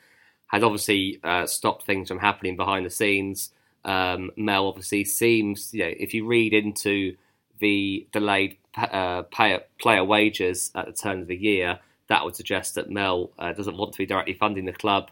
has 0.48 0.62
obviously 0.62 1.20
uh, 1.24 1.46
stopped 1.46 1.84
things 1.84 2.08
from 2.08 2.18
happening 2.18 2.56
behind 2.56 2.84
the 2.84 2.90
scenes. 2.90 3.50
Um, 3.84 4.30
Mel 4.36 4.66
obviously 4.66 5.04
seems, 5.04 5.72
you 5.72 5.84
know, 5.84 5.92
if 5.96 6.14
you 6.14 6.26
read 6.26 6.52
into 6.52 7.16
the 7.58 8.06
delayed 8.12 8.58
uh, 8.76 9.22
player 9.22 10.04
wages 10.04 10.70
at 10.74 10.86
the 10.86 10.92
turn 10.92 11.20
of 11.20 11.26
the 11.26 11.36
year, 11.36 11.78
that 12.12 12.26
would 12.26 12.36
suggest 12.36 12.74
that 12.74 12.90
Mel 12.90 13.30
uh, 13.38 13.54
doesn't 13.54 13.76
want 13.76 13.92
to 13.92 13.98
be 13.98 14.04
directly 14.04 14.34
funding 14.34 14.66
the 14.66 14.72
club, 14.72 15.10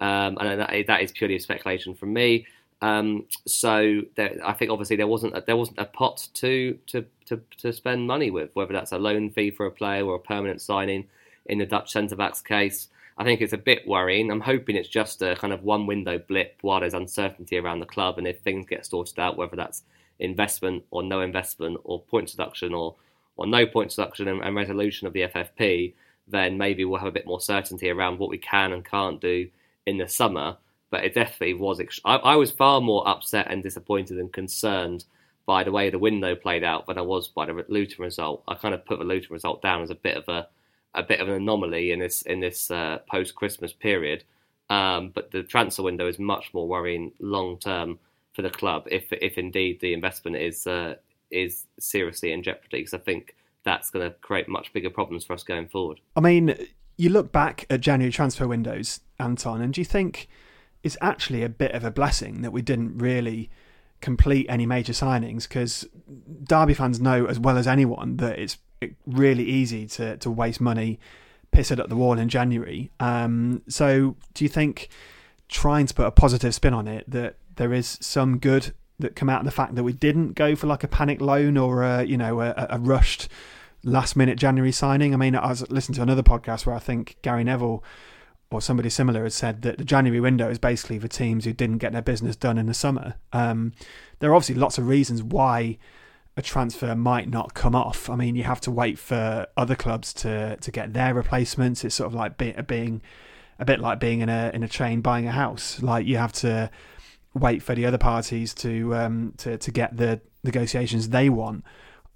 um, 0.00 0.36
and 0.40 0.60
that, 0.60 0.86
that 0.88 1.00
is 1.00 1.12
purely 1.12 1.38
speculation 1.38 1.94
from 1.94 2.12
me. 2.12 2.44
Um, 2.82 3.26
so 3.46 4.00
there, 4.16 4.36
I 4.44 4.52
think 4.54 4.72
obviously 4.72 4.96
there 4.96 5.06
wasn't 5.06 5.36
a, 5.36 5.44
there 5.46 5.56
wasn't 5.56 5.78
a 5.78 5.84
pot 5.84 6.26
to, 6.34 6.76
to 6.88 7.04
to 7.26 7.40
to 7.58 7.72
spend 7.72 8.08
money 8.08 8.32
with, 8.32 8.50
whether 8.56 8.72
that's 8.72 8.90
a 8.90 8.98
loan 8.98 9.30
fee 9.30 9.52
for 9.52 9.66
a 9.66 9.70
player 9.70 10.04
or 10.04 10.16
a 10.16 10.20
permanent 10.20 10.60
signing. 10.60 11.06
In 11.46 11.58
the 11.58 11.66
Dutch 11.66 11.92
centre 11.92 12.16
backs 12.16 12.42
case, 12.42 12.88
I 13.16 13.24
think 13.24 13.40
it's 13.40 13.52
a 13.52 13.58
bit 13.58 13.86
worrying. 13.86 14.30
I'm 14.30 14.40
hoping 14.40 14.76
it's 14.76 14.88
just 14.88 15.22
a 15.22 15.36
kind 15.36 15.52
of 15.52 15.62
one 15.62 15.86
window 15.86 16.18
blip 16.18 16.58
while 16.62 16.80
there's 16.80 16.94
uncertainty 16.94 17.58
around 17.58 17.78
the 17.78 17.86
club, 17.86 18.18
and 18.18 18.26
if 18.26 18.40
things 18.40 18.66
get 18.66 18.86
sorted 18.86 19.20
out, 19.20 19.36
whether 19.36 19.56
that's 19.56 19.84
investment 20.18 20.84
or 20.90 21.02
no 21.04 21.20
investment 21.20 21.78
or 21.84 22.00
point 22.00 22.28
deduction 22.28 22.74
or 22.74 22.96
or 23.36 23.46
no 23.46 23.66
point 23.66 23.90
deduction 23.90 24.26
and, 24.26 24.42
and 24.42 24.56
resolution 24.56 25.06
of 25.06 25.12
the 25.12 25.22
FFP, 25.22 25.94
then 26.30 26.58
maybe 26.58 26.84
we'll 26.84 26.98
have 26.98 27.08
a 27.08 27.12
bit 27.12 27.26
more 27.26 27.40
certainty 27.40 27.90
around 27.90 28.18
what 28.18 28.30
we 28.30 28.38
can 28.38 28.72
and 28.72 28.84
can't 28.84 29.20
do 29.20 29.48
in 29.86 29.98
the 29.98 30.08
summer 30.08 30.56
but 30.90 31.04
it 31.04 31.14
definitely 31.14 31.54
was. 31.54 31.80
I, 32.04 32.16
I, 32.16 32.36
was 32.36 32.50
far 32.50 32.80
more 32.80 33.06
upset 33.08 33.46
and 33.48 33.62
disappointed 33.62 34.18
and 34.18 34.32
concerned 34.32 35.04
by 35.46 35.64
the 35.64 35.72
way 35.72 35.88
the 35.88 35.98
window 35.98 36.34
played 36.34 36.64
out 36.64 36.86
than 36.86 36.98
I 36.98 37.02
was 37.02 37.28
by 37.28 37.46
the 37.46 37.64
Luton 37.68 38.04
result. 38.04 38.42
I 38.46 38.54
kind 38.54 38.74
of 38.74 38.84
put 38.84 38.98
the 38.98 39.04
Luton 39.04 39.32
result 39.32 39.62
down 39.62 39.82
as 39.82 39.90
a 39.90 39.94
bit 39.94 40.16
of 40.16 40.28
a 40.28 40.48
a 40.94 41.04
bit 41.04 41.20
of 41.20 41.28
an 41.28 41.34
anomaly 41.34 41.92
in 41.92 42.00
this 42.00 42.22
in 42.22 42.40
this 42.40 42.70
uh, 42.70 42.98
post 43.08 43.34
Christmas 43.36 43.72
period. 43.72 44.24
Um, 44.68 45.10
but 45.14 45.30
the 45.30 45.42
transfer 45.42 45.82
window 45.82 46.06
is 46.06 46.18
much 46.18 46.52
more 46.52 46.68
worrying 46.68 47.12
long 47.20 47.58
term 47.58 47.98
for 48.32 48.42
the 48.42 48.50
club 48.50 48.86
if 48.90 49.12
if 49.12 49.38
indeed 49.38 49.80
the 49.80 49.92
investment 49.92 50.36
is 50.36 50.66
uh, 50.66 50.96
is 51.30 51.66
seriously 51.78 52.32
in 52.32 52.42
jeopardy. 52.42 52.78
Because 52.78 52.94
I 52.94 52.98
think 52.98 53.36
that's 53.64 53.90
going 53.90 54.08
to 54.08 54.16
create 54.18 54.48
much 54.48 54.72
bigger 54.72 54.90
problems 54.90 55.24
for 55.24 55.34
us 55.34 55.42
going 55.42 55.68
forward. 55.68 56.00
I 56.16 56.20
mean, 56.20 56.56
you 56.96 57.10
look 57.10 57.32
back 57.32 57.66
at 57.70 57.80
January 57.80 58.12
transfer 58.12 58.46
windows, 58.46 59.00
Anton, 59.18 59.60
and 59.60 59.72
do 59.74 59.80
you 59.80 59.84
think? 59.84 60.28
it's 60.82 60.96
actually 61.00 61.42
a 61.42 61.48
bit 61.48 61.72
of 61.72 61.84
a 61.84 61.90
blessing 61.90 62.42
that 62.42 62.52
we 62.52 62.62
didn't 62.62 62.98
really 62.98 63.50
complete 64.00 64.46
any 64.48 64.64
major 64.64 64.92
signings 64.92 65.42
because 65.42 65.86
Derby 66.44 66.74
fans 66.74 67.00
know 67.00 67.26
as 67.26 67.38
well 67.38 67.58
as 67.58 67.66
anyone 67.66 68.16
that 68.16 68.38
it's 68.38 68.56
really 69.06 69.44
easy 69.44 69.86
to, 69.86 70.16
to 70.18 70.30
waste 70.30 70.60
money, 70.60 70.98
piss 71.50 71.70
it 71.70 71.78
up 71.78 71.88
the 71.88 71.96
wall 71.96 72.18
in 72.18 72.28
January. 72.28 72.90
Um, 72.98 73.62
so, 73.68 74.16
do 74.32 74.44
you 74.44 74.48
think 74.48 74.88
trying 75.48 75.84
to 75.84 75.94
put 75.94 76.06
a 76.06 76.10
positive 76.10 76.54
spin 76.54 76.72
on 76.72 76.88
it 76.88 77.04
that 77.10 77.36
there 77.56 77.74
is 77.74 77.98
some 78.00 78.38
good 78.38 78.72
that 79.00 79.16
come 79.16 79.28
out 79.28 79.40
of 79.40 79.44
the 79.44 79.50
fact 79.50 79.74
that 79.74 79.84
we 79.84 79.92
didn't 79.92 80.34
go 80.34 80.54
for 80.54 80.66
like 80.66 80.84
a 80.84 80.88
panic 80.88 81.20
loan 81.20 81.56
or 81.56 81.82
a, 81.82 82.04
you 82.04 82.16
know 82.16 82.40
a, 82.40 82.66
a 82.70 82.78
rushed 82.78 83.28
last 83.82 84.16
minute 84.16 84.38
January 84.38 84.72
signing? 84.72 85.14
I 85.14 85.16
mean, 85.16 85.34
I 85.34 85.48
was 85.48 85.68
listening 85.70 85.96
to 85.96 86.02
another 86.02 86.22
podcast 86.22 86.66
where 86.66 86.76
I 86.76 86.80
think 86.80 87.16
Gary 87.22 87.44
Neville 87.44 87.82
or 88.50 88.60
somebody 88.60 88.90
similar 88.90 89.22
has 89.24 89.34
said 89.34 89.62
that 89.62 89.78
the 89.78 89.84
January 89.84 90.20
window 90.20 90.50
is 90.50 90.58
basically 90.58 90.98
for 90.98 91.08
teams 91.08 91.44
who 91.44 91.52
didn't 91.52 91.78
get 91.78 91.92
their 91.92 92.02
business 92.02 92.34
done 92.34 92.58
in 92.58 92.66
the 92.66 92.74
summer. 92.74 93.14
Um, 93.32 93.72
there 94.18 94.30
are 94.30 94.34
obviously 94.34 94.56
lots 94.56 94.76
of 94.76 94.88
reasons 94.88 95.22
why 95.22 95.78
a 96.36 96.42
transfer 96.42 96.94
might 96.96 97.28
not 97.28 97.54
come 97.54 97.74
off. 97.74 98.10
I 98.10 98.16
mean, 98.16 98.34
you 98.34 98.44
have 98.44 98.60
to 98.62 98.70
wait 98.70 98.98
for 98.98 99.46
other 99.56 99.76
clubs 99.76 100.12
to 100.14 100.56
to 100.56 100.70
get 100.70 100.92
their 100.92 101.14
replacements. 101.14 101.84
It's 101.84 101.94
sort 101.94 102.08
of 102.08 102.14
like 102.14 102.38
be, 102.38 102.52
being 102.66 103.02
a 103.58 103.64
bit 103.64 103.78
like 103.78 104.00
being 104.00 104.20
in 104.20 104.28
a 104.28 104.50
in 104.52 104.62
a 104.62 104.68
chain 104.68 105.00
buying 105.00 105.26
a 105.26 105.32
house. 105.32 105.82
Like 105.82 106.06
you 106.06 106.16
have 106.16 106.32
to 106.34 106.70
wait 107.34 107.62
for 107.62 107.74
the 107.74 107.86
other 107.86 107.98
parties 107.98 108.54
to 108.54 108.94
um, 108.94 109.34
to 109.38 109.56
to 109.58 109.70
get 109.70 109.96
the 109.96 110.20
negotiations 110.42 111.10
they 111.10 111.28
want 111.28 111.64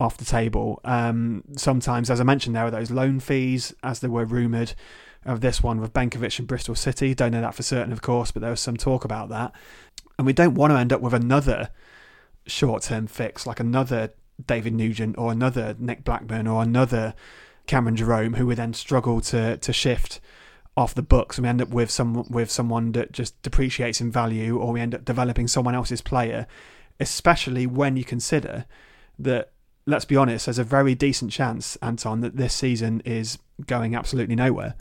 off 0.01 0.17
the 0.17 0.25
table. 0.25 0.81
Um, 0.85 1.45
sometimes, 1.57 2.11
as 2.11 2.21
I 2.21 2.25
mentioned, 2.25 2.57
there 2.57 2.67
are 2.67 2.71
those 2.71 2.91
loan 2.91 3.21
fees, 3.21 3.75
as 3.83 4.01
there 4.01 4.11
were 4.11 4.25
rumoured 4.25 4.75
of 5.25 5.41
this 5.41 5.63
one 5.63 5.81
with 5.81 5.93
Benkovic 5.93 6.39
and 6.39 6.49
Bristol 6.49 6.75
City. 6.75 7.15
Don't 7.15 7.33
know 7.33 7.41
that 7.41 7.55
for 7.55 7.63
certain, 7.63 7.93
of 7.93 8.03
course, 8.03 8.31
but 8.31 8.43
there 8.43 8.51
was 8.51 8.61
some 8.61 8.77
talk 8.77 9.05
about 9.05 9.29
that. 9.31 9.53
And 10.19 10.27
we 10.27 10.33
don't 10.33 10.55
want 10.55 10.73
to 10.73 10.79
end 10.79 10.93
up 10.93 11.01
with 11.01 11.15
another 11.15 11.71
short 12.47 12.83
term 12.83 13.07
fix, 13.07 13.47
like 13.47 13.61
another 13.61 14.13
David 14.45 14.75
Nugent 14.75 15.17
or 15.17 15.33
another 15.33 15.77
Nick 15.79 16.05
Blackman 16.05 16.47
or 16.47 16.63
another 16.63 17.15
Cameron 17.67 17.97
Jerome, 17.97 18.35
who 18.35 18.47
would 18.47 18.59
then 18.59 18.75
struggle 18.75 19.21
to 19.23 19.57
to 19.57 19.73
shift 19.73 20.21
off 20.77 20.95
the 20.95 21.03
books 21.03 21.39
and 21.39 21.45
we 21.45 21.49
end 21.49 21.63
up 21.63 21.69
with 21.69 21.91
some 21.91 22.25
with 22.29 22.51
someone 22.51 22.93
that 22.93 23.13
just 23.13 23.41
depreciates 23.43 24.01
in 24.01 24.11
value 24.11 24.59
or 24.59 24.73
we 24.73 24.81
end 24.81 24.95
up 24.95 25.05
developing 25.05 25.47
someone 25.47 25.75
else's 25.75 26.01
player, 26.01 26.47
especially 26.99 27.67
when 27.67 27.97
you 27.97 28.05
consider 28.05 28.65
that 29.19 29.51
let's 29.87 30.05
be 30.05 30.17
honest, 30.17 30.47
there's 30.47 30.59
a 30.59 30.65
very 30.65 30.95
decent 30.95 31.31
chance, 31.31 31.77
Anton, 31.77 32.21
that 32.21 32.37
this 32.37 32.55
season 32.55 33.01
is 33.05 33.39
going 33.67 33.95
absolutely 33.95 34.35
nowhere. 34.35 34.75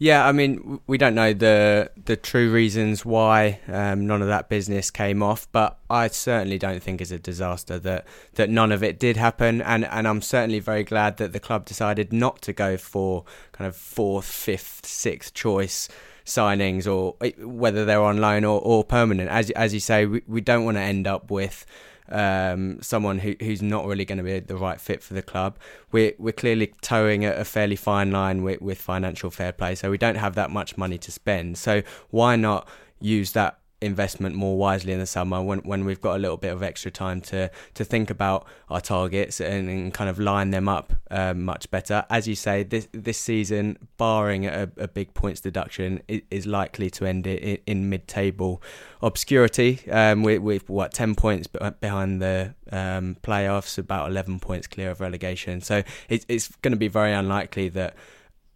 Yeah, 0.00 0.28
I 0.28 0.30
mean, 0.30 0.78
we 0.86 0.96
don't 0.96 1.16
know 1.16 1.32
the 1.32 1.90
the 2.04 2.16
true 2.16 2.52
reasons 2.52 3.04
why 3.04 3.58
um, 3.66 4.06
none 4.06 4.22
of 4.22 4.28
that 4.28 4.48
business 4.48 4.92
came 4.92 5.24
off, 5.24 5.50
but 5.50 5.76
I 5.90 6.06
certainly 6.06 6.56
don't 6.56 6.80
think 6.80 7.00
it's 7.00 7.10
a 7.10 7.18
disaster 7.18 7.80
that 7.80 8.06
that 8.34 8.48
none 8.48 8.70
of 8.70 8.84
it 8.84 9.00
did 9.00 9.16
happen, 9.16 9.60
and 9.60 9.84
and 9.84 10.06
I'm 10.06 10.22
certainly 10.22 10.60
very 10.60 10.84
glad 10.84 11.16
that 11.16 11.32
the 11.32 11.40
club 11.40 11.64
decided 11.64 12.12
not 12.12 12.40
to 12.42 12.52
go 12.52 12.76
for 12.76 13.24
kind 13.50 13.66
of 13.66 13.74
fourth, 13.74 14.26
fifth, 14.26 14.86
sixth 14.86 15.34
choice 15.34 15.88
signings, 16.24 16.86
or 16.86 17.16
eh, 17.20 17.32
whether 17.38 17.84
they're 17.84 18.02
on 18.02 18.18
loan 18.18 18.44
or, 18.44 18.60
or 18.60 18.84
permanent. 18.84 19.28
As 19.30 19.50
as 19.50 19.74
you 19.74 19.80
say, 19.80 20.06
we, 20.06 20.22
we 20.28 20.40
don't 20.40 20.64
want 20.64 20.76
to 20.76 20.82
end 20.82 21.08
up 21.08 21.28
with 21.28 21.66
um, 22.10 22.80
someone 22.82 23.18
who, 23.18 23.34
who's 23.40 23.62
not 23.62 23.86
really 23.86 24.04
going 24.04 24.18
to 24.18 24.24
be 24.24 24.40
the 24.40 24.56
right 24.56 24.80
fit 24.80 25.02
for 25.02 25.14
the 25.14 25.22
club. 25.22 25.58
We're 25.92 26.12
we're 26.18 26.32
clearly 26.32 26.72
towing 26.80 27.24
a, 27.24 27.32
a 27.32 27.44
fairly 27.44 27.76
fine 27.76 28.10
line 28.10 28.42
with, 28.42 28.60
with 28.60 28.80
financial 28.80 29.30
fair 29.30 29.52
play, 29.52 29.74
so 29.74 29.90
we 29.90 29.98
don't 29.98 30.16
have 30.16 30.34
that 30.34 30.50
much 30.50 30.76
money 30.76 30.98
to 30.98 31.12
spend. 31.12 31.58
So 31.58 31.82
why 32.10 32.36
not 32.36 32.68
use 33.00 33.32
that 33.32 33.58
investment 33.80 34.34
more 34.34 34.58
wisely 34.58 34.92
in 34.92 34.98
the 34.98 35.06
summer 35.06 35.40
when 35.40 35.60
when 35.60 35.84
we've 35.84 36.00
got 36.00 36.16
a 36.16 36.18
little 36.18 36.36
bit 36.36 36.52
of 36.52 36.62
extra 36.62 36.90
time 36.90 37.20
to 37.20 37.48
to 37.74 37.84
think 37.84 38.10
about 38.10 38.46
our 38.70 38.80
targets 38.80 39.40
and, 39.40 39.68
and 39.68 39.94
kind 39.94 40.10
of 40.10 40.18
line 40.18 40.50
them 40.50 40.68
up 40.68 40.92
um, 41.10 41.44
much 41.44 41.70
better. 41.70 42.04
As 42.10 42.26
you 42.26 42.34
say, 42.34 42.64
this 42.64 42.88
this 42.92 43.18
season, 43.18 43.78
barring 43.96 44.46
a, 44.46 44.68
a 44.76 44.88
big 44.88 45.14
points 45.14 45.40
deduction, 45.40 46.02
is 46.08 46.46
likely 46.46 46.90
to 46.90 47.06
end 47.06 47.26
in, 47.26 47.58
in 47.66 47.88
mid 47.88 48.08
table 48.08 48.62
obscurity. 49.00 49.80
Um, 49.90 50.22
with, 50.22 50.42
with 50.42 50.68
what 50.68 50.92
ten 50.92 51.14
points 51.14 51.46
behind 51.46 52.20
the 52.20 52.54
um, 52.72 53.16
playoffs, 53.22 53.78
about 53.78 54.10
eleven 54.10 54.40
points 54.40 54.66
clear 54.66 54.90
of 54.90 55.00
relegation. 55.00 55.60
So 55.60 55.82
it, 56.08 56.24
it's 56.28 56.48
going 56.62 56.72
to 56.72 56.78
be 56.78 56.88
very 56.88 57.12
unlikely 57.12 57.68
that 57.70 57.94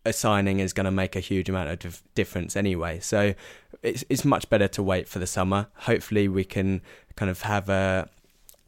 a 0.05 0.13
signing 0.13 0.59
is 0.59 0.73
going 0.73 0.85
to 0.85 0.91
make 0.91 1.15
a 1.15 1.21
huge 1.21 1.49
amount 1.49 1.85
of 1.85 2.03
difference 2.15 2.57
anyway. 2.57 2.99
So 3.01 3.35
it's 3.83 4.05
it's 4.09 4.25
much 4.25 4.49
better 4.49 4.69
to 4.69 4.83
wait 4.83 5.09
for 5.09 5.19
the 5.19 5.27
summer. 5.27 5.69
Hopefully, 5.81 6.29
we 6.29 6.45
can 6.45 6.83
kind 7.17 7.31
of 7.31 7.43
have 7.43 7.69
a 7.69 8.09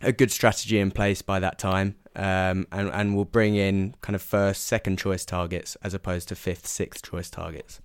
a 0.00 0.12
good 0.12 0.30
strategy 0.30 0.78
in 0.78 0.90
place 0.90 1.22
by 1.22 1.40
that 1.40 1.58
time, 1.58 1.96
um, 2.16 2.66
and 2.72 2.90
and 2.90 3.16
we'll 3.16 3.24
bring 3.24 3.54
in 3.54 3.94
kind 4.00 4.14
of 4.14 4.22
first, 4.22 4.64
second 4.64 4.98
choice 4.98 5.24
targets 5.24 5.76
as 5.82 5.94
opposed 5.94 6.28
to 6.28 6.34
fifth, 6.34 6.66
sixth 6.66 7.02
choice 7.02 7.30
targets. 7.30 7.80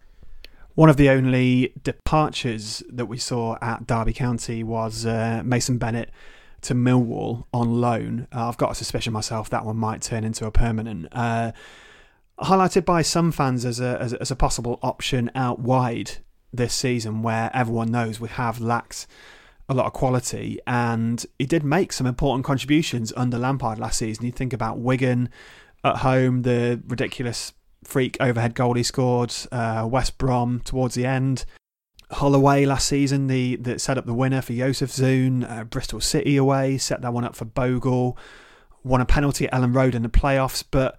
One 0.75 0.89
of 0.89 0.97
the 0.97 1.09
only 1.09 1.73
departures 1.83 2.83
that 2.89 3.07
we 3.07 3.17
saw 3.17 3.57
at 3.61 3.85
Derby 3.85 4.13
County 4.13 4.63
was 4.63 5.05
uh, 5.05 5.41
Mason 5.43 5.77
Bennett 5.77 6.09
to 6.61 6.73
Millwall 6.73 7.45
on 7.53 7.81
loan. 7.81 8.27
Uh, 8.33 8.47
I've 8.47 8.57
got 8.57 8.71
a 8.71 8.75
suspicion 8.75 9.11
myself 9.11 9.49
that 9.49 9.65
one 9.65 9.77
might 9.77 10.01
turn 10.01 10.23
into 10.23 10.45
a 10.45 10.51
permanent. 10.51 11.07
Uh, 11.11 11.51
highlighted 12.39 12.85
by 12.85 13.01
some 13.01 13.31
fans 13.31 13.65
as 13.65 13.79
a, 13.79 13.97
as, 13.99 14.13
as 14.13 14.31
a 14.31 14.35
possible 14.35 14.79
option 14.81 15.29
out 15.35 15.59
wide 15.59 16.17
this 16.53 16.73
season, 16.73 17.21
where 17.21 17.49
everyone 17.53 17.91
knows 17.91 18.19
we 18.19 18.29
have 18.29 18.59
lacked 18.59 19.07
a 19.67 19.73
lot 19.73 19.85
of 19.85 19.93
quality, 19.93 20.59
and 20.65 21.25
he 21.37 21.45
did 21.45 21.63
make 21.63 21.93
some 21.93 22.07
important 22.07 22.43
contributions 22.43 23.13
under 23.15 23.37
Lampard 23.37 23.77
last 23.77 23.99
season. 23.99 24.25
You 24.25 24.31
think 24.31 24.51
about 24.51 24.79
Wigan 24.79 25.29
at 25.83 25.97
home, 25.97 26.41
the 26.41 26.81
ridiculous 26.87 27.53
freak 27.83 28.17
overhead 28.19 28.55
goal 28.55 28.73
he 28.73 28.83
scored, 28.83 29.33
uh, 29.51 29.87
West 29.89 30.17
Brom 30.17 30.61
towards 30.61 30.95
the 30.95 31.05
end. 31.05 31.45
Holloway 32.11 32.65
last 32.65 32.87
season, 32.87 33.27
the 33.27 33.57
that 33.57 33.79
set 33.79 33.97
up 33.97 34.07
the 34.07 34.13
winner 34.15 34.41
for 34.41 34.53
Jozefzoon, 34.53 35.49
uh, 35.49 35.63
Bristol 35.65 36.01
City 36.01 36.37
away, 36.37 36.79
set 36.79 37.01
that 37.03 37.13
one 37.13 37.23
up 37.23 37.35
for 37.35 37.45
Bogle, 37.45 38.17
won 38.83 39.01
a 39.01 39.05
penalty 39.05 39.45
at 39.45 39.53
Elland 39.53 39.75
Road 39.75 39.93
in 39.93 40.01
the 40.01 40.09
playoffs, 40.09 40.63
but 40.69 40.97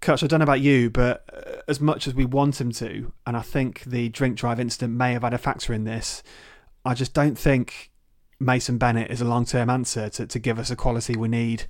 Kutch, 0.00 0.22
I 0.22 0.26
don't 0.26 0.40
know 0.40 0.44
about 0.44 0.60
you, 0.60 0.90
but 0.90 1.24
uh, 1.32 1.62
as 1.68 1.80
much 1.80 2.06
as 2.06 2.14
we 2.14 2.24
want 2.24 2.60
him 2.60 2.70
to, 2.72 3.12
and 3.26 3.36
I 3.36 3.42
think 3.42 3.82
the 3.84 4.08
drink 4.08 4.36
drive 4.36 4.60
incident 4.60 4.94
may 4.94 5.12
have 5.12 5.22
had 5.22 5.34
a 5.34 5.38
factor 5.38 5.72
in 5.72 5.84
this, 5.84 6.22
I 6.84 6.94
just 6.94 7.14
don't 7.14 7.36
think 7.36 7.90
Mason 8.38 8.78
Bennett 8.78 9.10
is 9.10 9.20
a 9.20 9.24
long 9.24 9.44
term 9.44 9.70
answer 9.70 10.08
to, 10.10 10.26
to 10.26 10.38
give 10.38 10.58
us 10.58 10.68
the 10.68 10.76
quality 10.76 11.16
we 11.16 11.28
need 11.28 11.64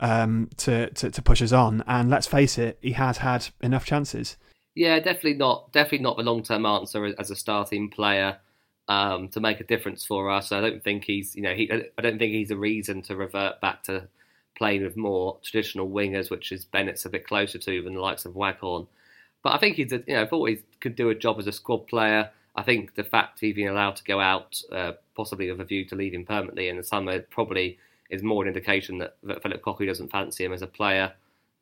um, 0.00 0.50
to, 0.58 0.90
to, 0.90 1.10
to 1.10 1.22
push 1.22 1.42
us 1.42 1.52
on. 1.52 1.82
And 1.86 2.10
let's 2.10 2.26
face 2.26 2.58
it, 2.58 2.78
he 2.80 2.92
has 2.92 3.18
had 3.18 3.48
enough 3.60 3.84
chances. 3.84 4.36
Yeah, 4.74 4.98
definitely 4.98 5.34
not. 5.34 5.72
Definitely 5.72 6.00
not 6.00 6.16
the 6.16 6.24
long 6.24 6.42
term 6.42 6.66
answer 6.66 7.14
as 7.18 7.30
a 7.30 7.36
starting 7.36 7.90
player 7.90 8.38
um, 8.88 9.28
to 9.28 9.40
make 9.40 9.60
a 9.60 9.64
difference 9.64 10.04
for 10.04 10.30
us. 10.30 10.52
I 10.52 10.60
don't 10.60 10.82
think 10.82 11.04
he's, 11.04 11.34
you 11.34 11.42
know, 11.42 11.54
he, 11.54 11.70
I 11.70 12.02
don't 12.02 12.18
think 12.18 12.32
he's 12.32 12.50
a 12.50 12.56
reason 12.56 13.02
to 13.02 13.16
revert 13.16 13.60
back 13.60 13.82
to 13.84 14.08
playing 14.56 14.82
with 14.82 14.96
more 14.96 15.38
traditional 15.42 15.88
wingers, 15.88 16.30
which 16.30 16.52
is 16.52 16.64
Bennett's 16.64 17.04
a 17.04 17.10
bit 17.10 17.26
closer 17.26 17.58
to 17.58 17.82
than 17.82 17.94
the 17.94 18.00
likes 18.00 18.24
of 18.24 18.34
Waghorn. 18.34 18.86
But 19.42 19.54
I 19.54 19.58
think 19.58 19.76
he's, 19.76 19.92
a, 19.92 20.02
you 20.06 20.14
know, 20.14 20.22
I 20.22 20.26
thought 20.26 20.48
he 20.48 20.58
could 20.80 20.96
do 20.96 21.10
a 21.10 21.14
job 21.14 21.38
as 21.38 21.46
a 21.46 21.52
squad 21.52 21.86
player. 21.86 22.30
I 22.56 22.62
think 22.62 22.94
the 22.94 23.04
fact 23.04 23.40
he's 23.40 23.54
been 23.54 23.68
allowed 23.68 23.96
to 23.96 24.04
go 24.04 24.20
out, 24.20 24.60
uh, 24.72 24.92
possibly 25.16 25.50
with 25.50 25.60
a 25.60 25.64
view 25.64 25.84
to 25.86 25.96
leaving 25.96 26.24
permanently 26.24 26.68
in 26.68 26.76
the 26.76 26.84
summer, 26.84 27.20
probably 27.20 27.78
is 28.10 28.22
more 28.22 28.42
an 28.42 28.48
indication 28.48 28.98
that, 28.98 29.16
that 29.24 29.42
Phillip 29.42 29.62
Cocu 29.62 29.86
doesn't 29.86 30.10
fancy 30.10 30.44
him 30.44 30.52
as 30.52 30.62
a 30.62 30.66
player. 30.66 31.12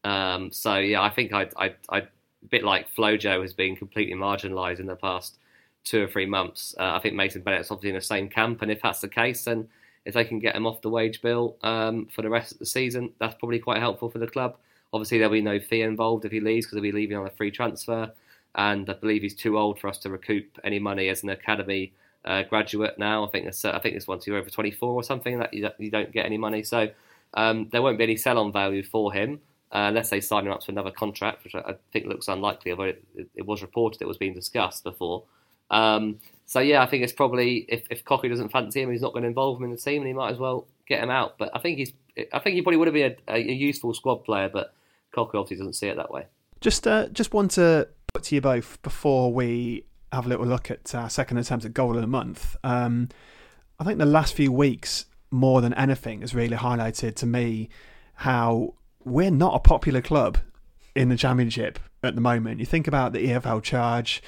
Um, 0.05 0.53
so 0.53 0.77
yeah, 0.77 1.03
I 1.03 1.11
think 1.11 1.33
I, 1.33 1.49
I, 1.57 1.75
I, 1.89 1.99
a 1.99 2.07
bit 2.51 2.65
like 2.65 2.93
Flojo 2.95 3.41
has 3.41 3.53
been 3.53 3.77
completely 3.77 4.15
marginalised 4.15 4.81
in 4.81 4.87
the 4.87 4.97
past 4.97 5.39
two 5.85 6.05
or 6.05 6.09
three 6.09 6.27
months. 6.27 6.75
Uh, 6.79 6.95
I 6.95 7.01
think 7.01 7.15
Mason 7.15 7.43
Bennett's 7.43 7.71
obviously 7.71 7.91
in 7.91 7.97
the 7.97 8.03
same 8.03 8.29
camp, 8.29 8.63
and 8.63 8.71
if 8.71 8.83
that's 8.83 9.01
the 9.01 9.09
case, 9.09 9.45
then 9.45 9.69
if 10.05 10.15
they 10.15 10.25
can 10.25 10.39
get 10.39 10.57
him 10.57 10.67
off 10.67 10.83
the 10.83 10.91
wage 10.91 11.23
bill 11.23 11.57
um, 11.63 12.07
for 12.07 12.23
the 12.23 12.31
rest 12.31 12.53
of 12.53 12.59
the 12.59 12.67
season, 12.67 13.13
that's 13.19 13.37
probably 13.37 13.59
quite 13.59 13.79
helpful 13.79 14.11
for 14.11 14.19
the 14.19 14.27
club. 14.27 14.57
Obviously, 14.93 15.19
there'll 15.19 15.33
be 15.33 15.41
no 15.41 15.59
fee 15.59 15.83
involved 15.83 16.25
if 16.25 16.33
he 16.33 16.41
leaves 16.41 16.67
because 16.67 16.77
he'll 16.77 16.83
be 16.83 16.93
leaving 16.93 17.17
on 17.17 17.27
a 17.27 17.31
free 17.31 17.51
transfer, 17.51 18.11
and 18.55 18.89
I 18.91 18.95
believe 18.95 19.23
he's 19.23 19.35
too 19.35 19.59
old 19.59 19.79
for 19.79 19.89
us 19.89 19.99
to 19.99 20.11
recoup 20.11 20.59
any 20.65 20.79
money 20.79 21.09
as 21.09 21.23
an 21.23 21.31
academy 21.31 21.93
uh, 22.25 22.43
graduate 22.43 22.99
now. 22.99 23.25
I 23.25 23.29
think 23.29 23.47
it's, 23.47 23.65
uh, 23.65 23.73
I 23.73 23.79
think 23.79 23.97
it's 23.97 24.07
once 24.07 24.27
you're 24.27 24.37
over 24.37 24.51
24 24.51 24.93
or 24.93 25.03
something 25.03 25.39
that 25.39 25.55
you, 25.55 25.69
you 25.79 25.91
don't 25.91 26.13
get 26.13 26.27
any 26.27 26.39
money, 26.39 26.63
so 26.63 26.89
um, 27.35 27.69
there 27.73 27.81
won't 27.81 27.99
be 27.99 28.05
any 28.05 28.17
sell-on 28.17 28.53
value 28.53 28.83
for 28.83 29.13
him. 29.13 29.41
Uh, 29.75 29.89
unless 29.89 30.11
they 30.11 30.21
sign 30.21 30.45
him 30.45 30.53
up 30.53 30.61
to 30.61 30.71
another 30.71 30.91
contract, 30.91 31.43
which 31.45 31.55
I, 31.55 31.75
think 31.95 32.05
looks 32.05 32.29
unlikely, 32.29 32.73
although 32.73 32.85
it, 32.85 33.03
it, 33.17 33.31
it 33.37 33.47
was 33.47 33.63
reported 33.63 34.03
it 34.03 34.07
was 34.07 34.19
being 34.19 34.35
discussed 34.35 34.85
before. 34.85 35.25
Um, 35.71 36.19
so 36.53 36.61
yeah, 36.61 36.83
I 36.83 36.87
think 36.87 37.03
it's 37.03 37.15
probably 37.15 37.65
if 37.67 37.87
if 37.89 38.05
Cocu 38.05 38.29
doesn't 38.29 38.51
fancy 38.51 38.83
him, 38.83 38.91
he's 38.91 39.01
not 39.01 39.15
going 39.15 39.23
to 39.23 39.29
involve 39.29 39.57
him 39.57 39.65
in 39.65 39.71
the 39.71 39.79
team, 39.79 40.03
and 40.03 40.07
he 40.07 40.13
might 40.13 40.33
as 40.33 40.39
well 40.39 40.67
get 40.87 41.03
him 41.03 41.09
out. 41.09 41.39
But 41.39 41.51
I 41.55 41.59
think 41.59 41.79
he's 41.79 41.95
I 42.31 42.41
think 42.41 42.57
he 42.57 42.61
probably 42.61 42.77
would 42.77 42.89
have 42.89 42.93
been 42.95 43.17
a, 43.27 43.37
a 43.37 43.55
useful 43.55 43.95
squad 43.95 44.17
player, 44.17 44.51
but 44.53 44.75
Cocu 45.17 45.37
obviously 45.37 45.57
doesn't 45.57 45.73
see 45.73 45.89
it 45.89 45.97
that 45.97 46.11
way. 46.11 46.27
Just 46.61 46.87
uh, 46.87 47.09
just 47.09 47.33
want 47.33 47.53
to 47.53 47.89
put 48.13 48.25
to 48.25 48.35
you 48.35 48.43
both 48.43 48.83
before 48.83 49.33
we 49.33 49.87
have 50.13 50.27
a 50.27 50.29
little 50.29 50.45
look 50.45 50.71
at 50.71 50.95
our 50.95 51.09
second 51.09 51.39
attempt 51.39 51.65
at 51.65 51.73
goal 51.73 51.95
of 51.95 52.03
the 52.03 52.07
month. 52.07 52.55
Um, 52.63 53.09
I 53.81 53.85
think 53.85 53.99
the 53.99 54.05
last 54.05 54.35
few 54.35 54.53
weeks, 54.53 55.07
more 55.31 55.63
than 55.63 55.73
anything, 55.73 56.21
has 56.21 56.35
really 56.35 56.59
highlighted 56.59 57.15
to 57.15 57.27
me 57.27 57.71
how 58.17 58.75
we're 59.07 59.31
not 59.31 59.55
a 59.55 59.59
popular 59.59 60.03
club 60.03 60.37
in 60.95 61.09
the 61.09 61.17
championship 61.17 61.79
at 62.03 62.15
the 62.15 62.21
moment. 62.21 62.61
You 62.61 62.67
think 62.67 62.87
about 62.87 63.15
the 63.15 63.27
EFL 63.29 63.63
charge 63.63 64.23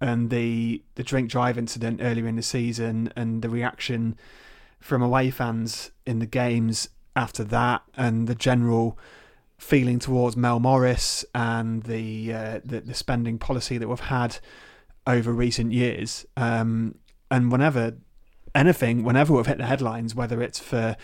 and 0.00 0.30
the 0.30 0.82
the 0.94 1.02
drink 1.02 1.30
drive 1.30 1.58
incident 1.58 2.00
earlier 2.02 2.26
in 2.26 2.36
the 2.36 2.42
season 2.42 3.12
and 3.16 3.42
the 3.42 3.48
reaction 3.48 4.16
from 4.80 5.02
away 5.02 5.30
fans 5.30 5.90
in 6.06 6.18
the 6.18 6.26
games 6.26 6.88
after 7.14 7.44
that 7.44 7.82
and 7.96 8.26
the 8.26 8.34
general 8.34 8.98
feeling 9.58 9.98
towards 9.98 10.36
Mel 10.36 10.58
Morris 10.58 11.24
and 11.34 11.82
the 11.82 12.32
uh, 12.32 12.60
the, 12.64 12.80
the, 12.80 12.94
spending 12.94 13.38
policy 13.38 13.76
that 13.76 13.88
we've 13.88 14.00
had 14.00 14.38
over 15.06 15.32
recent 15.32 15.72
years. 15.72 16.24
Um, 16.36 16.94
and 17.30 17.52
whenever 17.52 17.96
anything 18.54 19.04
whenever 19.04 19.32
we've 19.32 19.46
hit 19.46 19.58
the 19.58 19.66
headlines 19.66 20.12
whether 20.12 20.42
it's 20.42 20.58
for 20.58 20.96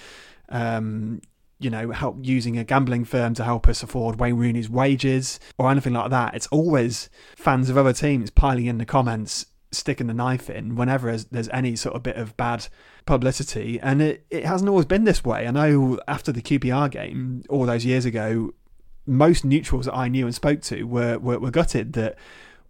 um, 0.48 1.20
you 1.58 1.70
know, 1.70 1.90
help 1.90 2.18
using 2.20 2.58
a 2.58 2.64
gambling 2.64 3.04
firm 3.04 3.34
to 3.34 3.44
help 3.44 3.68
us 3.68 3.82
afford 3.82 4.20
Wayne 4.20 4.36
Rooney's 4.36 4.68
wages 4.68 5.40
or 5.58 5.70
anything 5.70 5.94
like 5.94 6.10
that. 6.10 6.34
It's 6.34 6.46
always 6.48 7.08
fans 7.36 7.70
of 7.70 7.78
other 7.78 7.92
teams 7.92 8.30
piling 8.30 8.66
in 8.66 8.78
the 8.78 8.84
comments, 8.84 9.46
sticking 9.72 10.06
the 10.06 10.14
knife 10.14 10.50
in 10.50 10.76
whenever 10.76 11.16
there's 11.16 11.48
any 11.48 11.74
sort 11.74 11.96
of 11.96 12.02
bit 12.02 12.16
of 12.16 12.36
bad 12.36 12.68
publicity. 13.06 13.80
And 13.80 14.02
it, 14.02 14.26
it 14.30 14.44
hasn't 14.44 14.68
always 14.68 14.86
been 14.86 15.04
this 15.04 15.24
way. 15.24 15.46
I 15.46 15.50
know 15.50 15.98
after 16.06 16.30
the 16.30 16.42
QPR 16.42 16.90
game 16.90 17.42
all 17.48 17.64
those 17.64 17.86
years 17.86 18.04
ago, 18.04 18.52
most 19.06 19.44
neutrals 19.44 19.86
that 19.86 19.94
I 19.94 20.08
knew 20.08 20.26
and 20.26 20.34
spoke 20.34 20.60
to 20.62 20.82
were, 20.84 21.18
were, 21.18 21.38
were 21.38 21.50
gutted 21.50 21.94
that 21.94 22.16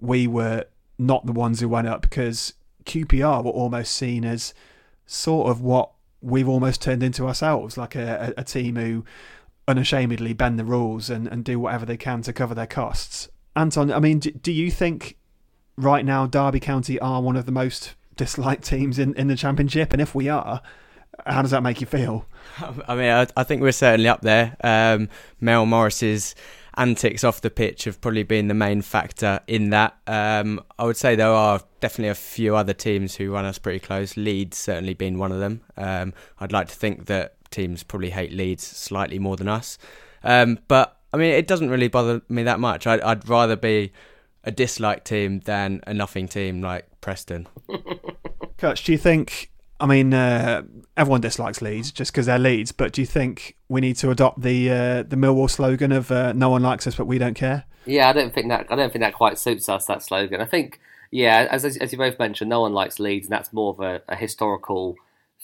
we 0.01 0.26
were 0.26 0.64
not 0.99 1.26
the 1.26 1.32
ones 1.32 1.61
who 1.61 1.68
went 1.68 1.89
up 1.89 2.03
because 2.03 2.55
QPR 2.84 3.43
were 3.43 3.51
almost 3.51 3.97
seen 3.97 4.24
as 4.24 4.55
sort 5.07 5.49
of 5.49 5.61
what 5.61 5.91
we've 6.27 6.49
almost 6.49 6.83
turned 6.83 7.03
into 7.03 7.27
ourselves, 7.27 7.79
like 7.79 7.95
a, 7.95 8.35
a, 8.37 8.43
team 8.43 8.74
who 8.74 9.05
unashamedly 9.68 10.33
bend 10.33 10.59
the 10.59 10.64
rules 10.64 11.09
and, 11.09 11.29
and 11.29 11.45
do 11.45 11.61
whatever 11.61 11.87
they 11.87 11.97
can 11.97 12.20
to 12.22 12.33
cover 12.33 12.55
their 12.55 12.66
costs. 12.66 13.29
Anton, 13.55 13.93
I 13.93 14.01
mean, 14.01 14.18
do, 14.18 14.33
do 14.33 14.53
you 14.53 14.70
think 14.70 15.16
right 15.77 16.05
now 16.05 16.27
Derby 16.27 16.59
County 16.59 16.99
are 16.99 17.22
one 17.22 17.37
of 17.37 17.47
the 17.47 17.53
most 17.53 17.95
disliked 18.16 18.64
teams 18.64 18.99
in, 18.99 19.14
in 19.14 19.29
the 19.29 19.37
Championship? 19.37 19.93
And 19.93 20.03
if 20.03 20.16
we 20.16 20.29
are, 20.29 20.62
how 21.24 21.43
does 21.43 21.53
that 21.53 21.62
make 21.62 21.81
you 21.81 21.87
feel? 21.87 22.27
I 22.89 22.97
mean, 22.97 23.11
I, 23.11 23.27
I 23.37 23.45
think 23.45 23.62
we're 23.62 23.70
certainly 23.70 24.09
up 24.09 24.22
there. 24.22 24.57
Um, 24.62 25.09
Mel 25.41 25.64
Morris's 25.64 26.35
antics 26.77 27.24
off 27.24 27.41
the 27.41 27.51
pitch 27.51 27.85
have 27.85 28.01
probably 28.01 28.22
been 28.22 28.49
the 28.49 28.55
main 28.55 28.83
factor 28.83 29.41
in 29.47 29.70
that. 29.70 29.97
Um, 30.07 30.62
I 30.79 30.85
would 30.85 30.97
say 30.97 31.16
there 31.16 31.29
are 31.29 31.61
definitely 31.81 32.11
a 32.11 32.14
few 32.14 32.57
other 32.57 32.74
teams 32.74 33.16
who 33.16 33.33
run 33.33 33.45
us 33.45 33.59
pretty 33.59 33.81
close. 33.81 34.16
Leeds 34.16 34.57
certainly 34.57 34.95
being 34.95 35.18
one 35.18 35.33
of 35.33 35.39
them. 35.39 35.62
Um, 35.77 36.12
I'd 36.39 36.53
like 36.53 36.68
to 36.68 36.74
think 36.74 37.07
that 37.07 37.35
teams 37.51 37.83
probably 37.83 38.11
hate 38.11 38.33
Leeds 38.33 38.64
slightly 38.64 39.18
more 39.18 39.37
than 39.37 39.49
us. 39.49 39.79
Um, 40.22 40.59
but 40.68 40.99
I 41.12 41.16
mean, 41.16 41.33
it 41.33 41.47
doesn't 41.47 41.70
really 41.70 41.89
bother 41.89 42.22
me 42.29 42.43
that 42.43 42.61
much. 42.61 42.87
I'd, 42.87 43.01
I'd 43.01 43.29
rather 43.29 43.57
be 43.57 43.93
a 44.45 44.51
dislike 44.51 45.05
team 45.05 45.41
than 45.41 45.81
a 45.87 45.95
nothing 45.95 46.29
team 46.29 46.62
like 46.62 46.89
Preston. 47.01 47.49
Kutch, 48.59 48.85
do 48.85 48.93
you 48.93 48.99
think 48.99 49.51
I 49.79 49.87
mean, 49.87 50.14
uh, 50.14 50.62
everyone 50.97 51.20
dislikes 51.20 51.61
Leeds 51.61 51.93
just 51.93 52.12
because 52.12 52.27
they're 52.27 52.39
Leeds, 52.39 52.72
but 52.72 52.93
do 52.93 53.03
you 53.03 53.07
think 53.07 53.57
we 53.68 53.81
need 53.81 53.97
to 53.97 54.11
adopt 54.11 54.41
the 54.43 54.70
uh, 54.70 55.03
the 55.03 55.16
Millwall 55.16 55.51
slogan 55.51 55.93
of 55.93 56.11
uh, 56.11 56.33
"No 56.33 56.49
one 56.49 56.62
likes 56.62 56.87
us, 56.87 56.95
but 56.95 57.07
we 57.07 57.18
don't 57.18 57.35
care"? 57.35 57.64
Yeah, 57.85 58.09
I 58.09 58.12
don't 58.12 58.35
think 58.35 58.49
that. 58.49 58.66
I 58.70 58.77
don't 58.77 58.93
think 58.93 59.03
that 59.03 59.14
quite 59.14 59.39
suits 59.39 59.68
us. 59.68 59.87
That 59.87 60.03
slogan. 60.03 60.41
I 60.41 60.47
think, 60.47 60.81
yeah, 61.11 61.47
as 61.51 61.64
as 61.64 61.93
you 61.93 61.99
both 61.99 62.18
mentioned, 62.18 62.49
no 62.49 62.62
one 62.62 62.72
likes 62.72 62.99
Leeds, 62.99 63.27
and 63.27 63.33
that's 63.33 63.53
more 63.53 63.70
of 63.72 63.81
a, 63.81 64.03
a 64.09 64.16
historical 64.16 64.97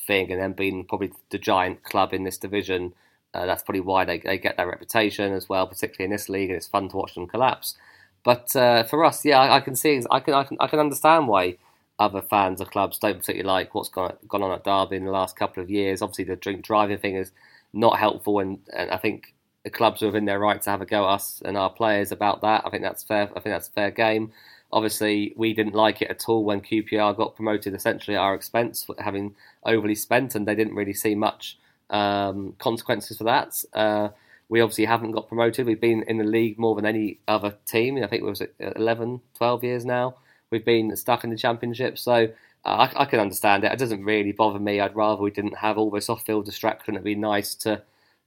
thing. 0.06 0.32
And 0.32 0.40
then 0.40 0.52
being 0.52 0.84
probably 0.84 1.12
the 1.30 1.38
giant 1.38 1.82
club 1.82 2.14
in 2.14 2.24
this 2.24 2.38
division, 2.38 2.94
uh, 3.34 3.44
that's 3.44 3.62
probably 3.62 3.80
why 3.80 4.04
they 4.04 4.18
they 4.18 4.38
get 4.38 4.56
that 4.56 4.66
reputation 4.66 5.32
as 5.32 5.48
well, 5.48 5.66
particularly 5.66 6.06
in 6.06 6.10
this 6.10 6.28
league. 6.30 6.48
And 6.48 6.56
it's 6.56 6.66
fun 6.66 6.88
to 6.88 6.96
watch 6.96 7.14
them 7.14 7.26
collapse. 7.26 7.76
But 8.24 8.54
uh, 8.56 8.84
for 8.84 9.04
us, 9.04 9.24
yeah, 9.24 9.40
I, 9.40 9.56
I, 9.56 9.60
can 9.60 9.74
see, 9.74 10.00
I 10.10 10.20
can, 10.20 10.34
I 10.34 10.44
can, 10.44 10.56
I 10.60 10.68
can 10.68 10.78
understand 10.78 11.26
why 11.26 11.56
other 12.02 12.20
fans 12.20 12.60
of 12.60 12.70
clubs 12.70 12.98
don't 12.98 13.20
particularly 13.20 13.46
like 13.46 13.74
what's 13.74 13.88
gone, 13.88 14.16
gone 14.26 14.42
on 14.42 14.50
at 14.50 14.64
Derby 14.64 14.96
in 14.96 15.04
the 15.04 15.12
last 15.12 15.36
couple 15.36 15.62
of 15.62 15.70
years. 15.70 16.02
Obviously, 16.02 16.24
the 16.24 16.34
drink 16.36 16.64
driving 16.64 16.98
thing 16.98 17.14
is 17.14 17.30
not 17.72 17.98
helpful, 17.98 18.40
and, 18.40 18.58
and 18.76 18.90
I 18.90 18.98
think 18.98 19.34
the 19.62 19.70
clubs 19.70 20.02
are 20.02 20.06
within 20.06 20.24
their 20.24 20.40
right 20.40 20.60
to 20.60 20.70
have 20.70 20.80
a 20.80 20.86
go 20.86 21.04
at 21.04 21.14
us 21.14 21.40
and 21.44 21.56
our 21.56 21.70
players 21.70 22.10
about 22.10 22.42
that. 22.42 22.62
I 22.66 22.70
think 22.70 22.82
that's 22.82 23.04
fair. 23.04 23.30
I 23.36 23.40
think 23.40 23.54
that's 23.54 23.68
fair 23.68 23.92
game. 23.92 24.32
Obviously, 24.72 25.32
we 25.36 25.54
didn't 25.54 25.74
like 25.74 26.02
it 26.02 26.10
at 26.10 26.24
all 26.28 26.44
when 26.44 26.60
QPR 26.60 27.16
got 27.16 27.36
promoted 27.36 27.72
essentially 27.72 28.16
at 28.16 28.20
our 28.20 28.34
expense, 28.34 28.86
having 28.98 29.36
overly 29.64 29.94
spent, 29.94 30.34
and 30.34 30.46
they 30.46 30.56
didn't 30.56 30.74
really 30.74 30.94
see 30.94 31.14
much 31.14 31.56
um, 31.90 32.54
consequences 32.58 33.18
for 33.18 33.24
that. 33.24 33.62
Uh, 33.74 34.08
we 34.48 34.60
obviously 34.60 34.86
haven't 34.86 35.12
got 35.12 35.28
promoted. 35.28 35.66
We've 35.66 35.80
been 35.80 36.02
in 36.08 36.18
the 36.18 36.24
league 36.24 36.58
more 36.58 36.74
than 36.74 36.84
any 36.84 37.20
other 37.28 37.54
team. 37.64 38.02
I 38.02 38.08
think 38.08 38.22
it 38.22 38.26
was 38.26 38.42
11, 38.58 39.20
12 39.36 39.64
years 39.64 39.84
now 39.84 40.16
we've 40.52 40.64
been 40.64 40.94
stuck 40.94 41.24
in 41.24 41.30
the 41.30 41.36
championship. 41.36 41.98
So 41.98 42.28
uh, 42.64 42.88
I, 42.94 43.02
I, 43.02 43.04
can 43.06 43.18
understand 43.18 43.64
it. 43.64 43.72
It 43.72 43.78
doesn't 43.78 44.04
really 44.04 44.30
bother 44.30 44.60
me. 44.60 44.78
I'd 44.78 44.94
rather 44.94 45.20
we 45.20 45.32
didn't 45.32 45.56
have 45.56 45.78
all 45.78 45.90
this 45.90 46.08
off-field 46.08 46.44
distraction. 46.44 46.94
It'd 46.94 47.04
be 47.04 47.16
nice 47.16 47.56
to 47.56 47.82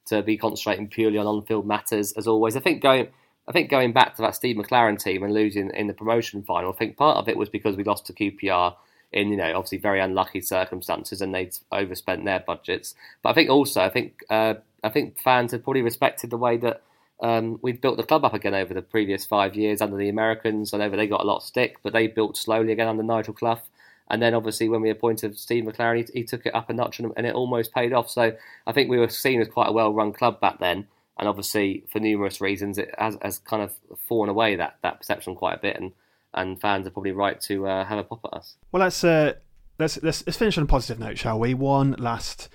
to 0.07 0.21
be 0.21 0.37
concentrating 0.37 0.87
purely 0.87 1.17
on 1.17 1.25
on-field 1.25 1.65
matters 1.65 2.11
as 2.13 2.27
always. 2.27 2.57
I 2.57 2.59
think 2.59 2.81
going. 2.81 3.07
I 3.47 3.51
think 3.51 3.69
going 3.69 3.93
back 3.93 4.15
to 4.15 4.23
that 4.23 4.33
Steve 4.33 4.55
McClaren 4.55 4.99
team 4.99 5.21
and 5.21 5.31
losing 5.31 5.69
in 5.69 5.85
the 5.85 5.93
promotion 5.93 6.41
final, 6.41 6.73
I 6.73 6.75
think 6.75 6.97
part 6.97 7.17
of 7.17 7.29
it 7.29 7.37
was 7.37 7.47
because 7.47 7.75
we 7.75 7.83
lost 7.83 8.07
to 8.07 8.13
QPR 8.13 8.75
in 9.13 9.29
you 9.29 9.37
know 9.37 9.55
obviously 9.55 9.77
very 9.77 9.99
unlucky 9.99 10.41
circumstances 10.41 11.21
and 11.21 11.33
they'd 11.33 11.55
overspent 11.71 12.25
their 12.25 12.39
budgets. 12.39 12.95
But 13.21 13.29
I 13.29 13.33
think 13.33 13.49
also 13.49 13.81
I 13.81 13.89
think 13.89 14.23
uh, 14.29 14.55
I 14.83 14.89
think 14.89 15.19
fans 15.19 15.51
had 15.51 15.63
probably 15.63 15.83
respected 15.83 16.31
the 16.31 16.37
way 16.37 16.57
that 16.57 16.81
um, 17.21 17.59
we've 17.61 17.79
built 17.79 17.97
the 17.97 18.03
club 18.03 18.25
up 18.25 18.33
again 18.33 18.53
over 18.53 18.73
the 18.73 18.81
previous 18.81 19.25
five 19.25 19.55
years 19.55 19.81
under 19.81 19.97
the 19.97 20.09
Americans. 20.09 20.73
I 20.73 20.77
know 20.77 20.89
they 20.89 21.07
got 21.07 21.21
a 21.21 21.27
lot 21.27 21.37
of 21.37 21.43
stick, 21.43 21.77
but 21.81 21.93
they 21.93 22.07
built 22.07 22.37
slowly 22.37 22.71
again 22.71 22.87
under 22.87 23.03
Nigel 23.03 23.33
Clough. 23.33 23.61
And 24.09 24.21
then 24.21 24.33
obviously 24.33 24.69
when 24.69 24.81
we 24.81 24.89
appointed 24.89 25.37
Steve 25.37 25.63
McClaren, 25.63 26.07
he, 26.09 26.19
he 26.19 26.23
took 26.23 26.45
it 26.45 26.53
up 26.53 26.69
a 26.69 26.73
notch 26.73 26.99
and, 26.99 27.11
and, 27.17 27.25
it 27.25 27.33
almost 27.33 27.73
paid 27.73 27.91
off. 27.93 28.09
So 28.09 28.35
I 28.67 28.71
think 28.71 28.89
we 28.89 28.99
were 28.99 29.09
seen 29.09 29.41
as 29.41 29.47
quite 29.47 29.69
a 29.69 29.71
well-run 29.71 30.13
club 30.13 30.39
back 30.39 30.59
then. 30.59 30.87
And 31.17 31.27
obviously 31.27 31.85
for 31.91 31.99
numerous 31.99 32.41
reasons, 32.41 32.77
it 32.77 32.93
has, 32.97 33.17
has 33.21 33.39
kind 33.39 33.63
of 33.63 33.71
fallen 34.07 34.29
away 34.29 34.57
that, 34.57 34.77
that 34.83 34.99
perception 34.99 35.35
quite 35.35 35.57
a 35.57 35.61
bit. 35.61 35.77
And, 35.77 35.93
and 36.33 36.59
fans 36.59 36.85
are 36.85 36.91
probably 36.91 37.13
right 37.13 37.39
to 37.41 37.67
uh, 37.67 37.85
have 37.85 37.97
a 37.97 38.03
pop 38.03 38.19
at 38.25 38.33
us. 38.33 38.57
Well, 38.71 38.81
let's, 38.81 39.03
uh, 39.03 39.33
let's, 39.79 40.01
let's, 40.03 40.23
let's 40.27 40.37
finish 40.37 40.57
on 40.57 40.65
a 40.65 40.67
positive 40.67 40.99
note, 40.99 41.17
shall 41.17 41.39
we? 41.39 41.53
One 41.53 41.95
last, 41.97 42.49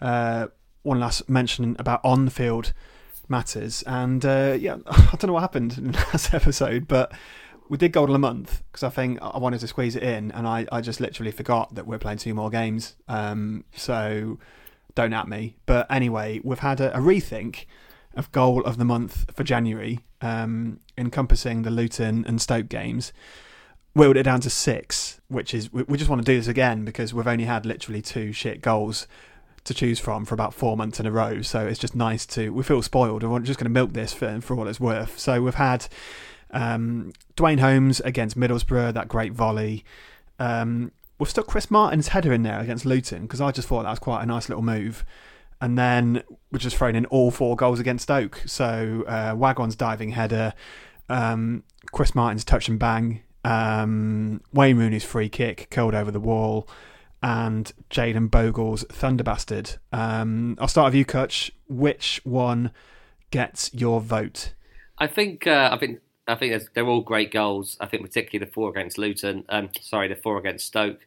uh, 0.00 0.48
one 0.82 1.00
last 1.00 1.30
mention 1.30 1.76
about 1.78 2.00
on-field 2.04 2.74
matters. 3.30 3.82
And 3.86 4.24
uh, 4.24 4.56
yeah, 4.58 4.78
I 4.86 5.16
don't 5.18 5.28
know 5.28 5.32
what 5.34 5.40
happened 5.40 5.78
in 5.78 5.92
the 5.92 5.98
last 6.12 6.34
episode, 6.34 6.88
but 6.88 7.12
we 7.68 7.78
did 7.78 7.92
Golden 7.92 8.16
a 8.16 8.18
month 8.18 8.62
because 8.70 8.82
I 8.82 8.90
think 8.90 9.18
I 9.22 9.38
wanted 9.38 9.60
to 9.60 9.68
squeeze 9.68 9.94
it 9.96 10.02
in, 10.02 10.32
and 10.32 10.46
I, 10.46 10.66
I 10.72 10.80
just 10.80 11.00
literally 11.00 11.30
forgot 11.30 11.74
that 11.76 11.86
we're 11.86 11.98
playing 11.98 12.18
two 12.18 12.34
more 12.34 12.50
games. 12.50 12.96
Um, 13.08 13.64
so 13.74 14.38
don't 14.94 15.12
at 15.12 15.28
me. 15.28 15.56
But 15.66 15.90
anyway, 15.90 16.40
we've 16.42 16.58
had 16.58 16.80
a, 16.80 16.96
a 16.96 17.00
rethink 17.00 17.66
of 18.16 18.30
goal 18.32 18.62
of 18.64 18.76
the 18.76 18.84
month 18.84 19.32
for 19.34 19.44
January, 19.44 20.00
um, 20.20 20.80
encompassing 20.98 21.62
the 21.62 21.70
Luton 21.70 22.24
and 22.26 22.42
Stoke 22.42 22.68
games, 22.68 23.12
whittled 23.94 24.16
it 24.16 24.24
down 24.24 24.40
to 24.40 24.50
six, 24.50 25.20
which 25.28 25.54
is 25.54 25.72
we, 25.72 25.84
we 25.84 25.96
just 25.96 26.10
want 26.10 26.20
to 26.20 26.26
do 26.26 26.36
this 26.36 26.48
again 26.48 26.84
because 26.84 27.14
we've 27.14 27.26
only 27.26 27.44
had 27.44 27.64
literally 27.64 28.02
two 28.02 28.32
shit 28.32 28.62
goals 28.62 29.06
to 29.64 29.74
choose 29.74 29.98
from 29.98 30.24
for 30.24 30.34
about 30.34 30.54
four 30.54 30.76
months 30.76 31.00
in 31.00 31.06
a 31.06 31.10
row. 31.10 31.42
So 31.42 31.66
it's 31.66 31.78
just 31.78 31.94
nice 31.94 32.26
to 32.26 32.50
we 32.50 32.62
feel 32.62 32.82
spoiled. 32.82 33.22
We're 33.22 33.40
just 33.40 33.58
going 33.58 33.66
to 33.66 33.70
milk 33.70 33.92
this 33.92 34.12
for 34.12 34.40
for 34.40 34.56
all 34.56 34.68
it's 34.68 34.80
worth. 34.80 35.18
So 35.18 35.42
we've 35.42 35.54
had 35.54 35.86
um, 36.50 37.12
Duane 37.36 37.58
Holmes 37.58 38.00
against 38.00 38.38
Middlesbrough, 38.38 38.94
that 38.94 39.08
great 39.08 39.32
volley. 39.32 39.84
Um, 40.38 40.92
we've 41.18 41.28
stuck 41.28 41.46
Chris 41.46 41.70
Martin's 41.70 42.08
header 42.08 42.32
in 42.32 42.42
there 42.42 42.58
against 42.58 42.86
Luton 42.86 43.22
because 43.22 43.40
I 43.40 43.50
just 43.52 43.68
thought 43.68 43.82
that 43.82 43.90
was 43.90 43.98
quite 43.98 44.22
a 44.22 44.26
nice 44.26 44.48
little 44.48 44.64
move. 44.64 45.04
And 45.60 45.76
then 45.76 46.22
we're 46.50 46.58
just 46.58 46.76
thrown 46.76 46.96
in 46.96 47.04
all 47.06 47.30
four 47.30 47.54
goals 47.54 47.78
against 47.78 48.04
Stoke. 48.04 48.42
So 48.46 49.04
uh, 49.06 49.34
Waghorn's 49.36 49.76
diving 49.76 50.10
header, 50.10 50.54
um, 51.10 51.64
Chris 51.92 52.14
Martin's 52.14 52.44
touch 52.44 52.68
and 52.68 52.78
bang, 52.78 53.22
um, 53.44 54.40
Wayne 54.52 54.78
Rooney's 54.78 55.04
free 55.04 55.28
kick 55.28 55.68
curled 55.70 55.94
over 55.94 56.10
the 56.10 56.20
wall, 56.20 56.66
and 57.22 57.72
Jayden 57.90 58.30
Bogle's 58.30 58.84
Thunder 58.84 59.24
Bastard. 59.24 59.76
Um, 59.92 60.56
I'll 60.60 60.68
start 60.68 60.86
with 60.86 60.94
you, 60.94 61.04
Kutch. 61.04 61.50
Which 61.68 62.20
one 62.24 62.70
gets 63.30 63.72
your 63.74 64.00
vote? 64.00 64.54
I 64.98 65.06
think 65.06 65.46
uh, 65.46 65.70
I 65.72 65.78
think 65.78 66.00
I 66.26 66.34
think 66.34 66.62
they're 66.74 66.86
all 66.86 67.00
great 67.00 67.32
goals. 67.32 67.76
I 67.80 67.86
think 67.86 68.02
particularly 68.02 68.44
the 68.44 68.52
four 68.52 68.70
against 68.70 68.98
Luton, 68.98 69.44
um, 69.48 69.70
sorry, 69.80 70.08
the 70.08 70.16
four 70.16 70.38
against 70.38 70.66
Stoke 70.66 71.06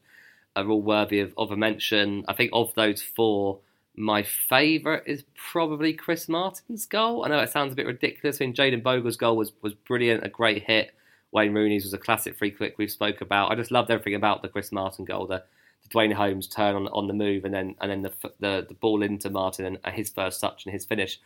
are 0.56 0.68
all 0.68 0.82
worthy 0.82 1.20
of, 1.20 1.34
of 1.38 1.52
a 1.52 1.58
mention. 1.58 2.26
I 2.28 2.34
think 2.34 2.52
of 2.54 2.74
those 2.76 3.02
four, 3.02 3.60
my 3.96 4.24
favourite 4.24 5.04
is 5.06 5.24
probably 5.36 5.94
Chris 5.94 6.28
Martin's 6.30 6.86
goal. 6.86 7.26
I 7.26 7.30
know 7.30 7.40
it 7.40 7.52
sounds 7.52 7.74
a 7.74 7.76
bit 7.76 7.88
ridiculous. 7.88 8.40
I 8.40 8.46
mean, 8.46 8.54
Jayden 8.54 8.84
Bogle's 8.84 9.18
goal 9.18 9.38
was, 9.38 9.54
was 9.62 9.74
brilliant, 9.74 10.24
a 10.24 10.30
great 10.30 10.64
hit. 10.64 10.94
Wayne 11.32 11.54
Rooney's 11.54 11.84
was 11.84 11.94
a 11.94 11.98
classic 11.98 12.38
free 12.38 12.52
kick 12.52 12.76
we've 12.78 12.92
spoke 12.92 13.22
about. 13.22 13.52
I 13.52 13.56
just 13.56 13.72
loved 13.72 13.90
everything 13.90 14.14
about 14.14 14.44
the 14.44 14.50
Chris 14.50 14.72
Martin 14.72 15.06
goal. 15.06 15.26
The, 15.26 15.44
Duane 15.94 16.12
Holmes 16.12 16.48
turn 16.48 16.76
on 16.76 16.88
on 16.88 17.08
the 17.08 17.14
move, 17.14 17.46
and 17.46 17.54
then 17.54 17.76
and 17.80 17.90
then 17.90 18.02
the 18.02 18.12
the, 18.40 18.66
the 18.68 18.74
ball 18.74 19.04
into 19.04 19.30
Martin 19.30 19.78
and 19.82 19.96
his 19.96 20.10
first 20.10 20.42
touch 20.42 20.66
and 20.66 20.74
his 20.74 20.84
finish. 20.84 21.20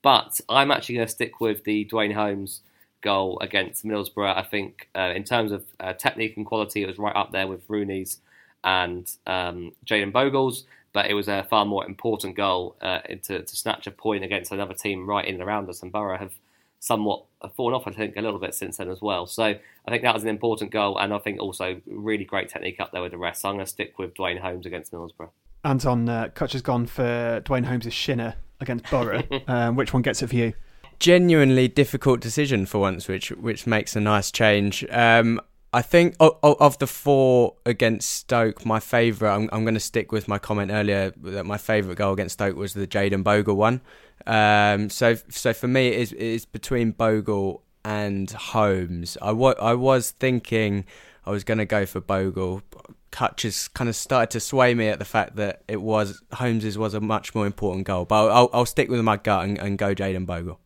But 0.00 0.40
I'm 0.48 0.70
actually 0.70 0.96
going 0.96 1.06
to 1.06 1.12
stick 1.12 1.40
with 1.40 1.64
the 1.64 1.84
Duane 1.84 2.12
Holmes 2.12 2.60
goal 3.02 3.38
against 3.40 3.84
Middlesbrough. 3.84 4.36
I 4.36 4.42
think 4.42 4.88
uh, 4.94 5.12
in 5.14 5.24
terms 5.24 5.50
of 5.50 5.64
uh, 5.80 5.92
technique 5.92 6.36
and 6.36 6.46
quality, 6.46 6.82
it 6.82 6.86
was 6.86 6.98
right 6.98 7.14
up 7.14 7.32
there 7.32 7.48
with 7.48 7.68
Rooney's 7.68 8.20
and 8.64 9.10
um, 9.26 9.72
Jayden 9.84 10.12
Bogle's, 10.12 10.64
but 10.92 11.10
it 11.10 11.14
was 11.14 11.26
a 11.26 11.44
far 11.50 11.64
more 11.64 11.84
important 11.84 12.36
goal 12.36 12.76
uh, 12.80 13.00
to, 13.00 13.42
to 13.42 13.56
snatch 13.56 13.88
a 13.88 13.90
point 13.90 14.24
against 14.24 14.52
another 14.52 14.74
team 14.74 15.08
right 15.08 15.24
in 15.24 15.34
and 15.34 15.42
around 15.42 15.68
us. 15.68 15.82
And 15.82 15.90
Borough 15.90 16.18
have 16.18 16.34
somewhat 16.82 17.22
fallen 17.56 17.74
off, 17.74 17.86
I 17.86 17.92
think, 17.92 18.16
a 18.16 18.20
little 18.20 18.40
bit 18.40 18.56
since 18.56 18.78
then 18.78 18.90
as 18.90 19.00
well. 19.00 19.24
So 19.28 19.44
I 19.44 19.90
think 19.90 20.02
that 20.02 20.12
was 20.12 20.24
an 20.24 20.28
important 20.28 20.72
goal, 20.72 20.98
and 20.98 21.14
I 21.14 21.18
think 21.18 21.40
also 21.40 21.80
really 21.86 22.24
great 22.24 22.48
technique 22.48 22.80
up 22.80 22.90
there 22.90 23.00
with 23.00 23.12
the 23.12 23.18
rest. 23.18 23.42
So 23.42 23.48
I'm 23.48 23.54
going 23.54 23.64
to 23.64 23.70
stick 23.70 24.00
with 24.00 24.14
Duane 24.14 24.38
Holmes 24.38 24.66
against 24.66 24.92
Middlesbrough. 24.92 25.30
Anton, 25.64 26.08
uh, 26.08 26.28
Kutch 26.34 26.52
has 26.52 26.62
gone 26.62 26.86
for 26.86 27.40
Duane 27.44 27.64
Holmes' 27.64 27.92
shinner 27.92 28.34
against 28.60 28.90
Borough. 28.90 29.22
um, 29.46 29.76
which 29.76 29.92
one 29.92 30.02
gets 30.02 30.22
it 30.22 30.26
for 30.26 30.34
you? 30.34 30.54
Genuinely 30.98 31.68
difficult 31.68 32.20
decision 32.20 32.66
for 32.66 32.78
once, 32.78 33.06
which 33.06 33.30
which 33.30 33.64
makes 33.64 33.94
a 33.94 34.00
nice 34.00 34.32
change. 34.32 34.84
Um, 34.90 35.40
I 35.72 35.82
think 35.82 36.16
of, 36.20 36.36
of, 36.42 36.78
the 36.78 36.86
four 36.86 37.54
against 37.64 38.10
Stoke, 38.10 38.66
my 38.66 38.78
favourite. 38.78 39.34
I'm, 39.34 39.48
I'm 39.52 39.64
going 39.64 39.74
to 39.74 39.80
stick 39.80 40.12
with 40.12 40.28
my 40.28 40.38
comment 40.38 40.70
earlier 40.70 41.12
that 41.16 41.46
my 41.46 41.56
favourite 41.56 41.96
goal 41.96 42.12
against 42.12 42.34
Stoke 42.34 42.56
was 42.56 42.74
the 42.74 42.86
Jayden 42.86 43.24
Bogle 43.24 43.56
one. 43.56 43.80
Um, 44.26 44.90
so 44.90 45.16
so 45.28 45.52
for 45.52 45.68
me, 45.68 45.88
it 45.88 46.00
is, 46.00 46.12
it 46.12 46.20
is 46.20 46.44
between 46.44 46.92
Bogle 46.92 47.62
and 47.84 48.30
Holmes. 48.30 49.16
I, 49.20 49.30
I 49.30 49.74
was 49.74 50.10
thinking 50.12 50.84
I 51.26 51.30
was 51.30 51.44
going 51.44 51.58
to 51.58 51.64
go 51.64 51.86
for 51.86 52.00
Bogle. 52.00 52.62
Kutch 53.10 53.42
has 53.42 53.68
kind 53.68 53.90
of 53.90 53.96
started 53.96 54.30
to 54.30 54.40
sway 54.40 54.74
me 54.74 54.88
at 54.88 54.98
the 54.98 55.04
fact 55.04 55.36
that 55.36 55.62
it 55.68 55.82
was 55.82 56.22
Holmes's 56.32 56.78
was 56.78 56.94
a 56.94 57.00
much 57.00 57.34
more 57.34 57.46
important 57.46 57.86
goal. 57.86 58.04
But 58.04 58.30
I'll, 58.30 58.50
I'll 58.52 58.66
stick 58.66 58.88
with 58.88 59.00
my 59.02 59.18
gut 59.18 59.44
and, 59.44 59.58
and 59.58 59.76
go 59.76 59.94
Jayden 59.94 60.26
Bogle. 60.26 60.58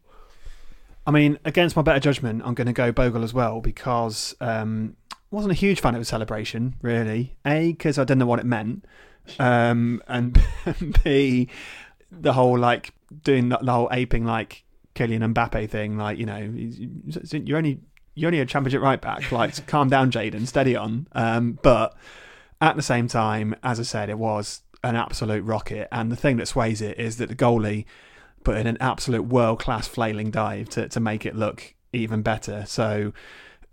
I 1.07 1.11
mean, 1.12 1.38
against 1.44 1.76
my 1.76 1.82
better 1.82 2.00
judgment, 2.00 2.42
I'm 2.44 2.54
going 2.54 2.66
to 2.66 2.72
go 2.72 2.90
Bogle 2.92 3.22
as 3.22 3.32
well 3.32 3.61
because 3.61 4.34
um, 4.40 4.96
wasn't 5.30 5.52
a 5.52 5.54
huge 5.54 5.80
fan 5.80 5.94
of 5.94 6.00
the 6.00 6.04
celebration, 6.04 6.74
really. 6.82 7.36
A, 7.44 7.72
because 7.72 7.98
I 7.98 8.02
didn't 8.02 8.18
know 8.18 8.26
what 8.26 8.40
it 8.40 8.46
meant, 8.46 8.84
um, 9.38 10.02
and 10.09 10.40
B, 11.04 11.48
the 12.11 12.32
whole 12.32 12.59
like 12.59 12.92
doing 13.22 13.48
the, 13.48 13.59
the 13.59 13.72
whole 13.72 13.88
aping 13.92 14.24
like 14.24 14.64
Kylian 14.94 15.32
Mbappe 15.32 15.70
thing. 15.70 15.96
Like, 15.96 16.18
you 16.18 16.26
know, 16.26 16.52
you're 17.32 17.59
only 17.59 17.80
you're 18.14 18.28
only 18.28 18.40
a 18.40 18.46
championship 18.46 18.82
right 18.82 19.00
back. 19.00 19.30
Like, 19.32 19.66
calm 19.66 19.88
down, 19.88 20.11
Jayden, 20.11 20.46
steady 20.46 20.74
on. 20.74 21.07
Um, 21.12 21.59
but 21.62 21.94
at 22.61 22.76
the 22.76 22.82
same 22.82 23.09
time, 23.09 23.54
as 23.62 23.78
I 23.78 23.82
said, 23.82 24.09
it 24.09 24.18
was 24.18 24.62
an 24.82 24.96
absolute 24.96 25.44
rocket. 25.44 25.88
And 25.92 26.11
the 26.11 26.16
thing 26.16 26.38
that 26.38 26.48
sways 26.48 26.80
it 26.80 26.98
is 26.98 27.18
that 27.18 27.28
the 27.28 27.34
goalie 27.34 27.84
put 28.44 28.57
in 28.57 28.66
an 28.66 28.78
absolute 28.80 29.24
world 29.24 29.59
class 29.59 29.86
flailing 29.86 30.30
dive 30.30 30.68
to, 30.70 30.88
to 30.88 31.00
make 31.00 31.26
it 31.26 31.36
look 31.36 31.74
even 31.92 32.22
better. 32.22 32.64
So, 32.66 33.12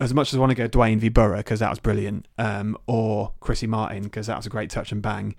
as 0.00 0.12
much 0.12 0.32
as 0.32 0.36
I 0.36 0.40
want 0.40 0.50
to 0.50 0.56
go 0.56 0.66
Duane 0.66 0.98
v 0.98 1.08
because 1.08 1.60
that 1.60 1.70
was 1.70 1.78
brilliant, 1.78 2.26
um, 2.36 2.76
or 2.86 3.32
Chrissy 3.40 3.66
Martin 3.66 4.02
because 4.02 4.26
that 4.26 4.36
was 4.36 4.46
a 4.46 4.50
great 4.50 4.68
touch 4.68 4.92
and 4.92 5.00
bang, 5.00 5.36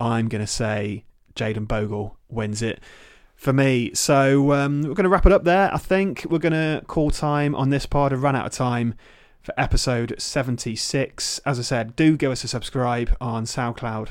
I'm 0.00 0.28
going 0.28 0.40
to 0.40 0.46
say 0.46 1.04
Jayden 1.34 1.66
Bogle 1.66 2.16
wins 2.28 2.62
it 2.62 2.80
for 3.38 3.54
me. 3.54 3.94
So 3.94 4.52
um, 4.52 4.82
we're 4.82 4.94
going 4.94 5.04
to 5.04 5.08
wrap 5.08 5.24
it 5.24 5.32
up 5.32 5.44
there. 5.44 5.72
I 5.72 5.78
think 5.78 6.26
we're 6.28 6.38
going 6.38 6.52
to 6.52 6.84
call 6.86 7.10
time 7.10 7.54
on 7.54 7.70
this 7.70 7.86
part. 7.86 8.12
I've 8.12 8.22
run 8.22 8.36
out 8.36 8.44
of 8.44 8.52
time 8.52 8.94
for 9.40 9.54
episode 9.56 10.14
76. 10.18 11.40
As 11.46 11.58
I 11.58 11.62
said, 11.62 11.96
do 11.96 12.18
give 12.18 12.30
us 12.30 12.44
a 12.44 12.48
subscribe 12.48 13.16
on 13.18 13.44
SoundCloud 13.44 14.10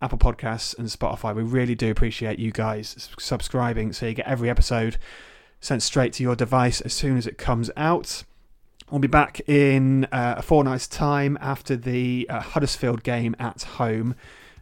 Apple 0.00 0.18
Podcasts, 0.18 0.78
and 0.78 0.88
Spotify. 0.88 1.34
We 1.34 1.42
really 1.42 1.74
do 1.74 1.90
appreciate 1.90 2.38
you 2.38 2.52
guys 2.52 3.08
subscribing 3.18 3.92
so 3.92 4.06
you 4.06 4.14
get 4.14 4.26
every 4.26 4.48
episode 4.48 4.98
sent 5.60 5.82
straight 5.82 6.12
to 6.14 6.22
your 6.22 6.36
device 6.36 6.80
as 6.80 6.92
soon 6.92 7.16
as 7.16 7.26
it 7.26 7.36
comes 7.36 7.70
out. 7.76 8.22
We'll 8.90 9.00
be 9.00 9.08
back 9.08 9.40
in 9.48 10.04
uh, 10.06 10.36
a 10.38 10.42
fortnight's 10.42 10.86
time 10.86 11.36
after 11.40 11.76
the 11.76 12.26
uh, 12.30 12.40
Huddersfield 12.40 13.02
game 13.02 13.34
at 13.38 13.62
home 13.62 14.14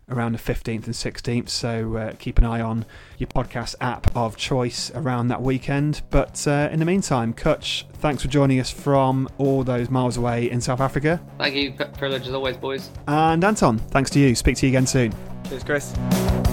around 0.09 0.32
the 0.32 0.38
15th 0.38 0.86
and 0.86 0.94
16th. 0.94 1.48
So 1.48 1.96
uh, 1.96 2.12
keep 2.18 2.38
an 2.38 2.44
eye 2.44 2.61
on 2.61 2.84
your 3.18 3.28
podcast 3.28 3.74
app 3.80 4.14
of 4.16 4.36
choice 4.36 4.90
around 4.94 5.28
that 5.28 5.42
weekend. 5.42 6.02
But 6.11 6.46
uh, 6.46 6.68
in 6.70 6.78
the 6.78 6.84
meantime, 6.84 7.34
Kutch, 7.34 7.84
thanks 7.94 8.22
for 8.22 8.28
joining 8.28 8.61
us 8.61 8.70
from 8.70 9.28
all 9.38 9.64
those 9.64 9.90
miles 9.90 10.16
away 10.16 10.50
in 10.50 10.61
South 10.61 10.80
Africa. 10.80 11.20
Thank 11.38 11.54
you. 11.54 11.72
Privilege 11.72 12.26
as 12.26 12.34
always, 12.34 12.57
boys. 12.57 12.90
And 13.09 13.42
Anton, 13.42 13.78
thanks 13.78 14.11
to 14.11 14.20
you. 14.20 14.34
Speak 14.34 14.57
to 14.59 14.66
you 14.66 14.70
again 14.70 14.86
soon. 14.86 15.12
Cheers, 15.48 15.64
Chris. 15.64 16.45